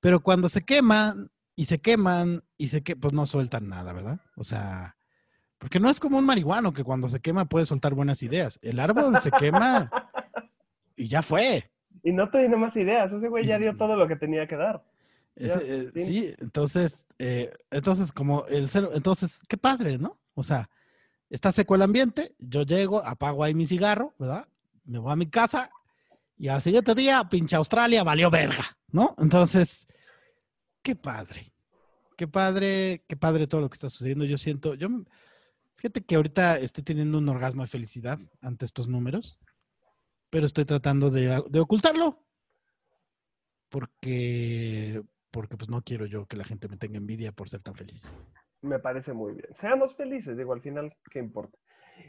Pero 0.00 0.20
cuando 0.20 0.48
se 0.48 0.64
queman 0.64 1.30
y 1.54 1.64
se 1.64 1.80
queman 1.80 2.44
y 2.56 2.68
se 2.68 2.82
que 2.82 2.96
pues 2.96 3.12
no 3.12 3.26
sueltan 3.26 3.68
nada, 3.68 3.92
¿verdad? 3.92 4.20
O 4.36 4.44
sea, 4.44 4.96
porque 5.58 5.80
no 5.80 5.88
es 5.88 6.00
como 6.00 6.18
un 6.18 6.26
marihuano 6.26 6.72
que 6.72 6.84
cuando 6.84 7.08
se 7.08 7.20
quema 7.20 7.46
puede 7.46 7.66
soltar 7.66 7.94
buenas 7.94 8.22
ideas. 8.22 8.58
El 8.62 8.78
árbol 8.78 9.20
se 9.20 9.30
quema 9.30 9.90
y 10.96 11.08
ya 11.08 11.22
fue. 11.22 11.70
Y 12.02 12.12
no 12.12 12.30
tiene 12.30 12.56
más 12.56 12.76
ideas. 12.76 13.12
Ese 13.12 13.28
güey 13.28 13.46
ya 13.46 13.58
dio 13.58 13.76
todo 13.76 13.96
lo 13.96 14.08
que 14.08 14.16
tenía 14.16 14.46
que 14.46 14.56
dar. 14.56 14.84
Ese, 15.34 15.58
Ya, 15.58 15.74
eh, 15.74 15.90
sí. 15.94 16.04
sí, 16.04 16.34
entonces, 16.38 17.04
eh, 17.18 17.52
entonces 17.70 18.12
como 18.12 18.46
el 18.46 18.68
cero, 18.68 18.90
entonces, 18.94 19.40
qué 19.48 19.56
padre, 19.56 19.98
¿no? 19.98 20.18
O 20.34 20.42
sea, 20.42 20.70
está 21.28 21.52
seco 21.52 21.74
el 21.74 21.82
ambiente, 21.82 22.34
yo 22.38 22.62
llego, 22.62 23.04
apago 23.04 23.44
ahí 23.44 23.54
mi 23.54 23.66
cigarro, 23.66 24.14
¿verdad? 24.18 24.46
Me 24.84 24.98
voy 24.98 25.12
a 25.12 25.16
mi 25.16 25.28
casa 25.28 25.70
y 26.38 26.48
al 26.48 26.62
siguiente 26.62 26.94
día, 26.94 27.24
pinche 27.28 27.56
Australia, 27.56 28.04
valió 28.04 28.30
verga, 28.30 28.76
¿no? 28.92 29.14
Entonces, 29.18 29.86
qué 30.82 30.94
padre, 30.94 31.52
qué 32.16 32.28
padre, 32.28 33.04
qué 33.08 33.16
padre 33.16 33.46
todo 33.46 33.62
lo 33.62 33.70
que 33.70 33.74
está 33.74 33.88
sucediendo. 33.88 34.24
Yo 34.24 34.36
siento, 34.36 34.74
yo, 34.74 34.88
fíjate 35.76 36.02
que 36.04 36.16
ahorita 36.16 36.58
estoy 36.58 36.84
teniendo 36.84 37.18
un 37.18 37.28
orgasmo 37.28 37.62
de 37.62 37.68
felicidad 37.68 38.18
ante 38.42 38.66
estos 38.66 38.86
números, 38.88 39.38
pero 40.36 40.44
estoy 40.44 40.66
tratando 40.66 41.08
de, 41.10 41.42
de 41.48 41.60
ocultarlo 41.60 42.18
porque 43.70 45.02
porque 45.30 45.56
pues 45.56 45.70
no 45.70 45.80
quiero 45.80 46.04
yo 46.04 46.26
que 46.26 46.36
la 46.36 46.44
gente 46.44 46.68
me 46.68 46.76
tenga 46.76 46.98
envidia 46.98 47.32
por 47.32 47.48
ser 47.48 47.62
tan 47.62 47.74
feliz. 47.74 48.02
Me 48.60 48.78
parece 48.78 49.14
muy 49.14 49.32
bien. 49.32 49.46
Seamos 49.54 49.94
felices, 49.96 50.36
digo, 50.36 50.52
al 50.52 50.60
final, 50.60 50.94
¿qué 51.10 51.20
importa? 51.20 51.56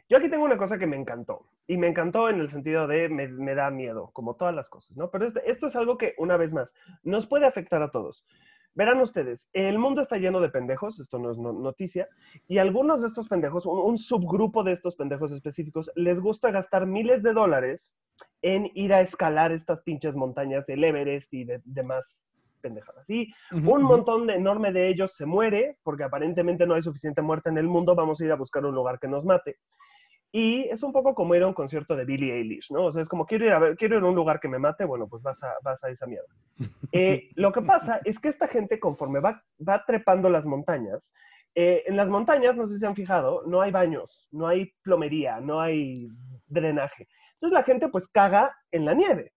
Yo 0.10 0.18
aquí 0.18 0.30
tengo 0.30 0.44
una 0.44 0.58
cosa 0.58 0.78
que 0.78 0.88
me 0.88 0.98
encantó. 0.98 1.50
Y 1.68 1.78
me 1.78 1.88
encantó 1.88 2.30
en 2.30 2.42
el 2.42 2.50
sentido 2.50 2.86
de 2.86 3.08
me, 3.08 3.30
me 3.30 3.56
da 3.56 3.72
miedo, 3.72 4.12
como 4.12 4.36
todas 4.36 4.54
las 4.54 4.68
cosas, 4.68 4.98
¿no? 4.98 5.10
Pero 5.10 5.26
este- 5.26 5.50
esto 5.50 5.68
es 5.68 5.78
algo 5.78 5.98
que, 5.98 6.14
una 6.18 6.36
vez 6.36 6.52
más, 6.54 6.74
nos 7.04 7.28
puede 7.28 7.46
afectar 7.46 7.82
a 7.82 7.92
todos. 7.92 8.26
Verán 8.78 9.02
ustedes, 9.02 9.50
el 9.54 9.80
mundo 9.80 10.02
está 10.02 10.18
lleno 10.18 10.40
de 10.40 10.50
pendejos, 10.50 11.00
esto 11.00 11.18
no 11.18 11.32
es 11.32 11.38
no- 11.40 11.52
noticia, 11.52 12.08
y 12.48 12.60
algunos 12.60 13.02
de 13.02 13.08
estos 13.08 13.28
pendejos, 13.28 13.66
un, 13.66 13.80
un 13.80 13.98
subgrupo 13.98 14.64
de 14.64 14.74
estos 14.74 14.96
pendejos 14.96 15.32
específicos, 15.32 15.92
les 15.96 16.20
gusta 16.20 16.52
gastar 16.52 16.86
miles 16.86 17.24
de 17.24 17.34
dólares 17.34 17.96
en 18.44 18.70
ir 18.76 18.94
a 18.94 19.02
escalar 19.02 19.52
estas 19.52 19.82
pinches 19.82 20.16
montañas 20.16 20.68
del 20.68 20.84
Everest 20.84 21.34
y 21.34 21.44
de 21.44 21.60
demás 21.66 22.20
pendejadas. 22.62 23.10
Y 23.10 23.34
un 23.52 23.82
montón 23.82 24.28
de, 24.28 24.36
enorme 24.36 24.72
de 24.72 24.90
ellos 24.90 25.14
se 25.14 25.26
muere 25.26 25.80
porque 25.82 26.04
aparentemente 26.04 26.68
no 26.68 26.76
hay 26.76 26.84
suficiente 26.84 27.24
muerte 27.24 27.50
en 27.50 27.58
el 27.58 27.68
mundo, 27.68 27.96
vamos 27.96 28.22
a 28.22 28.26
ir 28.26 28.32
a 28.32 28.36
buscar 28.36 28.64
un 28.64 28.76
lugar 28.76 29.00
que 29.00 29.08
nos 29.08 29.26
mate. 29.26 29.58
Y 30.32 30.64
es 30.70 30.84
un 30.84 30.92
poco 30.92 31.16
como 31.16 31.36
ir 31.36 31.44
a 31.44 31.48
un 31.48 31.54
concierto 31.54 31.96
de 31.96 32.06
Billie 32.06 32.34
Eilish, 32.34 32.72
¿no? 32.72 32.86
O 32.86 32.92
sea, 32.92 33.02
es 33.02 33.08
como 33.08 33.26
quiero 33.26 33.46
ir 33.46 33.52
a, 33.52 33.60
ver, 33.60 33.78
quiero 33.78 33.98
ir 33.98 34.04
a 34.04 34.08
un 34.08 34.16
lugar 34.16 34.40
que 34.40 34.50
me 34.50 34.60
mate, 34.60 34.84
bueno, 34.84 35.08
pues 35.08 35.24
vas 35.24 35.42
a, 35.44 35.54
vas 35.64 35.82
a 35.84 35.90
esa 35.90 36.06
mierda. 36.06 36.28
Eh, 36.92 37.30
lo 37.36 37.52
que 37.52 37.62
pasa 37.62 38.02
es 38.04 38.20
que 38.20 38.28
esta 38.28 38.48
gente, 38.48 38.80
conforme 38.80 39.20
va, 39.20 39.44
va 39.66 39.84
trepando 39.86 40.30
las 40.30 40.46
montañas, 40.46 41.14
eh, 41.56 41.84
en 41.88 41.96
las 41.96 42.10
montañas, 42.10 42.56
no 42.56 42.68
sé 42.68 42.76
si 42.76 42.80
se 42.82 42.88
han 42.88 42.96
fijado, 42.96 43.44
no 43.48 43.62
hay 43.62 43.72
baños, 43.72 44.28
no 44.32 44.48
hay 44.48 44.74
plomería, 44.84 45.40
no 45.40 45.60
hay 45.60 46.08
drenaje. 46.46 47.08
Entonces 47.34 47.54
la 47.54 47.64
gente 47.64 47.88
pues 47.90 48.08
caga 48.08 48.56
en 48.72 48.86
la 48.86 48.94
nieve. 48.94 49.34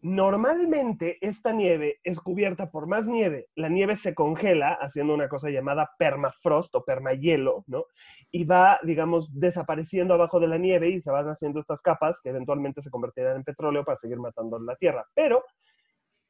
Normalmente 0.00 1.18
esta 1.20 1.52
nieve 1.52 1.98
es 2.04 2.20
cubierta 2.20 2.70
por 2.70 2.86
más 2.86 3.06
nieve. 3.06 3.48
La 3.56 3.68
nieve 3.68 3.96
se 3.96 4.14
congela 4.14 4.74
haciendo 4.74 5.12
una 5.12 5.28
cosa 5.28 5.50
llamada 5.50 5.90
permafrost 5.98 6.72
o 6.76 6.84
permahielo, 6.84 7.64
¿no? 7.66 7.84
Y 8.30 8.44
va, 8.44 8.78
digamos, 8.84 9.28
desapareciendo 9.32 10.14
abajo 10.14 10.38
de 10.38 10.46
la 10.46 10.56
nieve 10.56 10.90
y 10.90 11.00
se 11.00 11.10
van 11.10 11.28
haciendo 11.28 11.58
estas 11.58 11.82
capas 11.82 12.20
que 12.22 12.30
eventualmente 12.30 12.80
se 12.80 12.90
convertirán 12.90 13.36
en 13.36 13.44
petróleo 13.44 13.84
para 13.84 13.98
seguir 13.98 14.18
matando 14.18 14.58
la 14.60 14.76
Tierra. 14.76 15.04
Pero 15.14 15.42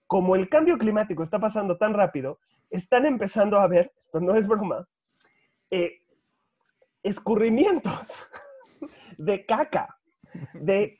como 0.06 0.34
el 0.34 0.48
cambio 0.48 0.78
climático 0.78 1.22
está 1.22 1.38
pasando 1.38 1.76
tan 1.76 1.92
rápido, 1.92 2.40
están 2.70 3.04
empezando 3.04 3.58
a 3.58 3.66
ver, 3.66 3.92
esto 4.00 4.20
no 4.20 4.34
es 4.34 4.48
broma, 4.48 4.86
eh, 5.70 6.00
escurrimientos 7.02 8.14
de 9.18 9.44
caca 9.44 9.98
de 10.54 10.96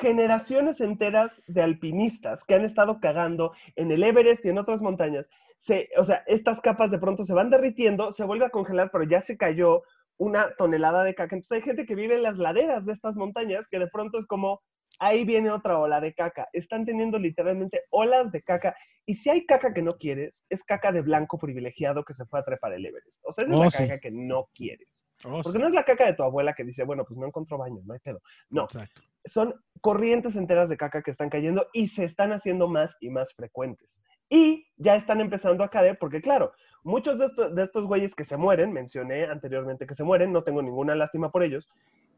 generaciones 0.00 0.80
enteras 0.80 1.42
de 1.46 1.62
alpinistas 1.62 2.44
que 2.44 2.54
han 2.54 2.64
estado 2.64 3.00
cagando 3.00 3.52
en 3.76 3.90
el 3.90 4.02
Everest 4.02 4.44
y 4.44 4.48
en 4.48 4.58
otras 4.58 4.82
montañas. 4.82 5.26
Se, 5.58 5.88
o 5.96 6.04
sea, 6.04 6.22
estas 6.26 6.60
capas 6.60 6.90
de 6.90 6.98
pronto 6.98 7.24
se 7.24 7.34
van 7.34 7.50
derritiendo, 7.50 8.12
se 8.12 8.24
vuelve 8.24 8.46
a 8.46 8.50
congelar, 8.50 8.90
pero 8.92 9.04
ya 9.04 9.20
se 9.20 9.36
cayó 9.36 9.82
una 10.16 10.54
tonelada 10.56 11.04
de 11.04 11.14
caca. 11.14 11.36
Entonces 11.36 11.56
hay 11.56 11.62
gente 11.62 11.86
que 11.86 11.94
vive 11.94 12.16
en 12.16 12.22
las 12.22 12.38
laderas 12.38 12.84
de 12.84 12.92
estas 12.92 13.16
montañas 13.16 13.68
que 13.68 13.78
de 13.78 13.88
pronto 13.88 14.18
es 14.18 14.26
como, 14.26 14.60
ahí 14.98 15.24
viene 15.24 15.50
otra 15.50 15.78
ola 15.78 16.00
de 16.00 16.14
caca. 16.14 16.48
Están 16.52 16.84
teniendo 16.84 17.18
literalmente 17.18 17.82
olas 17.90 18.32
de 18.32 18.42
caca. 18.42 18.76
Y 19.06 19.14
si 19.14 19.30
hay 19.30 19.46
caca 19.46 19.72
que 19.72 19.82
no 19.82 19.96
quieres, 19.96 20.44
es 20.48 20.62
caca 20.64 20.92
de 20.92 21.02
blanco 21.02 21.38
privilegiado 21.38 22.04
que 22.04 22.14
se 22.14 22.26
fue 22.26 22.40
a 22.40 22.44
trepar 22.44 22.72
el 22.74 22.86
Everest. 22.86 23.16
O 23.22 23.32
sea, 23.32 23.44
esa 23.44 23.54
es 23.54 23.58
la 23.58 23.70
sí. 23.70 23.82
caca 23.84 24.00
que 24.00 24.10
no 24.10 24.48
quieres. 24.54 25.07
Oh, 25.24 25.40
Porque 25.42 25.50
sí, 25.50 25.58
no 25.58 25.66
es 25.66 25.72
la 25.74 25.84
caca 25.84 26.06
de 26.06 26.14
tu 26.14 26.22
abuela 26.22 26.54
que 26.54 26.62
dice, 26.64 26.84
bueno, 26.84 27.04
pues 27.04 27.18
no 27.18 27.26
encontró 27.26 27.58
baño, 27.58 27.80
no 27.84 27.92
hay 27.94 27.98
pedo. 28.00 28.20
No, 28.50 28.64
Exacto. 28.64 29.02
son 29.24 29.54
corrientes 29.80 30.36
enteras 30.36 30.68
de 30.68 30.76
caca 30.76 31.02
que 31.02 31.10
están 31.10 31.28
cayendo 31.28 31.66
y 31.72 31.88
se 31.88 32.04
están 32.04 32.32
haciendo 32.32 32.68
más 32.68 32.96
y 33.00 33.10
más 33.10 33.34
frecuentes. 33.34 34.00
Y 34.28 34.68
ya 34.76 34.94
están 34.94 35.20
empezando 35.20 35.64
a 35.64 35.70
caer 35.70 35.98
porque, 35.98 36.20
claro, 36.20 36.52
muchos 36.84 37.18
de, 37.18 37.26
estos- 37.26 37.54
de 37.54 37.62
estos 37.64 37.86
güeyes 37.86 38.14
que 38.14 38.24
se 38.24 38.36
mueren, 38.36 38.72
mencioné 38.72 39.24
anteriormente 39.24 39.86
que 39.86 39.94
se 39.96 40.04
mueren, 40.04 40.32
no 40.32 40.44
tengo 40.44 40.62
ninguna 40.62 40.94
lástima 40.94 41.30
por 41.32 41.42
ellos, 41.42 41.68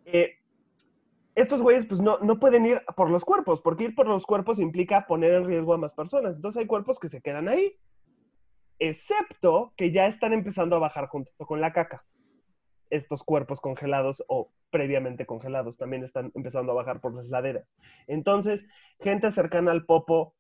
eh, 0.05 0.35
estos 1.35 1.63
güeyes 1.63 1.87
pues 1.87 2.01
no, 2.01 2.19
no 2.19 2.39
pueden 2.39 2.67
ir 2.67 2.83
por 2.97 3.09
los 3.09 3.25
cuerpos, 3.25 3.63
porque 3.63 3.85
ir 3.85 3.95
por 3.95 4.07
los 4.09 4.27
cuerpos 4.27 4.59
implica 4.59 5.07
poner 5.07 5.33
en 5.33 5.47
riesgo 5.47 5.73
a 5.73 5.79
más 5.79 5.95
personas. 5.95 6.35
Entonces 6.37 6.61
hay 6.61 6.67
cuerpos 6.67 6.99
que 6.99 7.09
se 7.09 7.23
quedan 7.23 7.49
ahí, 7.49 7.79
excepto 8.79 9.73
que 9.77 9.91
ya 9.93 10.07
están 10.07 10.33
empezando 10.33 10.77
a 10.77 10.81
bajar 10.81 11.07
junto 11.07 11.31
con 11.47 11.61
la 11.61 11.73
caca 11.73 12.05
estos 12.91 13.25
cuerpos 13.25 13.61
congelados 13.61 14.23
o 14.29 14.51
previamente 14.71 15.27
congelados 15.27 15.77
también 15.77 16.05
están 16.05 16.31
empezando 16.35 16.73
a 16.73 16.77
bajar 16.77 17.01
por 17.01 17.15
las 17.15 17.29
laderas. 17.29 17.67
Entonces, 18.07 18.67
gente 19.01 19.31
cercana 19.33 19.71
al 19.71 19.85
Popo 19.85 20.35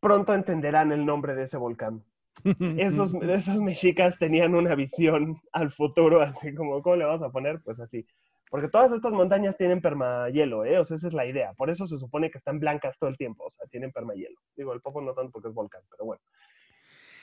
pronto 0.00 0.34
entenderán 0.34 0.92
el 0.92 1.04
nombre 1.04 1.34
de 1.34 1.44
ese 1.44 1.56
volcán. 1.56 2.04
Esos, 2.78 3.14
esos 3.14 3.62
mexicas 3.62 4.18
tenían 4.18 4.54
una 4.54 4.74
visión 4.74 5.40
al 5.52 5.72
futuro, 5.72 6.20
así 6.20 6.54
como, 6.54 6.82
¿cómo 6.82 6.96
le 6.96 7.06
vamos 7.06 7.22
a 7.22 7.30
poner? 7.30 7.60
Pues 7.62 7.80
así. 7.80 8.06
Porque 8.50 8.68
todas 8.68 8.92
estas 8.92 9.12
montañas 9.12 9.56
tienen 9.56 9.80
permahielo, 9.80 10.64
¿eh? 10.64 10.78
O 10.78 10.84
sea, 10.84 10.96
esa 10.96 11.08
es 11.08 11.14
la 11.14 11.26
idea. 11.26 11.54
Por 11.54 11.70
eso 11.70 11.86
se 11.86 11.98
supone 11.98 12.30
que 12.30 12.38
están 12.38 12.60
blancas 12.60 12.98
todo 12.98 13.10
el 13.10 13.16
tiempo, 13.16 13.44
o 13.44 13.50
sea, 13.50 13.66
tienen 13.66 13.90
permahielo. 13.90 14.38
Digo, 14.54 14.72
el 14.72 14.80
Popo 14.80 15.00
no 15.00 15.14
tanto 15.14 15.32
porque 15.32 15.48
es 15.48 15.54
volcán, 15.54 15.82
pero 15.90 16.04
bueno. 16.04 16.22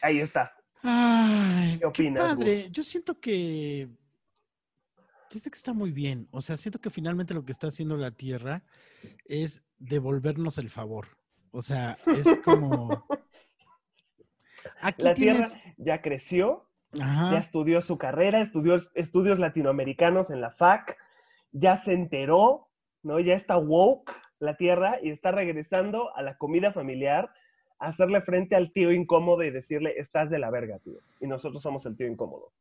Ahí 0.02 0.20
está. 0.20 0.54
Ay, 0.82 1.78
¿Qué 1.80 1.86
opinas, 1.86 2.36
padre. 2.36 2.68
Yo 2.70 2.84
siento 2.84 3.20
que. 3.20 3.88
Siento 5.34 5.50
que 5.50 5.58
está 5.58 5.74
muy 5.74 5.92
bien. 5.92 6.28
O 6.30 6.42
sea, 6.42 6.58
siento 6.58 6.80
que 6.80 6.92
finalmente 6.92 7.34
lo 7.34 7.44
que 7.44 7.52
está 7.52 7.66
haciendo 7.66 7.98
la 7.98 8.12
Tierra 8.12 8.62
es 9.26 9.64
devolvernos 9.80 10.60
el 10.60 10.70
favor. 10.70 11.08
O 11.50 11.64
sea, 11.64 11.98
es 12.06 12.28
como. 12.46 13.08
Aquí 14.80 15.02
La 15.02 15.16
tienes. 15.16 15.52
Tierra 15.52 15.74
ya 15.78 16.02
creció, 16.04 16.70
ya 16.92 17.40
estudió 17.40 17.82
su 17.82 17.98
carrera, 17.98 18.42
estudió 18.42 18.78
estudios 18.94 19.40
latinoamericanos 19.40 20.30
en 20.30 20.40
la 20.40 20.52
FAC, 20.52 20.98
ya 21.52 21.78
se 21.78 21.94
enteró, 21.94 22.70
¿no? 23.02 23.20
Ya 23.20 23.34
está 23.34 23.58
woke 23.58 24.14
la 24.38 24.56
Tierra 24.56 25.00
y 25.02 25.10
está 25.10 25.32
regresando 25.32 26.16
a 26.16 26.22
la 26.22 26.38
comida 26.38 26.72
familiar 26.72 27.34
a 27.80 27.88
hacerle 27.88 28.22
frente 28.22 28.56
al 28.56 28.72
tío 28.72 28.92
incómodo 28.92 29.42
y 29.42 29.50
decirle, 29.50 29.96
estás 29.98 30.30
de 30.30 30.38
la 30.38 30.52
verga, 30.52 30.78
tío. 30.78 31.00
Y 31.20 31.26
nosotros 31.26 31.64
somos 31.64 31.88
el 31.88 31.98
tío 31.98 32.06
incómodo. 32.06 32.52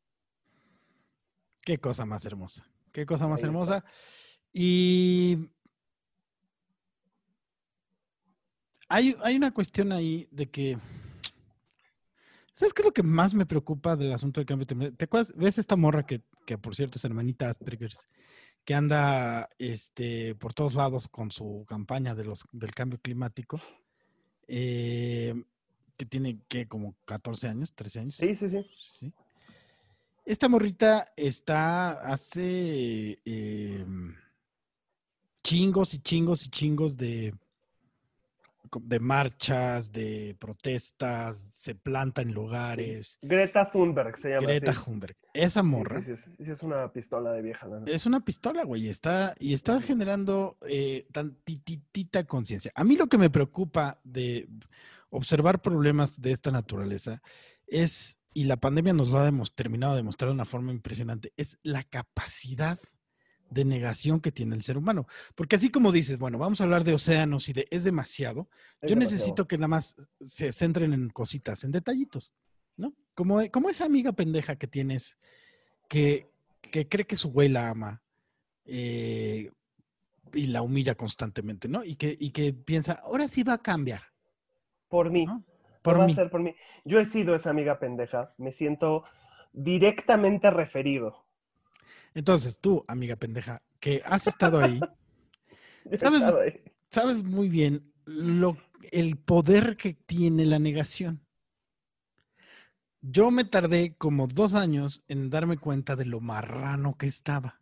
Qué 1.63 1.77
cosa 1.79 2.05
más 2.05 2.25
hermosa. 2.25 2.67
Qué 2.91 3.05
cosa 3.05 3.27
más 3.27 3.41
hermosa. 3.43 3.83
Y 4.51 5.49
hay, 8.89 9.15
hay 9.23 9.35
una 9.35 9.53
cuestión 9.53 9.91
ahí 9.91 10.27
de 10.31 10.49
que. 10.49 10.77
¿Sabes 12.53 12.73
qué 12.73 12.83
es 12.83 12.85
lo 12.85 12.93
que 12.93 13.01
más 13.01 13.33
me 13.33 13.47
preocupa 13.47 13.95
del 13.95 14.13
asunto 14.13 14.39
del 14.39 14.45
cambio 14.45 14.67
climático? 14.67 14.97
¿Te 14.97 15.05
acuerdas? 15.05 15.33
¿Ves 15.35 15.57
esta 15.57 15.75
morra 15.75 16.05
que, 16.05 16.21
que 16.45 16.57
por 16.59 16.75
cierto 16.75 16.99
es 16.99 17.05
hermanita 17.05 17.49
Asperger, 17.49 17.91
que 18.63 18.75
anda 18.75 19.49
este, 19.57 20.35
por 20.35 20.53
todos 20.53 20.75
lados 20.75 21.07
con 21.07 21.31
su 21.31 21.65
campaña 21.67 22.13
de 22.13 22.25
los, 22.25 22.45
del 22.51 22.73
cambio 22.75 22.99
climático? 23.01 23.59
Eh, 24.47 25.33
que 25.97 26.05
tiene 26.05 26.39
que 26.47 26.67
como 26.67 26.95
14 27.05 27.47
años, 27.47 27.73
13 27.73 27.99
años. 27.99 28.15
Sí, 28.17 28.35
sí, 28.35 28.49
sí. 28.49 28.65
Sí. 28.77 29.13
Esta 30.25 30.47
morrita 30.47 31.05
está 31.17 31.91
hace 31.91 33.19
eh, 33.25 33.85
chingos 35.43 35.93
y 35.93 35.99
chingos 35.99 36.45
y 36.45 36.49
chingos 36.49 36.95
de, 36.95 37.33
de 38.81 38.99
marchas, 38.99 39.91
de 39.91 40.35
protestas, 40.39 41.49
se 41.51 41.75
planta 41.75 42.21
en 42.21 42.33
lugares. 42.33 43.19
Greta 43.21 43.69
Thunberg 43.69 44.17
se 44.17 44.29
llama. 44.29 44.47
Greta. 44.47 44.73
Thunberg. 44.73 45.17
Esa 45.33 45.61
morra 45.63 46.01
Sí, 46.05 46.15
sí, 46.15 46.31
sí, 46.37 46.51
es 46.51 46.63
una 46.63 46.91
pistola 46.93 47.31
de 47.33 47.41
vieja. 47.41 47.67
neta. 47.67 47.91
es 47.91 48.05
una 48.05 48.23
pistola, 48.23 48.63
güey. 48.63 48.87
Está, 48.87 49.35
y 49.39 49.53
está 49.53 49.81
generando 49.81 50.57
eh, 50.61 51.05
tantitita 51.11 52.23
conciencia. 52.25 52.71
A 52.75 52.83
mí 52.85 52.95
lo 52.95 53.07
que 53.07 53.17
me 53.17 53.29
preocupa 53.29 53.99
de 54.03 54.47
observar 55.09 55.61
problemas 55.61 56.21
de 56.21 56.31
esta 56.31 56.49
naturaleza 56.51 57.21
es, 57.67 58.19
y 58.33 58.45
la 58.45 58.57
pandemia 58.57 58.93
nos 58.93 59.09
lo 59.09 59.19
ha 59.19 59.31
terminado 59.55 59.93
de 59.93 59.97
demostrar 59.97 60.29
de 60.29 60.35
una 60.35 60.45
forma 60.45 60.71
impresionante, 60.71 61.33
es 61.37 61.57
la 61.63 61.83
capacidad 61.83 62.79
de 63.49 63.65
negación 63.65 64.19
que 64.19 64.31
tiene 64.31 64.55
el 64.55 64.63
ser 64.63 64.77
humano. 64.77 65.07
Porque 65.35 65.55
así 65.55 65.69
como 65.69 65.91
dices, 65.91 66.17
bueno, 66.17 66.37
vamos 66.39 66.59
a 66.59 66.63
hablar 66.63 66.83
de 66.83 66.93
océanos 66.93 67.47
y 67.49 67.53
de 67.53 67.67
es 67.69 67.83
demasiado, 67.83 68.49
Es 68.81 68.89
yo 68.89 68.95
demasiado. 68.95 68.99
necesito 68.99 69.47
que 69.47 69.57
nada 69.57 69.67
más 69.67 69.95
se 70.25 70.51
centren 70.51 70.93
en 70.93 71.09
cositas, 71.09 71.63
en 71.63 71.71
detallitos, 71.71 72.31
¿no? 72.77 72.93
Como, 73.13 73.39
como 73.51 73.69
esa 73.69 73.85
amiga 73.85 74.11
pendeja 74.13 74.55
que 74.55 74.67
tienes 74.67 75.17
que, 75.87 76.27
que 76.61 76.87
cree 76.87 77.05
que 77.05 77.17
su 77.17 77.31
güey 77.31 77.49
la 77.49 77.69
ama 77.69 78.01
eh, 78.65 79.51
y 80.33 80.47
la 80.47 80.63
humilla 80.63 80.95
constantemente, 80.95 81.67
¿no? 81.67 81.83
Y 81.83 81.95
que, 81.95 82.17
y 82.19 82.31
que 82.31 82.53
piensa, 82.53 82.93
ahora 83.03 83.27
sí 83.27 83.43
va 83.43 83.53
a 83.53 83.61
cambiar, 83.61 84.01
Por 84.87 85.11
mí. 85.11 85.25
¿no? 85.27 85.43
Por 85.83 85.99
va 85.99 86.05
mí. 86.07 86.13
a 86.13 86.15
ser 86.15 86.31
por 86.31 86.41
mí. 86.41 86.55
Yo 86.85 86.99
he 86.99 87.05
sido 87.05 87.35
esa 87.35 87.51
amiga 87.51 87.79
pendeja. 87.79 88.33
Me 88.37 88.51
siento 88.51 89.03
directamente 89.53 90.49
referido. 90.51 91.25
Entonces, 92.15 92.59
tú, 92.59 92.83
amiga 92.87 93.15
pendeja, 93.15 93.61
que 93.79 94.01
has 94.05 94.27
estado 94.27 94.59
ahí, 94.59 94.79
¿Sabes? 95.93 96.21
estado 96.21 96.41
ahí. 96.41 96.61
sabes 96.91 97.23
muy 97.23 97.49
bien 97.49 97.93
lo, 98.05 98.57
el 98.91 99.17
poder 99.17 99.77
que 99.77 99.93
tiene 99.93 100.45
la 100.45 100.59
negación. 100.59 101.25
Yo 103.01 103.31
me 103.31 103.43
tardé 103.43 103.95
como 103.97 104.27
dos 104.27 104.55
años 104.55 105.03
en 105.07 105.29
darme 105.29 105.57
cuenta 105.57 105.95
de 105.95 106.05
lo 106.05 106.21
marrano 106.21 106.97
que 106.97 107.07
estaba. 107.07 107.61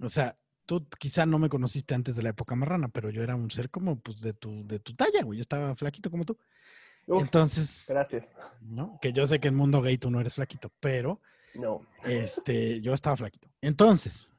O 0.00 0.08
sea, 0.08 0.38
tú 0.66 0.86
quizá 0.98 1.26
no 1.26 1.38
me 1.40 1.48
conociste 1.48 1.94
antes 1.94 2.14
de 2.16 2.22
la 2.22 2.30
época 2.30 2.54
marrana, 2.54 2.88
pero 2.88 3.10
yo 3.10 3.22
era 3.22 3.34
un 3.34 3.50
ser 3.50 3.70
como 3.70 3.98
pues 4.00 4.20
de 4.20 4.34
tu, 4.34 4.66
de 4.66 4.78
tu 4.78 4.94
talla, 4.94 5.22
güey. 5.24 5.38
Yo 5.38 5.42
estaba 5.42 5.74
flaquito 5.74 6.10
como 6.10 6.24
tú. 6.24 6.38
Uf, 7.08 7.22
Entonces, 7.22 7.86
gracias. 7.88 8.24
¿no? 8.60 8.98
Que 9.00 9.12
yo 9.12 9.26
sé 9.26 9.40
que 9.40 9.48
en 9.48 9.54
mundo 9.56 9.80
gay 9.82 9.98
tú 9.98 10.10
no 10.10 10.20
eres 10.20 10.34
flaquito, 10.34 10.70
pero 10.80 11.20
No. 11.54 11.86
este, 12.04 12.80
yo 12.80 12.92
estaba 12.92 13.16
flaquito. 13.16 13.48
Entonces, 13.60 14.30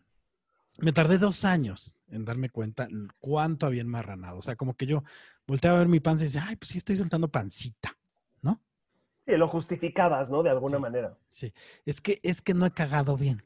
me 0.80 0.94
tardé 0.94 1.18
dos 1.18 1.44
años 1.46 1.96
en 2.10 2.26
darme 2.26 2.50
cuenta 2.50 2.88
cuánto 3.20 3.66
había 3.66 3.82
enmarranado. 3.82 4.38
O 4.38 4.42
sea, 4.42 4.56
como 4.56 4.76
que 4.76 4.86
yo 4.86 5.04
volteaba 5.48 5.78
a 5.78 5.80
ver 5.80 5.88
mi 5.90 6.00
panza 6.00 6.24
y 6.24 6.28
decía, 6.28 6.46
ay, 6.48 6.56
pues 6.56 6.70
sí 6.70 6.78
estoy 6.78 6.96
soltando 6.96 7.28
pancita, 7.30 7.98
¿no? 8.42 8.62
Sí, 9.26 9.36
lo 9.36 9.48
justificabas, 9.48 10.30
¿no? 10.30 10.44
De 10.44 10.50
alguna 10.50 10.78
Sí. 10.78 10.82
manera. 10.82 11.18
Sí, 11.30 11.54
es 11.86 12.00
que, 12.02 12.20
es 12.24 12.42
que 12.42 12.54
no 12.54 12.66
he 12.66 12.72
cagado 12.72 13.18
bien. 13.18 13.42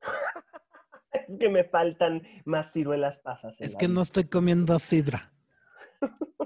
Es 1.12 1.38
que 1.38 1.48
me 1.50 1.64
faltan 1.64 2.22
más 2.46 2.72
ciruelas 2.72 3.18
pasas. 3.18 3.54
Es 3.60 3.76
que 3.76 3.86
vida. 3.86 3.94
no 3.94 4.02
estoy 4.02 4.24
comiendo 4.24 4.78
fibra. 4.78 5.30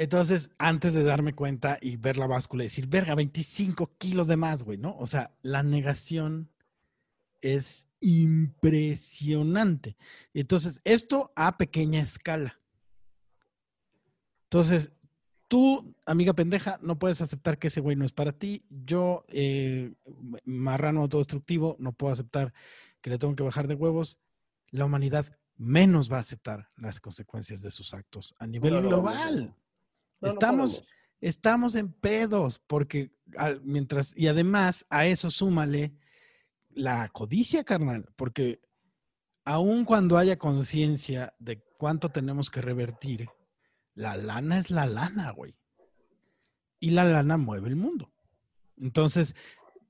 Entonces, 0.00 0.48
antes 0.56 0.94
de 0.94 1.02
darme 1.02 1.34
cuenta 1.34 1.76
y 1.78 1.96
ver 1.98 2.16
la 2.16 2.26
báscula 2.26 2.62
y 2.62 2.68
decir, 2.68 2.86
verga, 2.86 3.14
25 3.14 3.98
kilos 3.98 4.28
de 4.28 4.38
más, 4.38 4.62
güey, 4.62 4.78
¿no? 4.78 4.96
O 4.96 5.06
sea, 5.06 5.30
la 5.42 5.62
negación 5.62 6.48
es 7.42 7.86
impresionante. 8.00 9.98
Entonces, 10.32 10.80
esto 10.84 11.34
a 11.36 11.58
pequeña 11.58 12.00
escala. 12.00 12.58
Entonces, 14.44 14.90
tú, 15.48 15.94
amiga 16.06 16.32
pendeja, 16.32 16.78
no 16.80 16.98
puedes 16.98 17.20
aceptar 17.20 17.58
que 17.58 17.66
ese 17.68 17.82
güey 17.82 17.94
no 17.94 18.06
es 18.06 18.12
para 18.12 18.32
ti. 18.32 18.64
Yo, 18.70 19.26
eh, 19.28 19.92
marrano 20.46 21.02
autodestructivo, 21.02 21.76
no 21.78 21.92
puedo 21.92 22.14
aceptar 22.14 22.54
que 23.02 23.10
le 23.10 23.18
tengo 23.18 23.36
que 23.36 23.42
bajar 23.42 23.68
de 23.68 23.74
huevos. 23.74 24.18
La 24.70 24.86
humanidad 24.86 25.26
menos 25.58 26.10
va 26.10 26.16
a 26.16 26.20
aceptar 26.20 26.70
las 26.78 27.00
consecuencias 27.00 27.60
de 27.60 27.70
sus 27.70 27.92
actos 27.92 28.32
a 28.38 28.46
nivel 28.46 28.72
No, 28.72 28.80
global. 28.80 29.36
no, 29.36 29.42
no. 29.48 29.59
No, 30.20 30.28
estamos, 30.28 30.84
estamos 31.20 31.74
en 31.74 31.92
pedos, 31.92 32.60
porque 32.66 33.12
al- 33.36 33.60
mientras, 33.62 34.16
y 34.16 34.28
además 34.28 34.86
a 34.90 35.06
eso 35.06 35.30
súmale 35.30 35.94
la 36.70 37.08
codicia, 37.08 37.64
carnal, 37.64 38.06
porque 38.16 38.60
aun 39.44 39.84
cuando 39.84 40.18
haya 40.18 40.38
conciencia 40.38 41.34
de 41.38 41.62
cuánto 41.78 42.10
tenemos 42.10 42.50
que 42.50 42.60
revertir, 42.60 43.28
la 43.94 44.16
lana 44.16 44.58
es 44.58 44.70
la 44.70 44.86
lana, 44.86 45.30
güey. 45.30 45.56
Y 46.78 46.90
la 46.90 47.04
lana 47.04 47.36
mueve 47.36 47.68
el 47.68 47.76
mundo. 47.76 48.12
Entonces, 48.78 49.34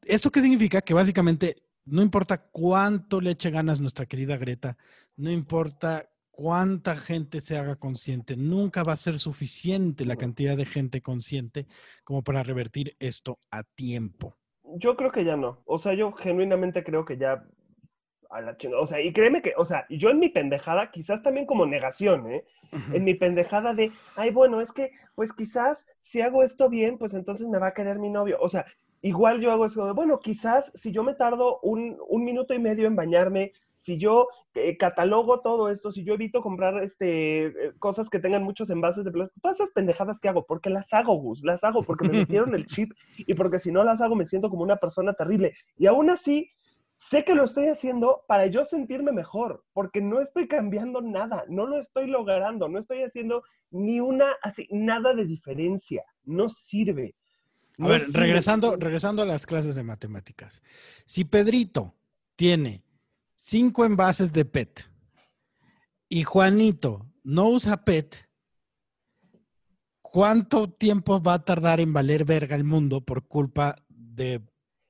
¿esto 0.03 0.31
qué 0.31 0.41
significa? 0.41 0.81
Que 0.81 0.95
básicamente 0.95 1.63
no 1.85 2.03
importa 2.03 2.39
cuánto 2.51 3.21
le 3.21 3.33
eche 3.33 3.51
ganas 3.51 3.81
nuestra 3.81 4.07
querida 4.07 4.37
Greta, 4.37 4.77
no 5.17 5.31
importa 5.31 6.10
cuánta 6.41 6.97
gente 6.97 7.43
se 7.43 7.59
haga 7.59 7.77
consciente, 7.77 8.35
nunca 8.35 8.83
va 8.83 8.95
a 8.95 8.97
ser 8.97 9.19
suficiente 9.19 10.07
la 10.07 10.17
cantidad 10.17 10.57
de 10.57 10.65
gente 10.65 11.03
consciente 11.03 11.67
como 12.03 12.23
para 12.23 12.43
revertir 12.43 12.97
esto 12.99 13.41
a 13.51 13.63
tiempo. 13.63 14.39
Yo 14.77 14.97
creo 14.97 15.13
que 15.13 15.27
ya 15.27 15.37
no. 15.37 15.59
O 15.67 15.79
sea, 15.79 15.93
yo 15.93 16.13
genuinamente 16.13 16.83
creo 16.83 17.05
que 17.05 17.19
ya 17.19 17.45
a 18.31 18.41
la 18.41 18.57
chingada. 18.57 18.81
O 18.81 18.87
sea, 18.87 19.03
y 19.03 19.13
créeme 19.13 19.43
que, 19.43 19.53
o 19.59 19.67
sea, 19.67 19.85
yo 19.91 20.09
en 20.09 20.19
mi 20.19 20.31
pendejada, 20.31 20.91
quizás 20.91 21.23
también 21.23 21.45
como 21.45 21.67
negación, 21.67 22.31
¿eh? 22.33 22.47
En 22.95 23.05
mi 23.05 23.13
pendejada 23.13 23.75
de, 23.75 23.93
ay, 24.17 24.31
bueno, 24.31 24.63
es 24.63 24.73
que, 24.73 24.93
pues 25.15 25.35
quizás 25.35 25.87
si 25.99 26.23
hago 26.23 26.43
esto 26.43 26.71
bien, 26.71 26.97
pues 26.97 27.13
entonces 27.13 27.49
me 27.49 27.59
va 27.59 27.67
a 27.67 27.75
querer 27.75 27.99
mi 27.99 28.09
novio. 28.09 28.39
O 28.41 28.49
sea, 28.49 28.65
igual 29.03 29.43
yo 29.43 29.53
hago 29.53 29.67
eso 29.67 29.85
de, 29.85 29.93
bueno, 29.93 30.21
quizás 30.21 30.73
si 30.75 30.91
yo 30.91 31.03
me 31.03 31.13
tardo 31.13 31.61
un, 31.61 31.99
un 32.09 32.25
minuto 32.25 32.55
y 32.55 32.59
medio 32.59 32.87
en 32.87 32.97
bañarme, 32.97 33.53
si 33.83 33.99
yo 33.99 34.29
eh, 34.55 34.77
catalogo 34.77 35.41
todo 35.41 35.69
esto, 35.69 35.93
si 35.93 36.03
yo 36.03 36.15
evito 36.15 36.43
comprar 36.43 36.83
este, 36.83 37.47
eh, 37.47 37.53
cosas 37.79 38.09
que 38.09 38.19
tengan 38.19 38.43
muchos 38.43 38.69
envases 38.71 39.05
de 39.05 39.13
plástico, 39.13 39.41
todas 39.41 39.61
esas 39.61 39.71
pendejadas 39.71 40.19
que 40.19 40.29
hago, 40.29 40.45
porque 40.45 40.71
las 40.71 40.93
hago, 40.93 41.15
Gus, 41.15 41.45
las 41.45 41.63
hago 41.63 41.83
porque 41.83 42.09
me 42.09 42.19
metieron 42.19 42.55
el 42.55 42.67
chip 42.67 42.93
y 43.17 43.35
porque 43.35 43.61
si 43.61 43.71
no 43.71 43.85
las 43.85 44.01
hago 44.01 44.17
me 44.17 44.27
siento 44.27 44.51
como 44.51 44.63
una 44.63 44.77
persona 44.77 45.13
terrible. 45.13 45.55
Y 45.77 45.87
aún 45.87 46.11
así, 46.11 46.51
sé 46.97 47.25
que 47.25 47.35
lo 47.35 47.45
estoy 47.45 47.69
haciendo 47.69 48.25
para 48.27 48.47
yo 48.47 48.65
sentirme 48.65 49.13
mejor, 49.13 49.65
porque 49.73 50.01
no 50.01 50.21
estoy 50.21 50.49
cambiando 50.49 51.01
nada, 51.01 51.45
no 51.49 51.67
lo 51.67 51.79
estoy 51.79 52.09
logrando, 52.09 52.69
no 52.69 52.79
estoy 52.79 53.03
haciendo 53.03 53.45
ni 53.71 54.01
una, 54.01 54.33
así, 54.43 54.67
nada 54.71 55.15
de 55.15 55.27
diferencia, 55.27 56.05
no 56.25 56.49
sirve. 56.49 57.15
A 57.79 57.87
ver, 57.87 58.01
sirve. 58.01 58.19
regresando, 58.19 58.77
regresando 58.77 59.23
a 59.23 59.27
las 59.27 59.47
clases 59.47 59.77
de 59.77 59.85
matemáticas. 59.85 60.61
Si 61.07 61.25
Pedrito 61.25 61.95
tiene 62.35 62.83
cinco 63.41 63.85
envases 63.85 64.33
de 64.33 64.45
PET 64.45 64.85
y 66.09 66.23
Juanito 66.23 67.07
no 67.25 67.49
usa 67.49 67.85
PET, 67.85 68.29
¿cuánto 70.03 70.71
tiempo 70.71 71.23
va 71.23 71.35
a 71.35 71.45
tardar 71.45 71.81
en 71.81 71.93
valer 71.93 72.25
verga 72.25 72.55
el 72.55 72.65
mundo 72.65 73.01
por 73.01 73.27
culpa 73.27 73.77
de 73.89 74.41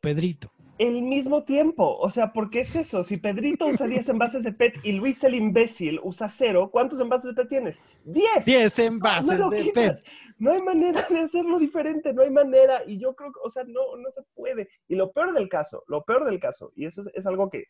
Pedrito? 0.00 0.52
El 0.78 1.02
mismo 1.02 1.44
tiempo, 1.44 1.98
o 1.98 2.10
sea, 2.10 2.32
¿por 2.32 2.48
qué 2.48 2.60
es 2.60 2.74
eso? 2.74 3.04
Si 3.04 3.18
Pedrito 3.18 3.66
usa 3.66 3.86
10 3.86 4.08
envases 4.08 4.42
de 4.42 4.52
PET 4.52 4.78
y 4.82 4.92
Luis 4.92 5.22
el 5.24 5.34
imbécil 5.34 6.00
usa 6.02 6.30
cero, 6.30 6.70
¿cuántos 6.72 7.00
envases 7.00 7.34
de 7.34 7.34
PET 7.34 7.48
tienes? 7.48 7.78
10. 8.04 8.46
10 8.46 8.78
No 8.78 8.84
envases 8.84 9.38
lo 9.38 9.50
de 9.50 9.62
quitas. 9.62 10.02
PET. 10.02 10.12
No 10.38 10.52
hay 10.52 10.62
manera 10.62 11.06
de 11.08 11.18
hacerlo 11.18 11.58
diferente, 11.58 12.14
no 12.14 12.22
hay 12.22 12.30
manera. 12.30 12.82
Y 12.86 12.98
yo 12.98 13.14
creo 13.14 13.30
que, 13.30 13.40
o 13.44 13.50
sea, 13.50 13.62
no, 13.64 13.94
no 13.98 14.10
se 14.10 14.22
puede. 14.34 14.70
Y 14.88 14.94
lo 14.94 15.12
peor 15.12 15.34
del 15.34 15.50
caso, 15.50 15.84
lo 15.86 16.02
peor 16.02 16.24
del 16.24 16.40
caso, 16.40 16.72
y 16.74 16.86
eso 16.86 17.02
es, 17.02 17.08
es 17.14 17.26
algo 17.26 17.50
que, 17.50 17.64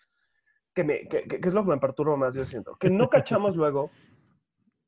que, 0.74 0.84
me, 0.84 1.08
que, 1.08 1.22
que- 1.24 1.40
es 1.48 1.54
lo 1.54 1.64
que 1.64 1.70
me 1.70 1.78
perturba 1.78 2.16
más, 2.16 2.34
yo 2.34 2.44
siento, 2.44 2.76
que 2.76 2.90
no 2.90 3.08
cachamos 3.08 3.56
luego 3.56 3.90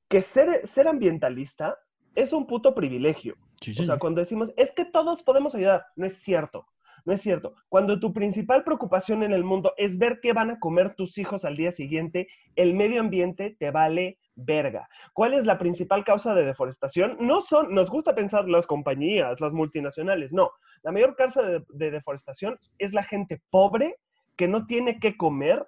que 0.09 0.21
ser, 0.23 0.67
ser 0.67 0.89
ambientalista 0.89 1.79
es 2.15 2.33
un 2.33 2.47
puto 2.47 2.75
privilegio. 2.75 3.35
Sí, 3.61 3.75
O 3.81 3.85
sea, 3.85 3.99
cuando 3.99 4.21
decimos, 4.21 4.51
es 4.57 4.71
que 4.73 4.85
todos 4.85 5.23
podemos 5.23 5.55
ayudar, 5.55 5.87
no 5.97 6.07
es 6.07 6.19
cierto. 6.19 6.67
No 7.05 7.13
es 7.13 7.21
cierto. 7.21 7.55
Cuando 7.69 7.99
tu 7.99 8.13
principal 8.13 8.63
preocupación 8.63 9.23
en 9.25 9.33
el 9.33 9.43
mundo 9.43 9.73
es 9.77 9.99
ver 9.99 10.21
qué 10.21 10.33
van 10.33 10.51
a 10.53 10.61
comer 10.61 10.95
tus 10.95 11.19
hijos 11.19 11.45
al 11.45 11.57
día 11.57 11.73
siguiente, 11.73 12.29
el 12.55 12.75
medio 12.75 13.01
ambiente 13.01 13.57
te 13.59 13.71
vale 13.73 14.19
verga. 14.37 14.89
¿Cuál 15.13 15.35
es 15.35 15.45
la 15.47 15.59
principal 15.59 16.05
causa 16.05 16.33
de 16.35 16.45
deforestación? 16.45 17.17
No 17.19 17.41
son, 17.41 17.75
nos 17.75 17.91
gusta 17.91 18.15
pensar 18.15 18.49
las 18.49 18.69
compañías, 18.69 19.41
las 19.41 19.53
multinacionales, 19.53 20.33
no. 20.33 20.53
La 20.83 20.93
mayor 20.93 21.17
causa 21.17 21.43
de, 21.43 21.65
de 21.71 21.91
deforestación 21.91 22.57
es 22.79 22.93
la 22.93 23.03
gente 23.03 23.43
pobre 23.51 23.97
que 24.37 24.47
no 24.47 24.67
tiene 24.67 25.01
que 25.01 25.17
comer, 25.17 25.67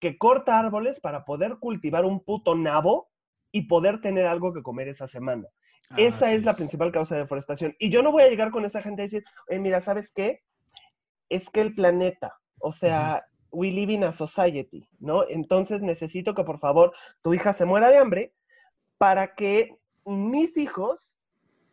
que 0.00 0.18
corta 0.18 0.58
árboles 0.58 0.98
para 1.00 1.24
poder 1.24 1.58
cultivar 1.58 2.04
un 2.04 2.20
puto 2.20 2.54
nabo 2.54 3.08
y 3.52 3.62
poder 3.62 4.00
tener 4.00 4.26
algo 4.26 4.52
que 4.52 4.62
comer 4.62 4.88
esa 4.88 5.06
semana. 5.06 5.46
Esa 5.96 6.26
Así 6.26 6.36
es 6.36 6.44
la 6.44 6.54
principal 6.54 6.92
causa 6.92 7.14
de 7.16 7.22
deforestación. 7.22 7.74
Y 7.78 7.90
yo 7.90 8.02
no 8.02 8.12
voy 8.12 8.22
a 8.22 8.28
llegar 8.28 8.50
con 8.50 8.64
esa 8.64 8.80
gente 8.80 9.02
a 9.02 9.04
decir, 9.04 9.24
"Oye, 9.48 9.58
mira, 9.58 9.80
¿sabes 9.80 10.12
qué? 10.12 10.42
Es 11.28 11.48
que 11.50 11.60
el 11.60 11.74
planeta, 11.74 12.38
o 12.60 12.72
sea, 12.72 13.24
we 13.50 13.70
live 13.72 13.92
in 13.92 14.04
a 14.04 14.12
society, 14.12 14.88
¿no? 15.00 15.28
Entonces 15.28 15.82
necesito 15.82 16.34
que 16.34 16.44
por 16.44 16.60
favor 16.60 16.92
tu 17.22 17.34
hija 17.34 17.52
se 17.52 17.64
muera 17.64 17.88
de 17.88 17.98
hambre 17.98 18.32
para 18.98 19.34
que 19.34 19.76
mis 20.04 20.56
hijos, 20.56 21.10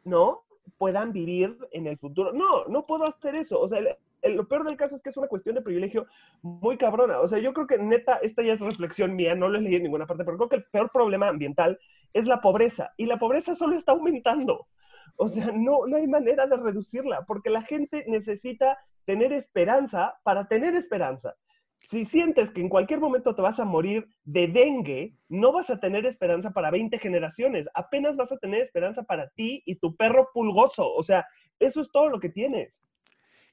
¿no? 0.04 0.44
Puedan 0.78 1.12
vivir 1.14 1.58
en 1.72 1.88
el 1.88 1.98
futuro. 1.98 2.34
No, 2.34 2.66
no 2.66 2.86
puedo 2.86 3.06
hacer 3.08 3.36
eso. 3.36 3.60
O 3.60 3.68
sea, 3.68 3.80
el- 3.80 3.96
lo 4.30 4.48
peor 4.48 4.66
del 4.66 4.78
caso 4.78 4.96
es 4.96 5.02
que 5.02 5.10
es 5.10 5.18
una 5.18 5.28
cuestión 5.28 5.56
de 5.56 5.62
privilegio 5.62 6.08
muy 6.42 6.78
cabrona. 6.78 7.20
O 7.20 7.28
sea, 7.28 7.40
yo 7.40 7.54
creo 7.54 7.68
que 7.68 7.78
neta, 7.78 8.16
esta 8.22 8.44
ya 8.44 8.54
es 8.54 8.60
reflexión 8.60 9.16
mía, 9.16 9.36
no 9.36 9.50
lo 9.50 9.60
leído 9.60 9.78
en 9.78 9.84
ninguna 9.84 10.06
parte, 10.06 10.24
pero 10.24 10.38
creo 10.38 10.50
que 10.50 10.56
el 10.58 10.66
peor 10.66 10.92
problema 10.92 11.28
ambiental 11.28 11.80
es 12.14 12.26
la 12.26 12.42
pobreza. 12.42 12.94
Y 12.98 13.06
la 13.06 13.18
pobreza 13.18 13.56
solo 13.56 13.78
está 13.78 13.92
aumentando. 13.94 14.68
O 15.16 15.28
sea, 15.28 15.52
no, 15.54 15.88
no 15.88 15.98
hay 15.98 16.08
manera 16.08 16.48
de 16.48 16.58
reducirla, 16.58 17.26
porque 17.26 17.50
la 17.50 17.64
gente 17.64 18.06
necesita 18.08 18.78
tener 19.06 19.34
esperanza 19.34 20.20
para 20.24 20.48
tener 20.48 20.76
esperanza. 20.76 21.36
Si 21.80 22.06
sientes 22.06 22.52
que 22.52 22.62
en 22.62 22.70
cualquier 22.70 23.00
momento 23.00 23.36
te 23.36 23.42
vas 23.42 23.60
a 23.60 23.66
morir 23.66 24.08
de 24.26 24.48
dengue, 24.48 25.16
no 25.30 25.52
vas 25.52 25.70
a 25.70 25.80
tener 25.80 26.06
esperanza 26.06 26.52
para 26.52 26.72
20 26.72 26.98
generaciones, 27.00 27.70
apenas 27.74 28.18
vas 28.18 28.32
a 28.32 28.38
tener 28.38 28.62
esperanza 28.62 29.04
para 29.04 29.30
ti 29.30 29.62
y 29.66 29.76
tu 29.76 29.96
perro 29.96 30.30
pulgoso. 30.34 30.92
O 30.94 31.04
sea, 31.04 31.26
eso 31.60 31.82
es 31.82 31.92
todo 31.92 32.10
lo 32.10 32.20
que 32.20 32.30
tienes. 32.30 32.84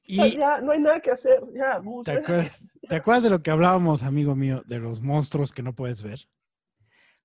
Y- 0.05 0.17
Ya, 0.17 0.27
ya, 0.27 0.61
no 0.61 0.71
hay 0.71 0.79
nada 0.79 0.99
que 0.99 1.11
hacer. 1.11 1.41
Ya, 1.53 1.81
¿Te 2.03 2.11
acuerdas, 2.11 2.67
¿Te 2.87 2.95
acuerdas 2.95 3.23
de 3.23 3.29
lo 3.29 3.41
que 3.41 3.51
hablábamos, 3.51 4.03
amigo 4.03 4.35
mío, 4.35 4.63
de 4.67 4.79
los 4.79 5.01
monstruos 5.01 5.51
que 5.51 5.63
no 5.63 5.73
puedes 5.73 6.01
ver? 6.01 6.19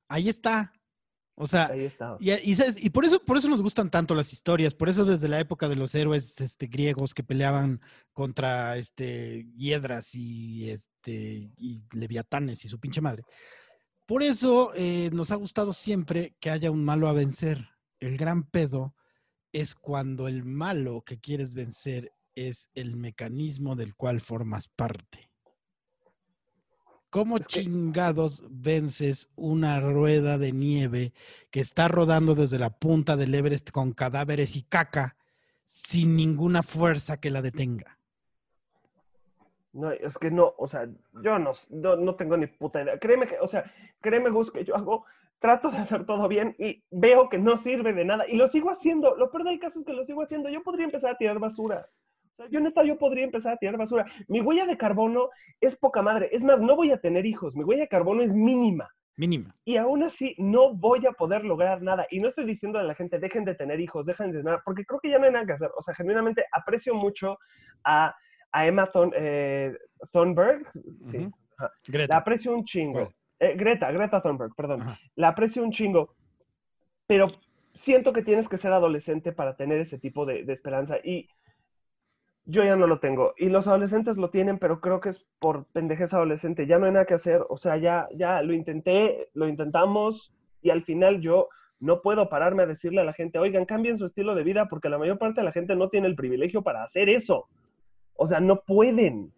Ahí 0.09 0.29
está. 0.29 0.73
O 1.35 1.47
sea, 1.47 1.69
Ahí 1.69 1.85
está. 1.87 2.17
y, 2.21 2.33
y 2.33 2.55
sabes, 2.55 2.83
y 2.85 2.91
por 2.91 3.05
eso, 3.07 3.25
por 3.25 3.39
eso 3.39 3.49
nos 3.49 3.63
gustan 3.63 3.91
tanto 3.91 4.15
las 4.15 4.31
historias, 4.33 4.75
por 4.75 4.91
eso 4.91 5.07
desde 5.07 5.27
la 5.29 5.41
época 5.41 5.69
de 5.71 5.77
los 5.77 5.95
héroes 5.95 6.39
este, 6.41 6.67
griegos 6.67 7.15
que 7.15 7.23
peleaban 7.23 7.81
contra 8.13 8.77
este, 8.77 9.47
hiedras 9.57 10.15
y, 10.15 10.69
este, 10.69 11.51
y 11.57 11.83
leviatanes 11.95 12.65
y 12.67 12.69
su 12.69 12.79
pinche 12.79 13.01
madre. 13.01 13.23
Por 14.07 14.23
eso 14.23 14.73
eh, 14.75 15.09
nos 15.15 15.31
ha 15.31 15.37
gustado 15.37 15.73
siempre 15.73 16.35
que 16.41 16.51
haya 16.51 16.71
un 16.71 16.85
malo 16.85 17.09
a 17.09 17.15
vencer. 17.15 17.69
El 18.01 18.19
gran 18.19 18.43
pedo 18.43 18.95
es 19.53 19.75
cuando 19.75 20.29
el 20.29 20.45
malo 20.45 21.03
que 21.07 21.21
quieres 21.21 21.55
vencer 21.55 22.13
es 22.49 22.71
el 22.75 22.97
mecanismo 22.97 23.77
del 23.77 23.95
cual 23.95 24.21
formas 24.21 24.69
parte. 24.69 25.31
¿Cómo 27.11 27.39
Es 27.39 27.47
que- 27.49 27.61
chingados 27.63 28.45
vences 28.51 29.29
una 29.35 29.81
rueda 29.81 30.39
de 30.39 30.53
nieve 30.53 31.13
que 31.51 31.61
está 31.61 31.89
rodando 31.89 32.35
desde 32.35 32.59
la 32.59 32.71
punta 32.71 33.17
del 33.17 33.35
Everest 33.35 33.71
con 33.71 33.93
cadáveres 33.93 34.55
y 34.57 34.63
caca 34.63 35.17
sin 35.65 36.15
ninguna 36.17 36.63
fuerza 36.63 37.19
que 37.19 37.31
la 37.31 37.43
detenga? 37.43 37.99
No, 39.73 39.91
es 39.93 40.19
que 40.19 40.31
no, 40.31 40.55
o 40.59 40.67
sea, 40.67 40.89
yo 41.23 41.39
no, 41.39 41.53
no, 41.69 41.97
no 41.97 42.15
tengo 42.17 42.37
ni 42.37 42.47
puta 42.47 42.83
idea. 42.83 42.99
Créeme 42.99 43.27
que, 43.27 43.39
o 43.41 43.47
sea, 43.47 43.73
créeme, 44.01 44.31
Gus, 44.31 44.51
que 44.51 44.65
yo 44.65 44.75
hago, 44.77 45.05
trato 45.39 45.71
de 45.71 45.79
hacer 45.79 46.07
todo 46.07 46.27
bien 46.29 46.55
y 46.59 46.83
veo 46.91 47.29
que 47.29 47.39
no 47.39 47.57
sirve 47.57 47.93
de 47.93 48.05
nada 48.05 48.27
y 48.29 48.37
lo 48.37 48.47
sigo 48.49 48.71
haciendo. 48.71 49.17
Lo 49.17 49.31
peor 49.31 49.45
del 49.45 49.59
caso 49.61 49.81
es 49.81 49.87
que 49.87 49.93
lo 49.93 50.05
sigo 50.05 50.23
haciendo. 50.23 50.49
Yo 50.49 50.63
podría 50.63 50.85
empezar 50.85 51.13
a 51.13 51.19
tirar 51.19 51.39
basura. 51.39 51.89
Sea, 52.41 52.49
yo 52.51 52.61
neta, 52.61 52.83
yo 52.85 52.97
podría 52.97 53.25
empezar 53.25 53.53
a 53.53 53.57
tirar 53.59 53.77
basura. 53.77 54.07
Mi 54.29 54.41
huella 54.41 54.65
de 54.65 54.79
carbono 54.79 55.29
es 55.61 55.77
poca 55.77 56.01
madre. 56.01 56.31
Es 56.33 56.43
más, 56.43 56.61
no 56.61 56.75
voy 56.75 56.91
a 56.91 56.99
tener 57.01 57.27
hijos. 57.27 57.55
Mi 57.55 57.65
huella 57.65 57.83
de 57.83 57.89
carbono 57.89 58.23
es 58.23 58.33
mínima. 58.33 58.89
Mínima. 59.17 59.55
Y 59.67 59.77
aún 59.77 60.03
así 60.03 60.35
no 60.39 60.73
voy 60.73 61.07
a 61.07 61.13
poder 61.13 61.45
lograr 61.45 61.83
nada. 61.83 62.07
Y 62.11 62.21
no 62.21 62.29
estoy 62.29 62.47
diciendo 62.47 62.79
a 62.79 62.83
la 62.83 62.95
gente, 62.95 63.19
dejen 63.19 63.45
de 63.45 63.55
tener 63.55 63.79
hijos, 63.79 64.07
dejen 64.07 64.33
de 64.33 64.39
tener, 64.43 64.61
porque 64.65 64.87
creo 64.87 64.99
que 65.01 65.11
ya 65.11 65.19
no 65.19 65.27
hay 65.27 65.33
nada 65.33 65.45
que 65.45 65.53
hacer. 65.53 65.71
O 65.77 65.83
sea, 65.83 65.95
genuinamente 65.95 66.45
aprecio 66.53 66.95
mucho 66.95 67.39
a, 67.85 68.15
a 68.53 68.67
Emma 68.67 68.91
Thun- 68.91 69.13
eh, 69.15 69.77
Thunberg. 70.11 70.67
Sí, 71.05 71.29
ajá. 71.59 71.71
La 71.89 71.93
Greta. 71.93 72.17
aprecio 72.17 72.55
un 72.55 72.65
chingo. 72.65 73.01
¿Cuál? 73.01 73.15
Eh, 73.41 73.55
Greta, 73.57 73.93
Greta 73.93 74.23
Thunberg, 74.23 74.55
perdón. 74.55 74.81
La 75.17 75.29
aprecio 75.29 75.63
un 75.63 75.71
chingo. 75.73 76.15
Pero 77.07 77.29
siento 77.75 78.15
que 78.15 78.23
tienes 78.23 78.49
que 78.49 78.57
ser 78.57 78.73
adolescente 78.73 79.33
para 79.33 79.57
tener 79.57 79.79
ese 79.81 79.99
tipo 79.99 80.25
de, 80.25 80.45
de 80.45 80.53
esperanza. 80.55 80.97
Y 81.05 81.29
yo 82.45 82.65
ya 82.65 82.77
no 82.77 82.87
lo 82.87 83.01
tengo. 83.01 83.35
Y 83.37 83.49
los 83.49 83.69
adolescentes 83.69 84.17
lo 84.17 84.31
tienen, 84.31 84.59
pero 84.59 84.81
creo 84.81 85.01
que 85.01 85.11
es 85.11 85.27
por 85.39 85.67
pendejez 85.67 86.13
adolescente. 86.15 86.67
Ya 86.67 86.79
no 86.79 86.87
hay 86.87 86.93
nada 86.93 87.05
que 87.05 87.15
hacer. 87.15 87.45
O 87.49 87.57
sea, 87.57 87.77
ya, 87.77 88.09
ya 88.15 88.43
lo 88.43 88.53
intenté, 88.53 89.31
lo 89.35 89.49
intentamos. 89.49 90.33
Y 90.63 90.71
al 90.71 90.83
final 90.83 91.21
yo 91.21 91.49
no 91.79 92.03
puedo 92.03 92.29
pararme 92.29 92.63
a 92.63 92.67
decirle 92.67 93.01
a 93.01 93.05
la 93.05 93.13
gente, 93.13 93.39
oigan, 93.39 93.65
cambien 93.65 93.97
su 93.97 94.07
estilo 94.07 94.35
de 94.35 94.45
vida 94.45 94.69
porque 94.69 94.89
la 94.89 94.99
mayor 94.99 95.19
parte 95.19 95.41
de 95.41 95.45
la 95.45 95.53
gente 95.53 95.75
no 95.75 95.89
tiene 95.89 96.09
el 96.09 96.17
privilegio 96.17 96.63
para 96.63 96.83
hacer 96.83 97.09
eso. 97.09 97.49
O 98.15 98.27
sea, 98.27 98.41
no 98.41 98.61
pueden. 98.61 99.33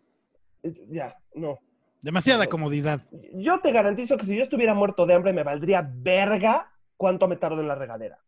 Ya, 0.88 1.16
no. 1.34 1.58
Demasiada 2.02 2.48
comodidad. 2.48 3.02
Yo 3.34 3.60
te 3.60 3.70
garantizo 3.70 4.16
que 4.16 4.26
si 4.26 4.36
yo 4.36 4.42
estuviera 4.42 4.74
muerto 4.74 5.06
de 5.06 5.14
hambre 5.14 5.32
me 5.32 5.44
valdría 5.44 5.88
verga 5.88 6.72
cuánto 6.96 7.28
me 7.28 7.36
tardo 7.36 7.60
en 7.60 7.68
la 7.68 7.76
regadera. 7.76 8.18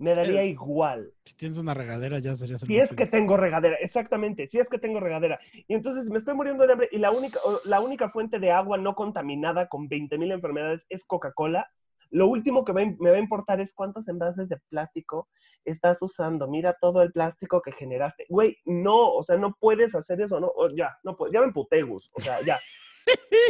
Me 0.00 0.14
daría 0.14 0.42
Eh, 0.42 0.46
igual. 0.46 1.12
Si 1.24 1.36
tienes 1.36 1.58
una 1.58 1.74
regadera, 1.74 2.18
ya 2.18 2.34
serías 2.34 2.62
el 2.62 2.68
Si 2.68 2.78
es 2.78 2.88
que 2.94 3.04
tengo 3.04 3.36
regadera, 3.36 3.76
exactamente, 3.76 4.46
si 4.46 4.58
es 4.58 4.68
que 4.70 4.78
tengo 4.78 4.98
regadera. 4.98 5.38
Y 5.68 5.74
entonces 5.74 6.06
me 6.06 6.18
estoy 6.18 6.34
muriendo 6.34 6.66
de 6.66 6.72
hambre 6.72 6.88
y 6.90 6.98
la 6.98 7.10
única, 7.10 7.38
la 7.64 7.80
única 7.80 8.08
fuente 8.08 8.38
de 8.38 8.50
agua 8.50 8.78
no 8.78 8.94
contaminada 8.94 9.68
con 9.68 9.88
20.000 9.90 10.32
enfermedades 10.32 10.86
es 10.88 11.04
Coca-Cola. 11.04 11.70
Lo 12.08 12.28
último 12.28 12.64
que 12.64 12.72
me, 12.72 12.96
me 12.98 13.10
va 13.10 13.16
a 13.16 13.20
importar 13.20 13.60
es 13.60 13.74
cuántos 13.74 14.08
envases 14.08 14.48
de 14.48 14.56
plástico 14.70 15.28
estás 15.66 16.00
usando. 16.00 16.48
Mira 16.48 16.76
todo 16.80 17.02
el 17.02 17.12
plástico 17.12 17.60
que 17.60 17.72
generaste. 17.72 18.24
Güey, 18.30 18.56
no, 18.64 19.12
o 19.12 19.22
sea, 19.22 19.36
no 19.36 19.54
puedes 19.60 19.94
hacer 19.94 20.20
eso, 20.22 20.40
¿no? 20.40 20.50
Ya, 20.74 20.96
no 21.04 21.14
puedo, 21.14 21.30
ya 21.30 21.40
me 21.40 21.46
emputé, 21.46 21.82
Gus. 21.82 22.10
O 22.14 22.22
sea, 22.22 22.40
ya. 22.44 22.56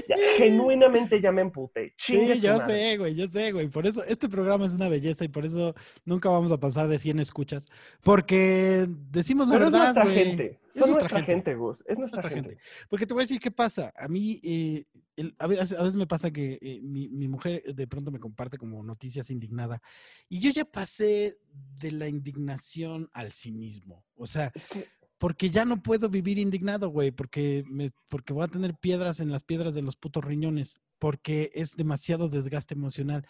Ya, 0.08 0.16
genuinamente 0.38 1.20
ya 1.20 1.32
me 1.32 1.42
emputé. 1.42 1.94
Chingue 1.98 2.34
Sí, 2.36 2.40
yo 2.40 2.56
madre. 2.58 2.74
sé, 2.74 2.96
güey, 2.98 3.14
yo 3.14 3.26
sé, 3.28 3.52
güey. 3.52 3.68
Por 3.68 3.86
eso 3.86 4.02
este 4.04 4.28
programa 4.28 4.66
es 4.66 4.72
una 4.74 4.88
belleza 4.88 5.24
y 5.24 5.28
por 5.28 5.44
eso 5.44 5.74
nunca 6.04 6.28
vamos 6.28 6.50
a 6.52 6.58
pasar 6.58 6.88
de 6.88 6.98
100 6.98 7.20
escuchas. 7.20 7.66
Porque 8.02 8.86
decimos 9.10 9.48
la 9.48 9.54
Pero 9.54 9.66
es 9.66 9.72
verdad, 9.72 9.84
nuestra 9.94 10.04
güey. 10.04 10.16
gente. 10.16 10.44
Es 10.70 10.76
nuestra 10.76 10.86
nuestra, 10.86 11.08
gente. 11.18 11.32
gente. 11.32 11.54
Gus. 11.54 11.84
Es 11.86 11.98
nuestra, 11.98 12.22
nuestra 12.22 12.30
gente. 12.30 12.48
gente. 12.50 12.62
Porque 12.88 13.06
te 13.06 13.14
voy 13.14 13.22
a 13.22 13.24
decir 13.24 13.40
qué 13.40 13.50
pasa. 13.50 13.92
A 13.96 14.08
mí, 14.08 14.40
eh, 14.42 14.84
el- 15.16 15.34
a, 15.38 15.46
veces, 15.46 15.72
a 15.78 15.82
veces 15.82 15.96
me 15.96 16.06
pasa 16.06 16.30
que 16.30 16.58
eh, 16.62 16.80
mi, 16.82 17.08
mi 17.08 17.28
mujer 17.28 17.62
de 17.62 17.86
pronto 17.86 18.10
me 18.10 18.18
comparte 18.20 18.56
como 18.56 18.82
noticias 18.82 19.30
indignada. 19.30 19.82
Y 20.28 20.40
yo 20.40 20.50
ya 20.50 20.64
pasé 20.64 21.36
de 21.80 21.90
la 21.92 22.08
indignación 22.08 23.10
al 23.12 23.32
cinismo. 23.32 24.04
O 24.14 24.26
sea, 24.26 24.52
Es 24.54 24.66
que 24.68 24.86
porque 25.20 25.50
ya 25.50 25.66
no 25.66 25.82
puedo 25.82 26.08
vivir 26.08 26.38
indignado, 26.38 26.88
güey, 26.88 27.10
porque, 27.10 27.62
me, 27.68 27.90
porque 28.08 28.32
voy 28.32 28.42
a 28.44 28.48
tener 28.48 28.74
piedras 28.74 29.20
en 29.20 29.30
las 29.30 29.44
piedras 29.44 29.74
de 29.74 29.82
los 29.82 29.94
putos 29.94 30.24
riñones, 30.24 30.80
porque 30.98 31.50
es 31.52 31.76
demasiado 31.76 32.30
desgaste 32.30 32.72
emocional. 32.74 33.26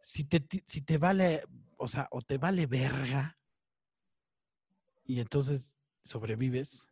Si 0.00 0.24
te, 0.24 0.44
si 0.66 0.82
te 0.82 0.98
vale, 0.98 1.44
o 1.76 1.86
sea, 1.86 2.08
o 2.10 2.22
te 2.22 2.38
vale 2.38 2.66
verga, 2.66 3.38
y 5.04 5.20
entonces 5.20 5.76
sobrevives, 6.02 6.88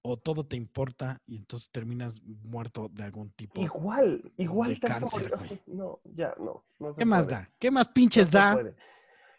o 0.00 0.16
todo 0.16 0.46
te 0.46 0.56
importa 0.56 1.20
y 1.26 1.36
entonces 1.36 1.68
terminas 1.70 2.22
muerto 2.22 2.88
de 2.90 3.04
algún 3.04 3.30
tipo. 3.32 3.60
igual, 3.60 4.32
igual 4.38 4.74
de 4.74 4.80
cáncer, 4.80 5.30
güey. 5.36 5.60
No, 5.66 6.00
ya, 6.04 6.34
no. 6.38 6.64
no 6.78 6.96
¿Qué 6.96 7.04
más 7.04 7.26
puede. 7.26 7.36
da? 7.36 7.50
¿Qué 7.58 7.70
más 7.70 7.88
No 7.88 7.92
pinches 7.92 8.28
se 8.28 8.32
da? 8.32 8.54
puede. 8.54 8.74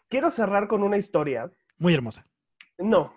Quiero 0.08 0.30
cerrar 0.30 0.68
con 0.68 0.84
una 0.84 0.98
historia. 0.98 1.50
Muy 1.78 1.94
hermosa. 1.94 2.24
No, 2.78 3.12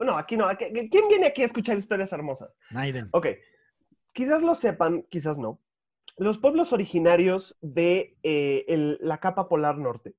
no, 0.00 0.16
aquí 0.18 0.36
no. 0.36 0.46
aquí- 0.46 0.66
¿Quién 0.90 1.08
viene 1.08 1.26
aquí 1.26 1.42
a 1.42 1.46
escuchar 1.46 1.76
historias 1.78 2.12
hermosas? 2.12 2.52
Naiden. 2.70 3.08
Ok, 3.12 3.26
quizás 4.12 4.42
lo 4.42 4.54
sepan, 4.54 5.02
quizás 5.10 5.38
no. 5.38 5.60
Los 6.16 6.38
pueblos 6.38 6.72
originarios 6.72 7.56
de 7.60 8.16
eh, 8.22 8.64
el- 8.68 8.98
la 9.00 9.18
capa 9.18 9.48
polar 9.48 9.78
norte, 9.78 10.14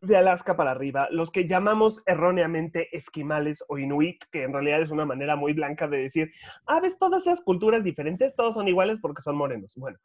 de 0.00 0.16
Alaska 0.16 0.56
para 0.56 0.70
arriba, 0.70 1.08
los 1.10 1.32
que 1.32 1.48
llamamos 1.48 2.02
erróneamente 2.06 2.96
esquimales 2.96 3.64
o 3.68 3.78
inuit, 3.78 4.22
que 4.30 4.44
en 4.44 4.52
realidad 4.52 4.80
es 4.80 4.90
una 4.90 5.04
manera 5.04 5.34
muy 5.34 5.52
blanca 5.54 5.88
de 5.88 5.98
decir, 5.98 6.30
ah, 6.66 6.78
ves, 6.80 6.96
todas 6.98 7.22
esas 7.22 7.40
culturas 7.40 7.82
diferentes, 7.82 8.36
todos 8.36 8.54
son 8.54 8.68
iguales 8.68 8.98
porque 9.02 9.22
son 9.22 9.36
morenos. 9.36 9.72
Bueno, 9.74 9.98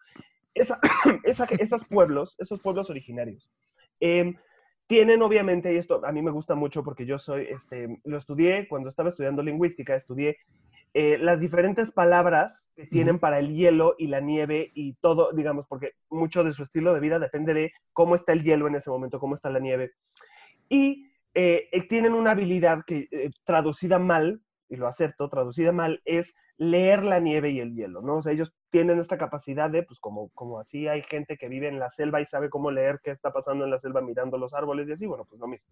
esa, 0.55 0.79
esa- 1.23 1.45
esos 1.59 1.85
pueblos, 1.85 2.35
esos 2.39 2.59
pueblos 2.59 2.89
originarios, 2.89 3.49
em, 3.99 4.35
tienen 4.93 5.23
obviamente, 5.23 5.73
y 5.73 5.77
esto 5.77 6.05
a 6.05 6.11
mí 6.11 6.21
me 6.21 6.29
gusta 6.29 6.53
mucho 6.53 6.83
porque 6.83 7.07
yo 7.07 7.17
soy, 7.17 7.47
este, 7.49 7.99
lo 8.03 8.19
estudié 8.19 8.67
cuando 8.67 8.89
estaba 8.89 9.09
estudiando 9.09 9.41
lingüística, 9.41 9.95
estudié 9.95 10.37
eh, 10.93 11.17
las 11.17 11.39
diferentes 11.39 11.89
palabras 11.89 12.69
que 12.75 12.85
tienen 12.85 13.17
para 13.17 13.39
el 13.39 13.55
hielo 13.55 13.95
y 13.97 14.05
la 14.05 14.19
nieve 14.19 14.69
y 14.75 14.93
todo, 15.01 15.31
digamos, 15.31 15.65
porque 15.67 15.93
mucho 16.11 16.43
de 16.43 16.53
su 16.53 16.61
estilo 16.61 16.93
de 16.93 16.99
vida 16.99 17.17
depende 17.17 17.55
de 17.55 17.73
cómo 17.91 18.13
está 18.13 18.33
el 18.33 18.43
hielo 18.43 18.67
en 18.67 18.75
ese 18.75 18.91
momento, 18.91 19.19
cómo 19.19 19.33
está 19.33 19.49
la 19.49 19.59
nieve. 19.59 19.93
Y 20.69 21.07
eh, 21.33 21.69
eh, 21.71 21.87
tienen 21.87 22.13
una 22.13 22.31
habilidad 22.31 22.83
que, 22.85 23.07
eh, 23.09 23.31
traducida 23.45 23.97
mal, 23.97 24.43
y 24.73 24.75
lo 24.75 24.87
acepto, 24.87 25.29
traducida 25.29 25.71
mal, 25.71 26.01
es 26.03 26.33
leer 26.57 27.03
la 27.03 27.19
nieve 27.19 27.51
y 27.51 27.59
el 27.59 27.75
hielo, 27.75 28.01
¿no? 28.01 28.17
O 28.17 28.21
sea, 28.23 28.33
ellos 28.33 28.55
tienen 28.71 28.99
esta 28.99 29.19
capacidad 29.19 29.69
de, 29.69 29.83
pues 29.83 29.99
como, 29.99 30.29
como 30.29 30.59
así 30.59 30.87
hay 30.87 31.03
gente 31.03 31.37
que 31.37 31.47
vive 31.47 31.67
en 31.67 31.77
la 31.77 31.91
selva 31.91 32.21
y 32.21 32.25
sabe 32.25 32.49
cómo 32.49 32.71
leer 32.71 32.99
qué 33.03 33.11
está 33.11 33.31
pasando 33.31 33.65
en 33.65 33.71
la 33.71 33.79
selva 33.79 34.01
mirando 34.01 34.37
los 34.37 34.53
árboles 34.53 34.89
y 34.89 34.93
así, 34.93 35.05
bueno, 35.05 35.25
pues 35.25 35.39
lo 35.39 35.47
mismo. 35.47 35.71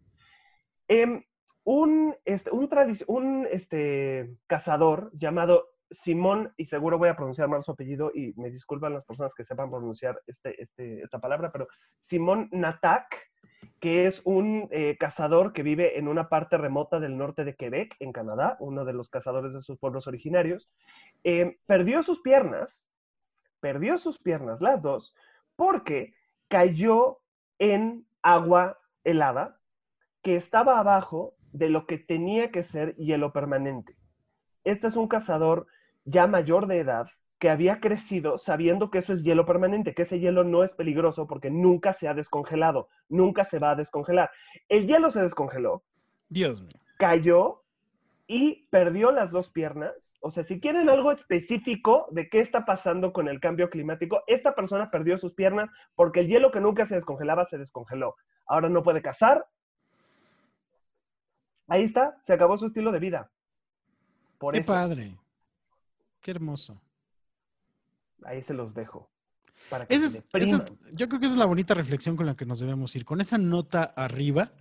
Em, 0.87 1.23
un, 1.63 2.15
este, 2.25 2.51
un, 2.51 2.69
un 3.07 3.47
este, 3.51 4.35
cazador 4.45 5.11
llamado 5.13 5.69
Simón, 5.91 6.53
y 6.57 6.65
seguro 6.65 6.97
voy 6.97 7.09
a 7.09 7.15
pronunciar 7.15 7.47
mal 7.47 7.63
su 7.63 7.71
apellido, 7.71 8.11
y 8.13 8.33
me 8.37 8.49
disculpan 8.49 8.93
las 8.93 9.05
personas 9.05 9.33
que 9.33 9.43
sepan 9.43 9.69
pronunciar 9.69 10.21
este, 10.25 10.61
este, 10.61 11.03
esta 11.03 11.19
palabra, 11.19 11.51
pero 11.51 11.67
Simón 12.07 12.49
Natak, 12.51 13.15
que 13.79 14.07
es 14.07 14.21
un 14.25 14.67
eh, 14.71 14.97
cazador 14.99 15.53
que 15.53 15.63
vive 15.63 15.97
en 15.97 16.07
una 16.07 16.29
parte 16.29 16.57
remota 16.57 16.99
del 16.99 17.17
norte 17.17 17.43
de 17.43 17.55
Quebec, 17.55 17.95
en 17.99 18.11
Canadá, 18.11 18.57
uno 18.59 18.85
de 18.85 18.93
los 18.93 19.09
cazadores 19.09 19.53
de 19.53 19.61
sus 19.61 19.77
pueblos 19.77 20.07
originarios, 20.07 20.71
eh, 21.23 21.57
perdió 21.65 22.03
sus 22.03 22.21
piernas, 22.21 22.87
perdió 23.59 23.97
sus 23.97 24.19
piernas, 24.19 24.61
las 24.61 24.81
dos, 24.81 25.15
porque 25.55 26.13
cayó 26.47 27.19
en 27.59 28.07
agua 28.21 28.79
helada 29.03 29.59
que 30.21 30.35
estaba 30.35 30.79
abajo 30.79 31.35
de 31.51 31.69
lo 31.69 31.85
que 31.85 31.97
tenía 31.97 32.51
que 32.51 32.63
ser 32.63 32.95
hielo 32.95 33.33
permanente. 33.33 33.95
Este 34.63 34.87
es 34.87 34.95
un 34.95 35.07
cazador 35.07 35.67
ya 36.05 36.27
mayor 36.27 36.67
de 36.67 36.79
edad 36.79 37.07
que 37.39 37.49
había 37.49 37.79
crecido 37.79 38.37
sabiendo 38.37 38.91
que 38.91 38.99
eso 38.99 39.13
es 39.13 39.23
hielo 39.23 39.47
permanente, 39.47 39.95
que 39.95 40.03
ese 40.03 40.19
hielo 40.19 40.43
no 40.43 40.63
es 40.63 40.73
peligroso 40.75 41.25
porque 41.25 41.49
nunca 41.49 41.91
se 41.91 42.07
ha 42.07 42.13
descongelado, 42.13 42.87
nunca 43.09 43.43
se 43.43 43.57
va 43.57 43.71
a 43.71 43.75
descongelar. 43.75 44.29
El 44.69 44.85
hielo 44.85 45.09
se 45.09 45.23
descongeló, 45.23 45.83
Dios 46.29 46.61
mío. 46.61 46.79
cayó 46.97 47.63
y 48.27 48.67
perdió 48.69 49.11
las 49.11 49.31
dos 49.31 49.49
piernas. 49.49 50.13
O 50.21 50.29
sea, 50.29 50.43
si 50.43 50.59
quieren 50.59 50.87
algo 50.87 51.11
específico 51.11 52.07
de 52.11 52.29
qué 52.29 52.39
está 52.41 52.63
pasando 52.63 53.11
con 53.11 53.27
el 53.27 53.39
cambio 53.39 53.69
climático, 53.69 54.21
esta 54.27 54.53
persona 54.53 54.91
perdió 54.91 55.17
sus 55.17 55.33
piernas 55.33 55.69
porque 55.95 56.21
el 56.21 56.27
hielo 56.27 56.51
que 56.51 56.61
nunca 56.61 56.85
se 56.85 56.95
descongelaba 56.95 57.43
se 57.45 57.57
descongeló. 57.57 58.15
Ahora 58.45 58.69
no 58.69 58.83
puede 58.83 59.01
cazar. 59.01 59.47
Ahí 61.67 61.83
está, 61.83 62.17
se 62.21 62.33
acabó 62.33 62.57
su 62.57 62.67
estilo 62.67 62.91
de 62.91 62.99
vida. 62.99 63.31
Por 64.37 64.53
Qué 64.53 64.59
eso, 64.59 64.71
padre. 64.71 65.17
Qué 66.21 66.31
hermoso. 66.31 66.81
ahí 68.23 68.43
se 68.43 68.53
los 68.53 68.73
dejo. 68.75 69.09
Para 69.69 69.87
que 69.87 69.95
es- 69.95 70.23
esa 70.33 70.65
yo 70.93 71.07
creo 71.07 71.19
que 71.19 71.25
esa 71.25 71.35
es 71.35 71.39
la 71.39 71.45
bonita 71.45 71.73
reflexión 71.73 72.15
con 72.15 72.25
la 72.27 72.35
que 72.35 72.45
nos 72.45 72.59
debemos 72.59 72.95
ir. 72.95 73.03
Con 73.05 73.19
esa 73.21 73.37
nota 73.39 73.83
arriba, 73.83 74.51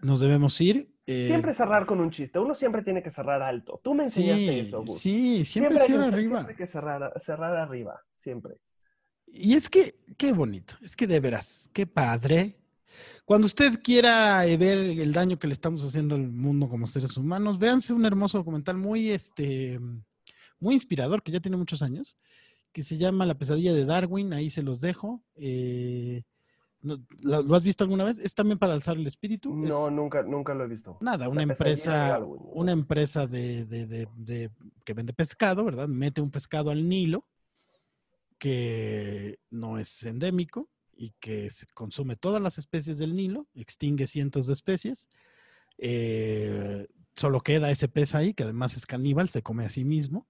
nos 0.00 0.20
debemos 0.20 0.58
ir. 0.60 0.90
eh, 1.06 1.26
Siempre 1.26 1.52
cerrar 1.52 1.84
con 1.84 2.00
un 2.00 2.10
chiste. 2.10 2.38
Uno 2.38 2.54
siempre 2.54 2.82
tiene 2.82 3.02
que 3.02 3.10
cerrar 3.10 3.42
alto. 3.42 3.80
Tú 3.82 3.92
me 3.94 4.04
enseñaste 4.04 4.52
sí, 4.52 4.58
eso, 4.60 4.82
Gus. 4.82 4.98
sí, 4.98 5.44
siempre, 5.44 5.78
siempre 5.80 6.06
arriba. 6.08 6.46
que 6.46 6.66
cerrar, 6.66 7.12
cerrar 7.20 7.56
arriba, 7.56 8.00
siempre. 8.16 8.56
Y 9.26 9.54
es 9.54 9.68
que, 9.68 9.98
qué 10.16 10.32
bonito, 10.32 10.76
es 10.80 10.94
que 10.94 11.06
de 11.06 11.18
veras, 11.20 11.68
qué 11.72 11.86
padre. 11.86 12.61
Cuando 13.24 13.46
usted 13.46 13.80
quiera 13.82 14.44
eh, 14.46 14.56
ver 14.56 14.78
el 14.78 15.12
daño 15.12 15.38
que 15.38 15.46
le 15.46 15.52
estamos 15.52 15.84
haciendo 15.84 16.14
al 16.16 16.28
mundo 16.28 16.68
como 16.68 16.86
seres 16.86 17.16
humanos, 17.16 17.58
véanse 17.58 17.92
un 17.92 18.04
hermoso 18.04 18.38
documental 18.38 18.76
muy, 18.76 19.10
este, 19.10 19.78
muy 20.58 20.74
inspirador, 20.74 21.22
que 21.22 21.32
ya 21.32 21.40
tiene 21.40 21.56
muchos 21.56 21.82
años, 21.82 22.16
que 22.72 22.82
se 22.82 22.98
llama 22.98 23.24
La 23.26 23.36
pesadilla 23.38 23.72
de 23.74 23.84
Darwin, 23.84 24.32
ahí 24.32 24.50
se 24.50 24.62
los 24.62 24.80
dejo. 24.80 25.22
Eh, 25.36 26.22
¿lo, 26.82 27.54
has 27.54 27.62
visto 27.62 27.84
alguna 27.84 28.04
vez? 28.04 28.18
Es 28.18 28.34
también 28.34 28.58
para 28.58 28.74
alzar 28.74 28.96
el 28.96 29.06
espíritu. 29.06 29.54
No, 29.54 29.86
es, 29.86 29.92
nunca, 29.92 30.22
nunca 30.22 30.52
lo 30.52 30.64
he 30.64 30.68
visto. 30.68 30.98
Nada, 31.00 31.28
una 31.28 31.46
La 31.46 31.54
pesadilla 31.54 32.18
de 32.18 32.24
empresa, 32.24 32.26
una 32.54 32.72
empresa 32.72 33.26
de- 33.28 33.66
de- 33.66 34.08
de- 34.16 34.50
que 34.84 34.94
vende 34.94 35.12
pescado, 35.12 35.64
¿verdad? 35.64 35.86
Mete 35.86 36.20
un 36.20 36.30
pescado 36.30 36.70
al 36.70 36.88
Nilo 36.88 37.24
que 38.38 39.38
no 39.50 39.78
es 39.78 40.02
endémico 40.02 40.68
y 41.02 41.14
que 41.18 41.48
consume 41.74 42.14
todas 42.14 42.40
las 42.40 42.58
especies 42.58 42.96
del 42.96 43.16
Nilo, 43.16 43.48
extingue 43.56 44.06
cientos 44.06 44.46
de 44.46 44.52
especies. 44.52 45.08
eh, 45.78 46.86
solo 47.16 47.40
queda 47.40 47.72
ese 47.72 47.88
pez 47.88 48.14
ahí, 48.14 48.34
que 48.34 48.44
además 48.44 48.76
es 48.76 48.86
caníbal, 48.86 49.28
se 49.28 49.42
come 49.42 49.64
a 49.64 49.68
sí 49.68 49.84
mismo, 49.84 50.28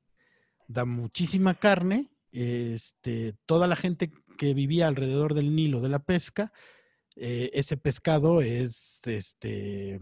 da 0.68 0.86
muchísima 0.86 1.52
carne. 1.54 2.10
Este, 2.32 3.34
toda 3.44 3.68
la 3.68 3.76
gente 3.76 4.10
que 4.38 4.54
vivía 4.54 4.88
alrededor 4.88 5.34
del 5.34 5.54
Nilo 5.54 5.82
de 5.82 5.90
la 5.90 5.98
pesca, 5.98 6.54
eh, 7.16 7.50
ese 7.52 7.76
pescado 7.76 8.40
es 8.40 9.06
este 9.06 10.00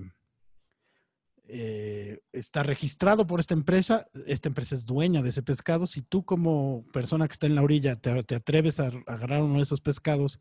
eh, 1.53 2.21
está 2.33 2.63
registrado 2.63 3.27
por 3.27 3.41
esta 3.41 3.55
empresa, 3.55 4.07
esta 4.27 4.49
empresa 4.49 4.75
es 4.75 4.85
dueña 4.87 5.23
de 5.23 5.31
ese 5.31 5.43
pescado. 5.43 5.87
Si 5.87 6.03
tú 6.03 6.25
como 6.25 6.85
persona 6.93 7.27
que 7.27 7.33
está 7.33 7.47
en 7.47 7.55
la 7.57 7.63
orilla 7.63 7.97
te, 7.97 8.23
te 8.23 8.35
atreves 8.37 8.81
a 8.81 8.91
agarrar 9.07 9.43
uno 9.43 9.57
de 9.57 9.63
esos 9.63 9.81
pescados 9.81 10.41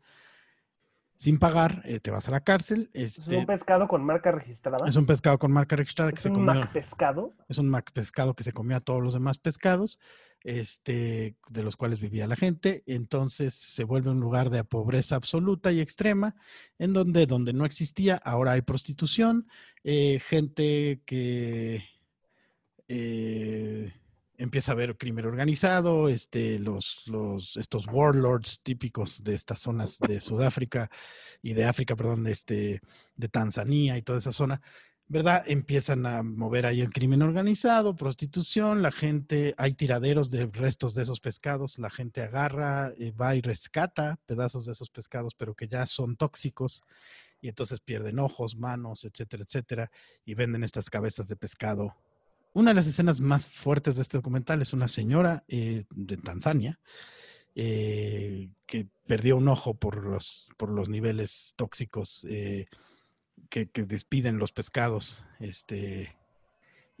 sin 1.14 1.38
pagar, 1.38 1.82
eh, 1.84 2.00
te 2.00 2.10
vas 2.10 2.28
a 2.28 2.30
la 2.30 2.40
cárcel. 2.40 2.88
¿Es 2.94 3.18
Este, 3.18 3.36
un 3.36 3.46
pescado 3.46 3.86
con 3.88 4.02
marca 4.02 4.32
registrada? 4.32 4.78
es 4.88 4.96
un 4.96 5.04
pescado 5.04 5.38
con 5.38 5.52
marca 5.52 5.76
registrada 5.76 6.10
que 6.12 6.16
¿Es 6.16 6.22
se 6.22 6.28
un 6.30 6.36
comió. 6.36 6.54
Mac 6.54 6.72
pescado? 6.72 7.34
Es 7.48 7.58
un 7.58 7.68
mac 7.68 7.90
pescado 7.92 8.34
que 8.34 8.42
se 8.42 8.52
comió 8.52 8.78
a 8.78 8.80
todos 8.80 9.02
los 9.02 9.12
demás 9.12 9.36
pescados, 9.36 9.98
este, 10.42 11.36
de 11.48 11.62
los 11.62 11.76
cuales 11.76 12.00
vivía 12.00 12.26
la 12.26 12.36
gente. 12.36 12.82
Entonces 12.86 13.54
se 13.54 13.84
vuelve 13.84 14.10
un 14.10 14.20
lugar 14.20 14.50
de 14.50 14.64
pobreza 14.64 15.16
absoluta 15.16 15.72
y 15.72 15.80
extrema, 15.80 16.36
en 16.78 16.92
donde, 16.92 17.26
donde 17.26 17.52
no 17.52 17.64
existía, 17.64 18.16
ahora 18.16 18.52
hay 18.52 18.62
prostitución, 18.62 19.48
eh, 19.84 20.20
gente 20.20 21.02
que 21.04 21.84
eh, 22.88 23.92
empieza 24.36 24.72
a 24.72 24.74
haber 24.74 24.96
crimen 24.96 25.26
organizado, 25.26 26.08
este, 26.08 26.58
los, 26.58 27.02
los, 27.06 27.56
estos 27.58 27.86
warlords 27.86 28.62
típicos 28.62 29.22
de 29.22 29.34
estas 29.34 29.60
zonas 29.60 29.98
de 29.98 30.18
Sudáfrica 30.18 30.90
y 31.42 31.52
de 31.52 31.66
África, 31.66 31.94
perdón, 31.94 32.26
este, 32.26 32.80
de 33.16 33.28
Tanzania 33.28 33.98
y 33.98 34.02
toda 34.02 34.18
esa 34.18 34.32
zona, 34.32 34.62
¿verdad? 35.10 35.42
Empiezan 35.48 36.06
a 36.06 36.22
mover 36.22 36.66
ahí 36.66 36.80
el 36.80 36.90
crimen 36.90 37.20
organizado, 37.22 37.96
prostitución, 37.96 38.80
la 38.80 38.92
gente, 38.92 39.56
hay 39.58 39.74
tiraderos 39.74 40.30
de 40.30 40.46
restos 40.46 40.94
de 40.94 41.02
esos 41.02 41.18
pescados, 41.18 41.80
la 41.80 41.90
gente 41.90 42.22
agarra, 42.22 42.92
eh, 42.96 43.10
va 43.10 43.34
y 43.34 43.40
rescata 43.40 44.20
pedazos 44.26 44.66
de 44.66 44.72
esos 44.72 44.88
pescados, 44.88 45.34
pero 45.34 45.54
que 45.54 45.66
ya 45.66 45.84
son 45.86 46.14
tóxicos, 46.14 46.82
y 47.40 47.48
entonces 47.48 47.80
pierden 47.80 48.20
ojos, 48.20 48.54
manos, 48.54 49.04
etcétera, 49.04 49.42
etcétera, 49.42 49.90
y 50.24 50.34
venden 50.34 50.62
estas 50.62 50.88
cabezas 50.88 51.26
de 51.26 51.34
pescado. 51.34 51.96
Una 52.52 52.70
de 52.70 52.76
las 52.76 52.86
escenas 52.86 53.20
más 53.20 53.48
fuertes 53.48 53.96
de 53.96 54.02
este 54.02 54.18
documental 54.18 54.62
es 54.62 54.72
una 54.72 54.86
señora 54.86 55.42
eh, 55.48 55.86
de 55.90 56.16
Tanzania 56.18 56.78
eh, 57.56 58.48
que 58.64 58.86
perdió 59.08 59.36
un 59.36 59.48
ojo 59.48 59.74
por 59.74 60.04
los, 60.04 60.50
por 60.56 60.70
los 60.70 60.88
niveles 60.88 61.54
tóxicos 61.56 62.24
eh, 62.30 62.66
que, 63.48 63.70
que 63.70 63.84
despiden 63.84 64.38
los 64.38 64.52
pescados, 64.52 65.24
este, 65.38 66.16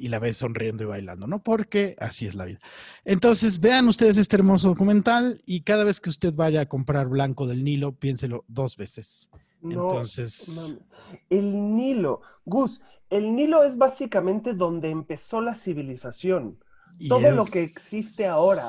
y 0.00 0.08
la 0.08 0.18
ves 0.18 0.38
sonriendo 0.38 0.82
y 0.82 0.86
bailando, 0.86 1.26
¿no? 1.26 1.42
Porque 1.42 1.94
así 1.98 2.26
es 2.26 2.34
la 2.34 2.46
vida. 2.46 2.58
Entonces, 3.04 3.60
vean 3.60 3.86
ustedes 3.86 4.16
este 4.16 4.36
hermoso 4.36 4.68
documental 4.68 5.42
y 5.44 5.60
cada 5.60 5.84
vez 5.84 6.00
que 6.00 6.08
usted 6.08 6.32
vaya 6.34 6.62
a 6.62 6.66
comprar 6.66 7.08
blanco 7.08 7.46
del 7.46 7.62
Nilo, 7.62 7.92
piénselo 7.92 8.44
dos 8.48 8.78
veces. 8.78 9.28
No, 9.60 9.82
Entonces. 9.82 10.80
El 11.28 11.76
Nilo. 11.76 12.22
Gus, 12.46 12.80
el 13.10 13.36
Nilo 13.36 13.62
es 13.62 13.76
básicamente 13.76 14.54
donde 14.54 14.88
empezó 14.88 15.42
la 15.42 15.54
civilización. 15.54 16.58
todo 17.06 17.32
lo 17.32 17.44
que 17.44 17.62
existe 17.62 18.26
ahora. 18.26 18.64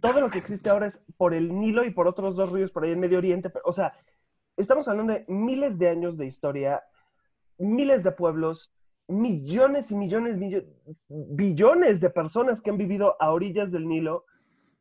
Todo 0.00 0.20
lo 0.20 0.28
que 0.30 0.38
existe 0.38 0.70
ahora 0.70 0.88
es 0.88 0.98
por 1.16 1.34
el 1.34 1.56
Nilo 1.56 1.84
y 1.84 1.90
por 1.90 2.08
otros 2.08 2.34
dos 2.34 2.50
ríos 2.50 2.72
por 2.72 2.84
ahí 2.84 2.90
en 2.92 3.00
Medio 3.00 3.18
Oriente. 3.18 3.48
pero, 3.48 3.64
O 3.64 3.72
sea, 3.72 3.92
estamos 4.58 4.88
hablando 4.88 5.12
de 5.12 5.24
miles 5.28 5.78
de 5.78 5.88
años 5.88 6.16
de 6.16 6.26
historia, 6.26 6.82
miles 7.58 8.02
de 8.02 8.12
pueblos, 8.12 8.72
millones 9.06 9.90
y 9.90 9.94
millones, 9.94 10.36
millo- 10.36 10.64
billones 11.08 12.00
de 12.00 12.10
personas 12.10 12.60
que 12.60 12.70
han 12.70 12.76
vivido 12.78 13.16
a 13.20 13.30
orillas 13.32 13.70
del 13.70 13.88
Nilo 13.88 14.24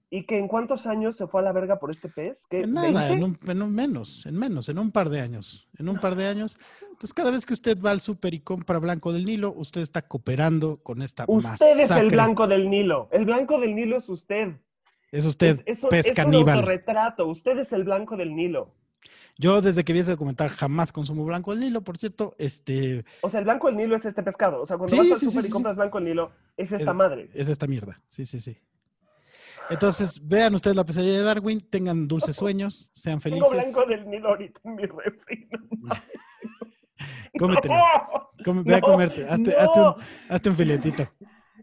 y 0.10 0.26
que 0.26 0.38
en 0.38 0.48
cuántos 0.48 0.86
años 0.88 1.18
se 1.18 1.28
fue 1.28 1.42
a 1.42 1.44
la 1.44 1.52
verga 1.52 1.80
por 1.80 1.92
este 1.92 2.08
pez? 2.10 2.46
¿Qué, 2.50 2.62
En 2.62 2.74
nada, 2.74 3.10
20? 3.10 3.14
en 3.14 3.24
un, 3.24 3.38
en 3.48 3.62
un 3.62 3.76
menos, 3.76 4.26
en 4.26 4.38
menos, 4.38 4.70
en 4.70 4.80
un 4.80 4.92
par 4.92 5.10
de 5.10 5.20
años. 5.22 5.68
En 5.78 5.90
un 5.90 5.98
par 6.00 6.16
de 6.16 6.28
años. 6.28 6.58
Entonces, 6.82 7.14
cada 7.14 7.30
vez 7.32 7.46
que 7.46 7.54
usted 7.54 7.78
va 7.82 7.92
al 7.92 8.00
súper 8.02 8.34
y 8.34 8.40
compra 8.40 8.80
blanco 8.80 9.12
del 9.12 9.26
Nilo, 9.26 9.54
usted 9.56 9.82
está 9.82 10.02
cooperando 10.02 10.78
con 10.82 11.02
esta 11.02 11.26
Usted 11.28 11.80
es 11.80 11.92
el 11.92 12.08
blanco 12.10 12.48
del 12.48 12.70
Nilo. 12.70 13.10
El 13.12 13.26
blanco 13.26 13.60
del 13.60 13.76
Nilo 13.76 13.98
es 13.98 14.08
usted. 14.10 14.54
Es 15.12 15.26
usted, 15.26 15.62
es, 15.66 15.78
es 15.78 15.84
un, 15.84 15.90
pez 15.90 16.06
es 16.12 16.26
un 16.26 16.36
autorretrato. 16.36 17.28
Usted 17.28 17.58
es 17.60 17.72
el 17.74 17.84
blanco 17.84 18.18
del 18.18 18.36
Nilo. 18.36 18.74
Yo 19.38 19.62
desde 19.62 19.84
que 19.84 19.94
vi 19.94 20.00
ese 20.00 20.12
documental 20.12 20.50
jamás 20.50 20.92
consumo 20.92 21.24
blanco 21.24 21.52
del 21.52 21.60
Nilo, 21.60 21.82
por 21.84 21.98
cierto, 21.98 22.36
este, 22.40 23.06
O 23.22 23.30
sea, 23.30 23.40
el 23.40 23.46
blanco 23.46 23.68
del 23.68 23.78
Nilo 23.78 23.96
es 23.96 24.04
este 24.06 24.24
pescado. 24.24 24.62
O 24.62 24.66
sea, 24.66 24.78
cuando 24.78 24.96
Sí, 24.96 25.00
vas 25.00 25.12
al 25.12 25.20
sí, 25.20 25.26
súper 25.28 25.44
sí, 25.44 25.50
y 25.50 25.52
compras 25.52 25.76
blanco 25.76 26.00
del 26.00 26.06
Nilo, 26.06 26.32
es 26.58 26.72
esta 26.72 26.92
Es- 26.92 26.98
madre. 26.98 27.30
es 27.34 27.48
esta 27.48 27.68
mierda. 27.68 28.02
Sí, 28.10 28.26
sí, 28.26 28.40
sí. 28.42 28.58
Entonces, 29.70 30.26
vean 30.26 30.56
ustedes 30.56 30.76
la 30.78 30.86
pesadilla 30.86 31.14
de 31.18 31.24
Darwin, 31.24 31.60
tengan 31.60 32.08
dulces 32.08 32.36
sueños, 32.38 32.90
sean 32.94 33.20
Tengo 33.20 33.46
felices. 33.46 33.74
blanco 33.74 33.90
del 33.90 34.10
Nilo 34.10 34.30
ahorita 34.30 34.60
en 34.64 34.76
mi 34.76 34.84
refri. 34.86 35.48
no. 35.82 35.96
Cómetelo. 37.40 37.76
¡No! 37.76 38.44
Come- 38.44 38.64
ve 38.64 38.76
a 38.76 38.82
comerte, 38.82 39.28
hazte 39.28 39.56
un, 39.80 39.96
hazte 40.30 40.50
un 40.50 40.56
filetito. 40.56 41.08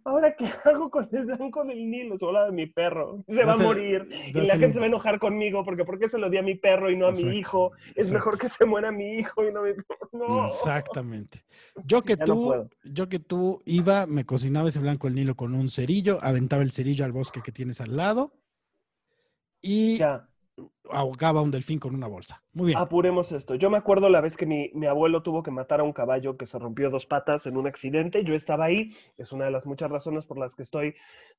Ahora, 0.06 0.36
¿qué 0.36 0.44
hago 0.64 0.90
con 0.90 1.08
el 1.12 1.24
blanco 1.24 1.64
del 1.64 1.90
Nilo? 1.90 2.18
Se 2.18 2.26
habla 2.26 2.46
de 2.46 2.52
mi 2.52 2.66
perro. 2.66 3.24
Se 3.26 3.44
va 3.44 3.54
a 3.54 3.56
morir. 3.56 4.06
Y 4.34 4.40
la 4.40 4.58
gente 4.58 4.74
se 4.74 4.78
va 4.78 4.84
a 4.84 4.88
enojar 4.88 5.18
conmigo 5.18 5.64
porque 5.64 5.84
¿por 5.84 5.98
qué 5.98 6.08
se 6.08 6.18
lo 6.18 6.28
di 6.28 6.36
a 6.36 6.42
mi 6.42 6.54
perro 6.54 6.90
y 6.90 6.96
no 6.96 7.06
a 7.06 7.12
mi 7.12 7.22
hijo? 7.38 7.72
Es 7.90 8.08
exacto. 8.08 8.14
mejor 8.14 8.38
que 8.38 8.48
se 8.48 8.64
muera 8.64 8.92
mi 8.92 9.14
hijo 9.14 9.48
y 9.48 9.52
no 9.52 9.62
mi 9.62 9.70
No. 10.12 10.46
Exactamente. 10.46 11.44
Yo 11.84 12.02
que 12.02 12.16
Ya 12.16 12.24
tú, 12.24 12.68
yo 12.84 13.08
que 13.08 13.18
tú 13.18 13.62
iba, 13.64 14.06
me 14.06 14.24
cocinaba 14.26 14.68
ese 14.68 14.80
blanco 14.80 15.06
del 15.06 15.16
Nilo 15.16 15.34
con 15.34 15.54
un 15.54 15.70
cerillo, 15.70 16.18
aventaba 16.22 16.62
el 16.62 16.70
cerillo 16.70 17.04
al 17.04 17.12
bosque 17.12 17.40
que 17.42 17.52
tienes 17.52 17.80
al 17.80 17.96
lado 17.96 18.32
y 19.60 19.96
Ya, 19.96 20.28
ahogaba 20.90 21.42
un 21.42 21.50
delfín 21.50 21.78
con 21.78 21.94
una 21.94 22.06
bolsa. 22.06 22.42
Muy 22.52 22.68
bien. 22.68 22.78
apuremos 22.78 23.32
esto. 23.32 23.54
Yo 23.54 23.70
me 23.70 23.78
acuerdo 23.78 24.08
la 24.08 24.20
vez 24.20 24.36
que 24.36 24.46
mi, 24.46 24.70
mi 24.74 24.86
abuelo 24.86 25.22
tuvo 25.22 25.42
que 25.42 25.50
matar 25.50 25.80
a 25.80 25.84
un 25.84 25.92
caballo 25.92 26.36
que 26.36 26.46
se 26.46 26.58
rompió 26.58 26.90
dos 26.90 27.06
patas 27.06 27.46
en 27.46 27.56
un 27.56 27.66
accidente. 27.66 28.24
Yo 28.24 28.34
estaba 28.34 28.66
ahí. 28.66 28.94
Es 29.16 29.32
una 29.32 29.46
de 29.46 29.50
las 29.50 29.66
muchas 29.66 29.90
razones 29.90 30.24
por 30.24 30.38
las 30.38 30.54
que 30.54 30.62
estoy 30.62 30.94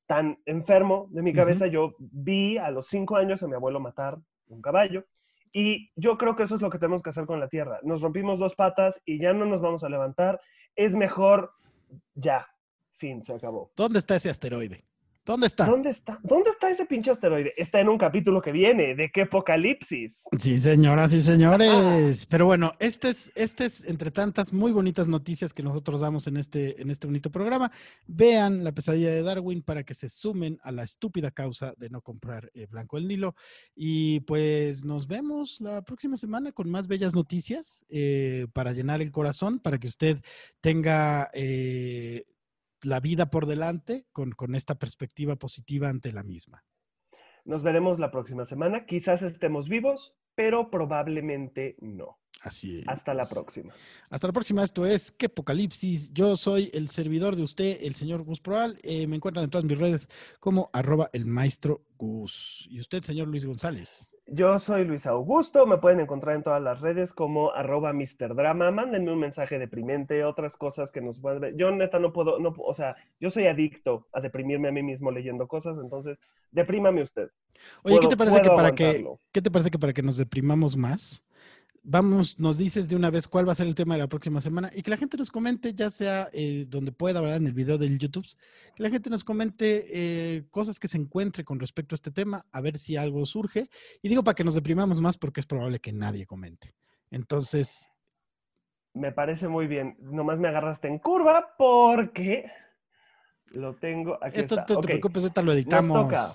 tan 0.06 0.38
enfermo 0.46 1.08
de 1.10 1.22
mi 1.22 1.32
cabeza. 1.32 1.66
Yo 1.66 1.94
vi 1.98 2.58
a 2.58 2.70
los 2.70 2.88
cinco 2.88 3.16
años 3.16 3.42
a 3.42 3.46
mi 3.46 3.54
abuelo 3.54 3.80
matar 3.80 4.18
un 4.48 4.60
caballo. 4.60 5.04
Y 5.52 5.90
yo 5.96 6.18
creo 6.18 6.36
que 6.36 6.42
eso 6.42 6.54
es 6.54 6.60
lo 6.60 6.70
que 6.70 6.78
tenemos 6.78 7.02
que 7.02 7.10
hacer 7.10 7.24
con 7.24 7.40
la 7.40 7.48
Tierra. 7.48 7.78
Nos 7.82 8.02
rompimos 8.02 8.38
dos 8.38 8.54
patas 8.54 9.00
y 9.06 9.18
ya 9.18 9.32
no 9.32 9.46
nos 9.46 9.62
vamos 9.62 9.84
a 9.84 9.88
levantar. 9.88 10.40
Es 10.74 10.94
mejor 10.94 11.52
ya. 12.14 12.46
Fin, 12.98 13.24
se 13.24 13.34
acabó. 13.34 13.70
¿Dónde 13.76 13.98
está 13.98 14.16
ese 14.16 14.30
asteroide? 14.30 14.84
¿Dónde 15.26 15.48
está? 15.48 15.66
¿Dónde 15.66 15.90
está? 15.90 16.20
¿Dónde 16.22 16.50
está 16.50 16.70
ese 16.70 16.86
pinche 16.86 17.10
asteroide? 17.10 17.52
Está 17.56 17.80
en 17.80 17.88
un 17.88 17.98
capítulo 17.98 18.40
que 18.40 18.52
viene. 18.52 18.94
¿De 18.94 19.10
qué 19.10 19.22
apocalipsis? 19.22 20.22
Sí, 20.38 20.56
señoras 20.56 21.12
y 21.12 21.20
señores. 21.20 22.26
Pero 22.26 22.46
bueno, 22.46 22.70
este 22.78 23.08
es, 23.08 23.32
este 23.34 23.64
es 23.64 23.88
entre 23.88 24.12
tantas 24.12 24.52
muy 24.52 24.70
bonitas 24.70 25.08
noticias 25.08 25.52
que 25.52 25.64
nosotros 25.64 25.98
damos 25.98 26.28
en 26.28 26.36
este, 26.36 26.80
en 26.80 26.92
este 26.92 27.08
bonito 27.08 27.32
programa. 27.32 27.72
Vean 28.06 28.62
la 28.62 28.70
pesadilla 28.70 29.10
de 29.10 29.24
Darwin 29.24 29.62
para 29.62 29.82
que 29.82 29.94
se 29.94 30.08
sumen 30.08 30.60
a 30.62 30.70
la 30.70 30.84
estúpida 30.84 31.32
causa 31.32 31.74
de 31.76 31.90
no 31.90 32.02
comprar 32.02 32.52
eh, 32.54 32.68
Blanco 32.70 32.96
del 32.96 33.08
Nilo. 33.08 33.34
Y 33.74 34.20
pues 34.20 34.84
nos 34.84 35.08
vemos 35.08 35.60
la 35.60 35.82
próxima 35.82 36.16
semana 36.16 36.52
con 36.52 36.70
más 36.70 36.86
bellas 36.86 37.16
noticias 37.16 37.84
eh, 37.88 38.46
para 38.52 38.70
llenar 38.70 39.02
el 39.02 39.10
corazón, 39.10 39.58
para 39.58 39.78
que 39.78 39.88
usted 39.88 40.18
tenga 40.60 41.30
eh, 41.34 42.26
la 42.82 43.00
vida 43.00 43.30
por 43.30 43.46
delante 43.46 44.06
con, 44.12 44.32
con 44.32 44.54
esta 44.54 44.76
perspectiva 44.76 45.36
positiva 45.36 45.88
ante 45.88 46.12
la 46.12 46.22
misma. 46.22 46.64
Nos 47.44 47.62
veremos 47.62 47.98
la 47.98 48.10
próxima 48.10 48.44
semana. 48.44 48.86
Quizás 48.86 49.22
estemos 49.22 49.68
vivos, 49.68 50.14
pero 50.34 50.70
probablemente 50.70 51.76
no. 51.80 52.18
Así 52.42 52.80
es. 52.80 52.88
Hasta 52.88 53.14
la 53.14 53.24
próxima. 53.24 53.72
Hasta 54.10 54.26
la 54.26 54.32
próxima. 54.32 54.62
Esto 54.62 54.84
es 54.84 55.10
Que 55.10 55.26
Apocalipsis. 55.26 56.12
Yo 56.12 56.36
soy 56.36 56.70
el 56.74 56.90
servidor 56.90 57.36
de 57.36 57.42
usted, 57.42 57.78
el 57.82 57.94
señor 57.94 58.24
Gus 58.24 58.40
Proal. 58.40 58.78
Eh, 58.82 59.06
me 59.06 59.16
encuentran 59.16 59.44
en 59.44 59.50
todas 59.50 59.64
mis 59.64 59.78
redes 59.78 60.08
como 60.40 60.70
arroba 60.72 61.08
el 61.12 61.24
maestro 61.24 61.82
Gus. 61.96 62.66
Y 62.68 62.80
usted, 62.80 63.02
señor 63.02 63.28
Luis 63.28 63.46
González. 63.46 64.15
Yo 64.28 64.58
soy 64.58 64.84
Luis 64.84 65.06
Augusto, 65.06 65.66
me 65.66 65.78
pueden 65.78 66.00
encontrar 66.00 66.34
en 66.34 66.42
todas 66.42 66.60
las 66.60 66.80
redes 66.80 67.12
como 67.12 67.52
arroba 67.52 67.92
Mr. 67.92 68.34
Drama, 68.34 68.72
mándenme 68.72 69.12
un 69.12 69.20
mensaje 69.20 69.56
deprimente, 69.56 70.24
otras 70.24 70.56
cosas 70.56 70.90
que 70.90 71.00
nos 71.00 71.20
pueden 71.20 71.40
ver. 71.40 71.56
Yo 71.56 71.70
neta 71.70 72.00
no 72.00 72.12
puedo, 72.12 72.40
no, 72.40 72.52
o 72.58 72.74
sea, 72.74 72.96
yo 73.20 73.30
soy 73.30 73.46
adicto 73.46 74.08
a 74.12 74.20
deprimirme 74.20 74.68
a 74.68 74.72
mí 74.72 74.82
mismo 74.82 75.12
leyendo 75.12 75.46
cosas, 75.46 75.78
entonces 75.80 76.20
deprímame 76.50 77.02
usted. 77.02 77.30
Oye, 77.84 78.00
¿qué 78.00 78.08
te 78.08 78.16
parece 78.16 78.42
que 78.42 78.50
para 78.50 78.72
que 78.72 79.06
qué 79.32 79.42
te 79.42 79.50
parece 79.50 79.70
que 79.70 79.78
para 79.78 79.92
que 79.92 80.02
nos 80.02 80.16
deprimamos 80.16 80.76
más? 80.76 81.24
Vamos, 81.88 82.40
nos 82.40 82.58
dices 82.58 82.88
de 82.88 82.96
una 82.96 83.10
vez 83.10 83.28
cuál 83.28 83.46
va 83.46 83.52
a 83.52 83.54
ser 83.54 83.68
el 83.68 83.76
tema 83.76 83.94
de 83.94 84.00
la 84.00 84.08
próxima 84.08 84.40
semana 84.40 84.70
y 84.74 84.82
que 84.82 84.90
la 84.90 84.96
gente 84.96 85.16
nos 85.16 85.30
comente, 85.30 85.72
ya 85.72 85.88
sea 85.88 86.28
eh, 86.32 86.64
donde 86.66 86.90
pueda, 86.90 87.20
¿verdad? 87.20 87.36
En 87.36 87.46
el 87.46 87.52
video 87.52 87.78
del 87.78 87.96
YouTube, 87.96 88.26
que 88.74 88.82
la 88.82 88.90
gente 88.90 89.08
nos 89.08 89.22
comente 89.22 89.84
eh, 89.88 90.46
cosas 90.50 90.80
que 90.80 90.88
se 90.88 90.98
encuentre 90.98 91.44
con 91.44 91.60
respecto 91.60 91.94
a 91.94 91.96
este 91.96 92.10
tema, 92.10 92.44
a 92.50 92.60
ver 92.60 92.76
si 92.76 92.96
algo 92.96 93.24
surge. 93.24 93.68
Y 94.02 94.08
digo 94.08 94.24
para 94.24 94.34
que 94.34 94.42
nos 94.42 94.56
deprimamos 94.56 95.00
más 95.00 95.16
porque 95.16 95.38
es 95.38 95.46
probable 95.46 95.78
que 95.78 95.92
nadie 95.92 96.26
comente. 96.26 96.74
Entonces, 97.12 97.88
Me 98.92 99.12
parece 99.12 99.46
muy 99.46 99.68
bien. 99.68 99.96
Nomás 100.00 100.40
me 100.40 100.48
agarraste 100.48 100.88
en 100.88 100.98
curva 100.98 101.54
porque 101.56 102.50
lo 103.52 103.76
tengo 103.76 104.18
aquí. 104.24 104.40
esto 104.40 104.58
está. 104.58 104.74
no 104.74 104.80
te 104.80 104.88
preocupes, 104.88 105.22
ahorita 105.22 105.42
lo 105.42 105.52
editamos. 105.52 106.02
toca. 106.02 106.26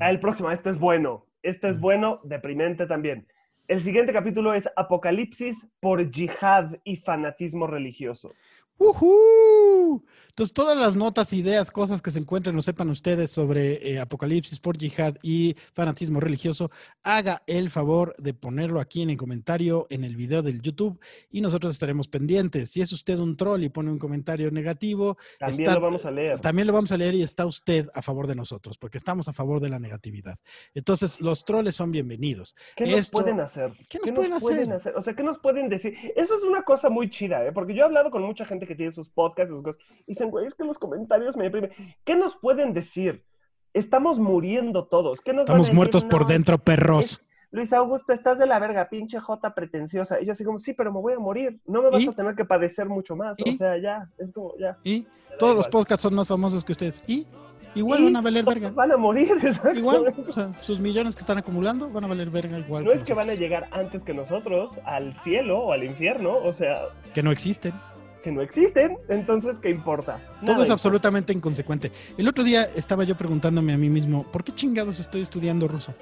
Ah, 0.00 0.08
el 0.08 0.20
próximo, 0.20 0.50
este 0.50 0.70
es 0.70 0.78
bueno. 0.78 1.26
Este 1.42 1.68
es 1.68 1.78
bueno, 1.78 2.20
deprimente 2.24 2.86
también. 2.86 3.26
El 3.68 3.82
siguiente 3.82 4.12
capítulo 4.12 4.54
es 4.54 4.68
Apocalipsis 4.76 5.66
por 5.80 6.08
yihad 6.08 6.76
y 6.84 6.98
fanatismo 6.98 7.66
religioso. 7.66 8.32
¡Uhú! 8.78 10.04
Entonces, 10.28 10.52
todas 10.52 10.76
las 10.76 10.94
notas, 10.96 11.32
ideas, 11.32 11.70
cosas 11.70 12.02
que 12.02 12.10
se 12.10 12.18
encuentren 12.18 12.54
o 12.56 12.60
sepan 12.60 12.90
ustedes 12.90 13.30
sobre 13.30 13.90
eh, 13.92 13.98
Apocalipsis 13.98 14.60
por 14.60 14.76
Yihad 14.76 15.14
y 15.22 15.56
fanatismo 15.72 16.20
religioso, 16.20 16.70
haga 17.02 17.42
el 17.46 17.70
favor 17.70 18.14
de 18.18 18.34
ponerlo 18.34 18.78
aquí 18.80 19.00
en 19.00 19.08
el 19.08 19.16
comentario 19.16 19.86
en 19.88 20.04
el 20.04 20.14
video 20.14 20.42
del 20.42 20.60
YouTube 20.60 21.00
y 21.30 21.40
nosotros 21.40 21.72
estaremos 21.72 22.08
pendientes. 22.08 22.68
Si 22.70 22.82
es 22.82 22.92
usted 22.92 23.18
un 23.18 23.34
troll 23.38 23.62
y 23.62 23.70
pone 23.70 23.90
un 23.90 23.98
comentario 23.98 24.50
negativo, 24.50 25.16
También 25.38 25.62
Está- 25.62 25.74
lo 25.74 25.80
vamos 25.80 26.04
a 26.04 26.10
leer. 26.10 26.38
también 26.40 26.66
lo 26.66 26.74
vamos 26.74 26.92
a 26.92 26.98
leer 26.98 27.14
y 27.14 27.22
está 27.22 27.46
usted 27.46 27.88
a 27.94 28.02
favor 28.02 28.26
de 28.26 28.34
nosotros, 28.34 28.76
porque 28.76 28.98
estamos 28.98 29.28
a 29.28 29.32
favor 29.32 29.58
de 29.60 29.70
la 29.70 29.78
negatividad. 29.78 30.36
Entonces, 30.74 31.18
los 31.22 31.46
troles 31.46 31.76
son 31.76 31.92
bienvenidos. 31.92 32.54
¿Qué 32.76 32.84
nos 32.84 33.08
pueden 33.08 33.40
hacer? 33.40 33.72
¿Qué 33.88 33.98
nos 34.00 34.12
pueden 34.12 34.34
hacer? 34.34 34.94
O 34.94 35.00
sea, 35.00 35.14
¿qué 35.14 35.22
nos 35.22 35.38
pueden 35.38 35.70
decir? 35.70 35.94
Eso 36.14 36.36
es 36.36 36.44
una 36.44 36.62
cosa 36.62 36.90
muy 36.90 37.08
chida, 37.08 37.42
¿eh? 37.46 37.52
Porque 37.52 37.72
yo 37.74 37.80
he 37.80 37.84
hablado 37.86 38.10
con 38.10 38.22
mucha 38.22 38.44
gente 38.44 38.65
que 38.66 38.74
tiene 38.74 38.92
sus 38.92 39.08
podcasts, 39.08 39.50
sus 39.50 39.62
cosas, 39.62 39.82
y 40.06 40.12
dicen, 40.12 40.30
güey, 40.30 40.46
es 40.46 40.54
que 40.54 40.64
los 40.64 40.78
comentarios 40.78 41.36
me 41.36 41.44
deprimen. 41.44 41.70
¿Qué 42.04 42.16
nos 42.16 42.36
pueden 42.36 42.72
decir? 42.72 43.24
Estamos 43.72 44.18
muriendo 44.18 44.86
todos. 44.86 45.20
¿Qué 45.20 45.32
nos 45.32 45.40
van 45.40 45.40
a 45.40 45.44
Estamos 45.44 45.66
decir? 45.66 45.76
muertos 45.76 46.04
por 46.04 46.22
No, 46.22 46.28
dentro, 46.28 46.58
perros. 46.58 47.04
es- 47.04 47.22
Luis 47.52 47.72
Augusto, 47.72 48.12
estás 48.12 48.38
de 48.38 48.46
la 48.46 48.58
verga, 48.58 48.88
pinche 48.88 49.20
Jota 49.20 49.54
pretenciosa. 49.54 50.20
Y 50.20 50.26
yo 50.26 50.32
así 50.32 50.44
como, 50.44 50.58
sí, 50.58 50.72
pero 50.74 50.92
me 50.92 51.00
voy 51.00 51.12
a 51.14 51.18
morir. 51.18 51.60
No 51.64 51.80
me 51.80 51.90
vas 51.90 52.02
¿Y? 52.02 52.08
a 52.08 52.12
tener 52.12 52.34
que 52.34 52.44
padecer 52.44 52.86
mucho 52.88 53.14
más. 53.16 53.38
¿Y? 53.38 53.54
O 53.54 53.56
sea, 53.56 53.78
ya, 53.78 54.10
es 54.18 54.32
como, 54.32 54.54
ya. 54.58 54.76
Y 54.82 55.06
todos 55.38 55.54
los 55.54 55.68
podcasts 55.68 56.02
son 56.02 56.14
más 56.14 56.28
famosos 56.28 56.64
que 56.64 56.72
ustedes. 56.72 57.02
Y 57.06 57.24
igual 57.74 58.00
Y 58.00 58.04
van 58.06 58.16
a 58.16 58.20
valer 58.20 58.44
verga. 58.44 58.70
Van 58.74 58.90
a 58.92 58.96
morir, 58.96 59.30
exacto. 59.42 59.78
Igual, 59.78 60.12
o 60.28 60.32
sea, 60.32 60.52
sus 60.54 60.80
millones 60.80 61.14
que 61.14 61.20
están 61.20 61.38
acumulando 61.38 61.88
van 61.88 62.04
a 62.04 62.08
valer 62.08 62.28
verga 62.30 62.58
igual. 62.58 62.84
No 62.84 62.90
que 62.90 62.96
es 62.98 63.04
que 63.04 63.14
van 63.14 63.30
a 63.30 63.34
llegar 63.34 63.68
antes 63.70 64.02
que 64.04 64.12
nosotros 64.12 64.78
al 64.84 65.14
cielo 65.20 65.58
o 65.60 65.72
al 65.72 65.84
infierno, 65.84 66.36
o 66.36 66.52
sea, 66.52 66.82
que 67.14 67.22
no 67.22 67.30
existen. 67.30 67.72
No 68.30 68.42
existen, 68.42 68.98
entonces, 69.08 69.58
¿qué 69.58 69.70
importa? 69.70 70.20
Todo 70.44 70.62
es 70.62 70.70
absolutamente 70.70 71.32
inconsecuente. 71.32 71.92
El 72.16 72.28
otro 72.28 72.44
día 72.44 72.64
estaba 72.74 73.04
yo 73.04 73.16
preguntándome 73.16 73.72
a 73.72 73.78
mí 73.78 73.88
mismo, 73.88 74.24
¿por 74.30 74.44
qué 74.44 74.52
chingados 74.52 74.98
estoy 75.00 75.22
estudiando 75.22 75.68
ruso? 75.68 75.94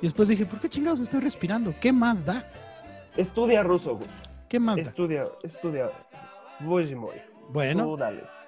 Y 0.00 0.06
después 0.06 0.28
dije, 0.28 0.46
¿por 0.46 0.60
qué 0.60 0.68
chingados 0.68 1.00
estoy 1.00 1.20
respirando? 1.20 1.74
¿Qué 1.80 1.92
más 1.92 2.24
da? 2.24 2.44
Estudia 3.16 3.62
ruso, 3.62 3.96
Gus. 3.96 4.08
¿Qué 4.48 4.58
más 4.58 4.76
da? 4.76 4.82
Estudia, 4.82 5.26
estudia. 5.42 5.90
Bueno, 7.50 7.96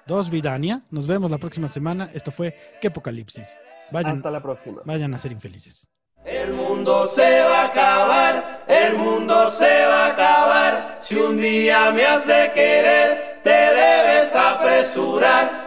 dos 0.07 0.29
Vidania. 0.29 0.83
Nos 0.89 1.07
vemos 1.07 1.31
la 1.31 1.37
próxima 1.37 1.67
semana. 1.67 2.09
Esto 2.13 2.31
fue 2.31 2.55
¿Qué 2.81 2.87
Apocalipsis? 2.87 3.59
Vayan, 3.91 4.17
Hasta 4.17 4.31
la 4.31 4.41
próxima. 4.41 4.81
vayan 4.85 5.13
a 5.13 5.17
ser 5.17 5.31
infelices. 5.31 5.87
El 6.25 6.53
mundo 6.53 7.05
se 7.05 7.41
va 7.43 7.61
a 7.61 7.65
acabar, 7.65 8.63
el 8.67 8.97
mundo 8.97 9.51
se 9.51 9.85
va 9.85 10.05
a 10.05 10.07
acabar. 10.07 10.97
Si 10.99 11.15
un 11.15 11.39
día 11.39 11.91
me 11.91 12.03
has 12.03 12.25
de 12.25 12.51
querer, 12.51 13.41
te 13.43 13.51
debes 13.51 14.35
apresurar. 14.35 15.64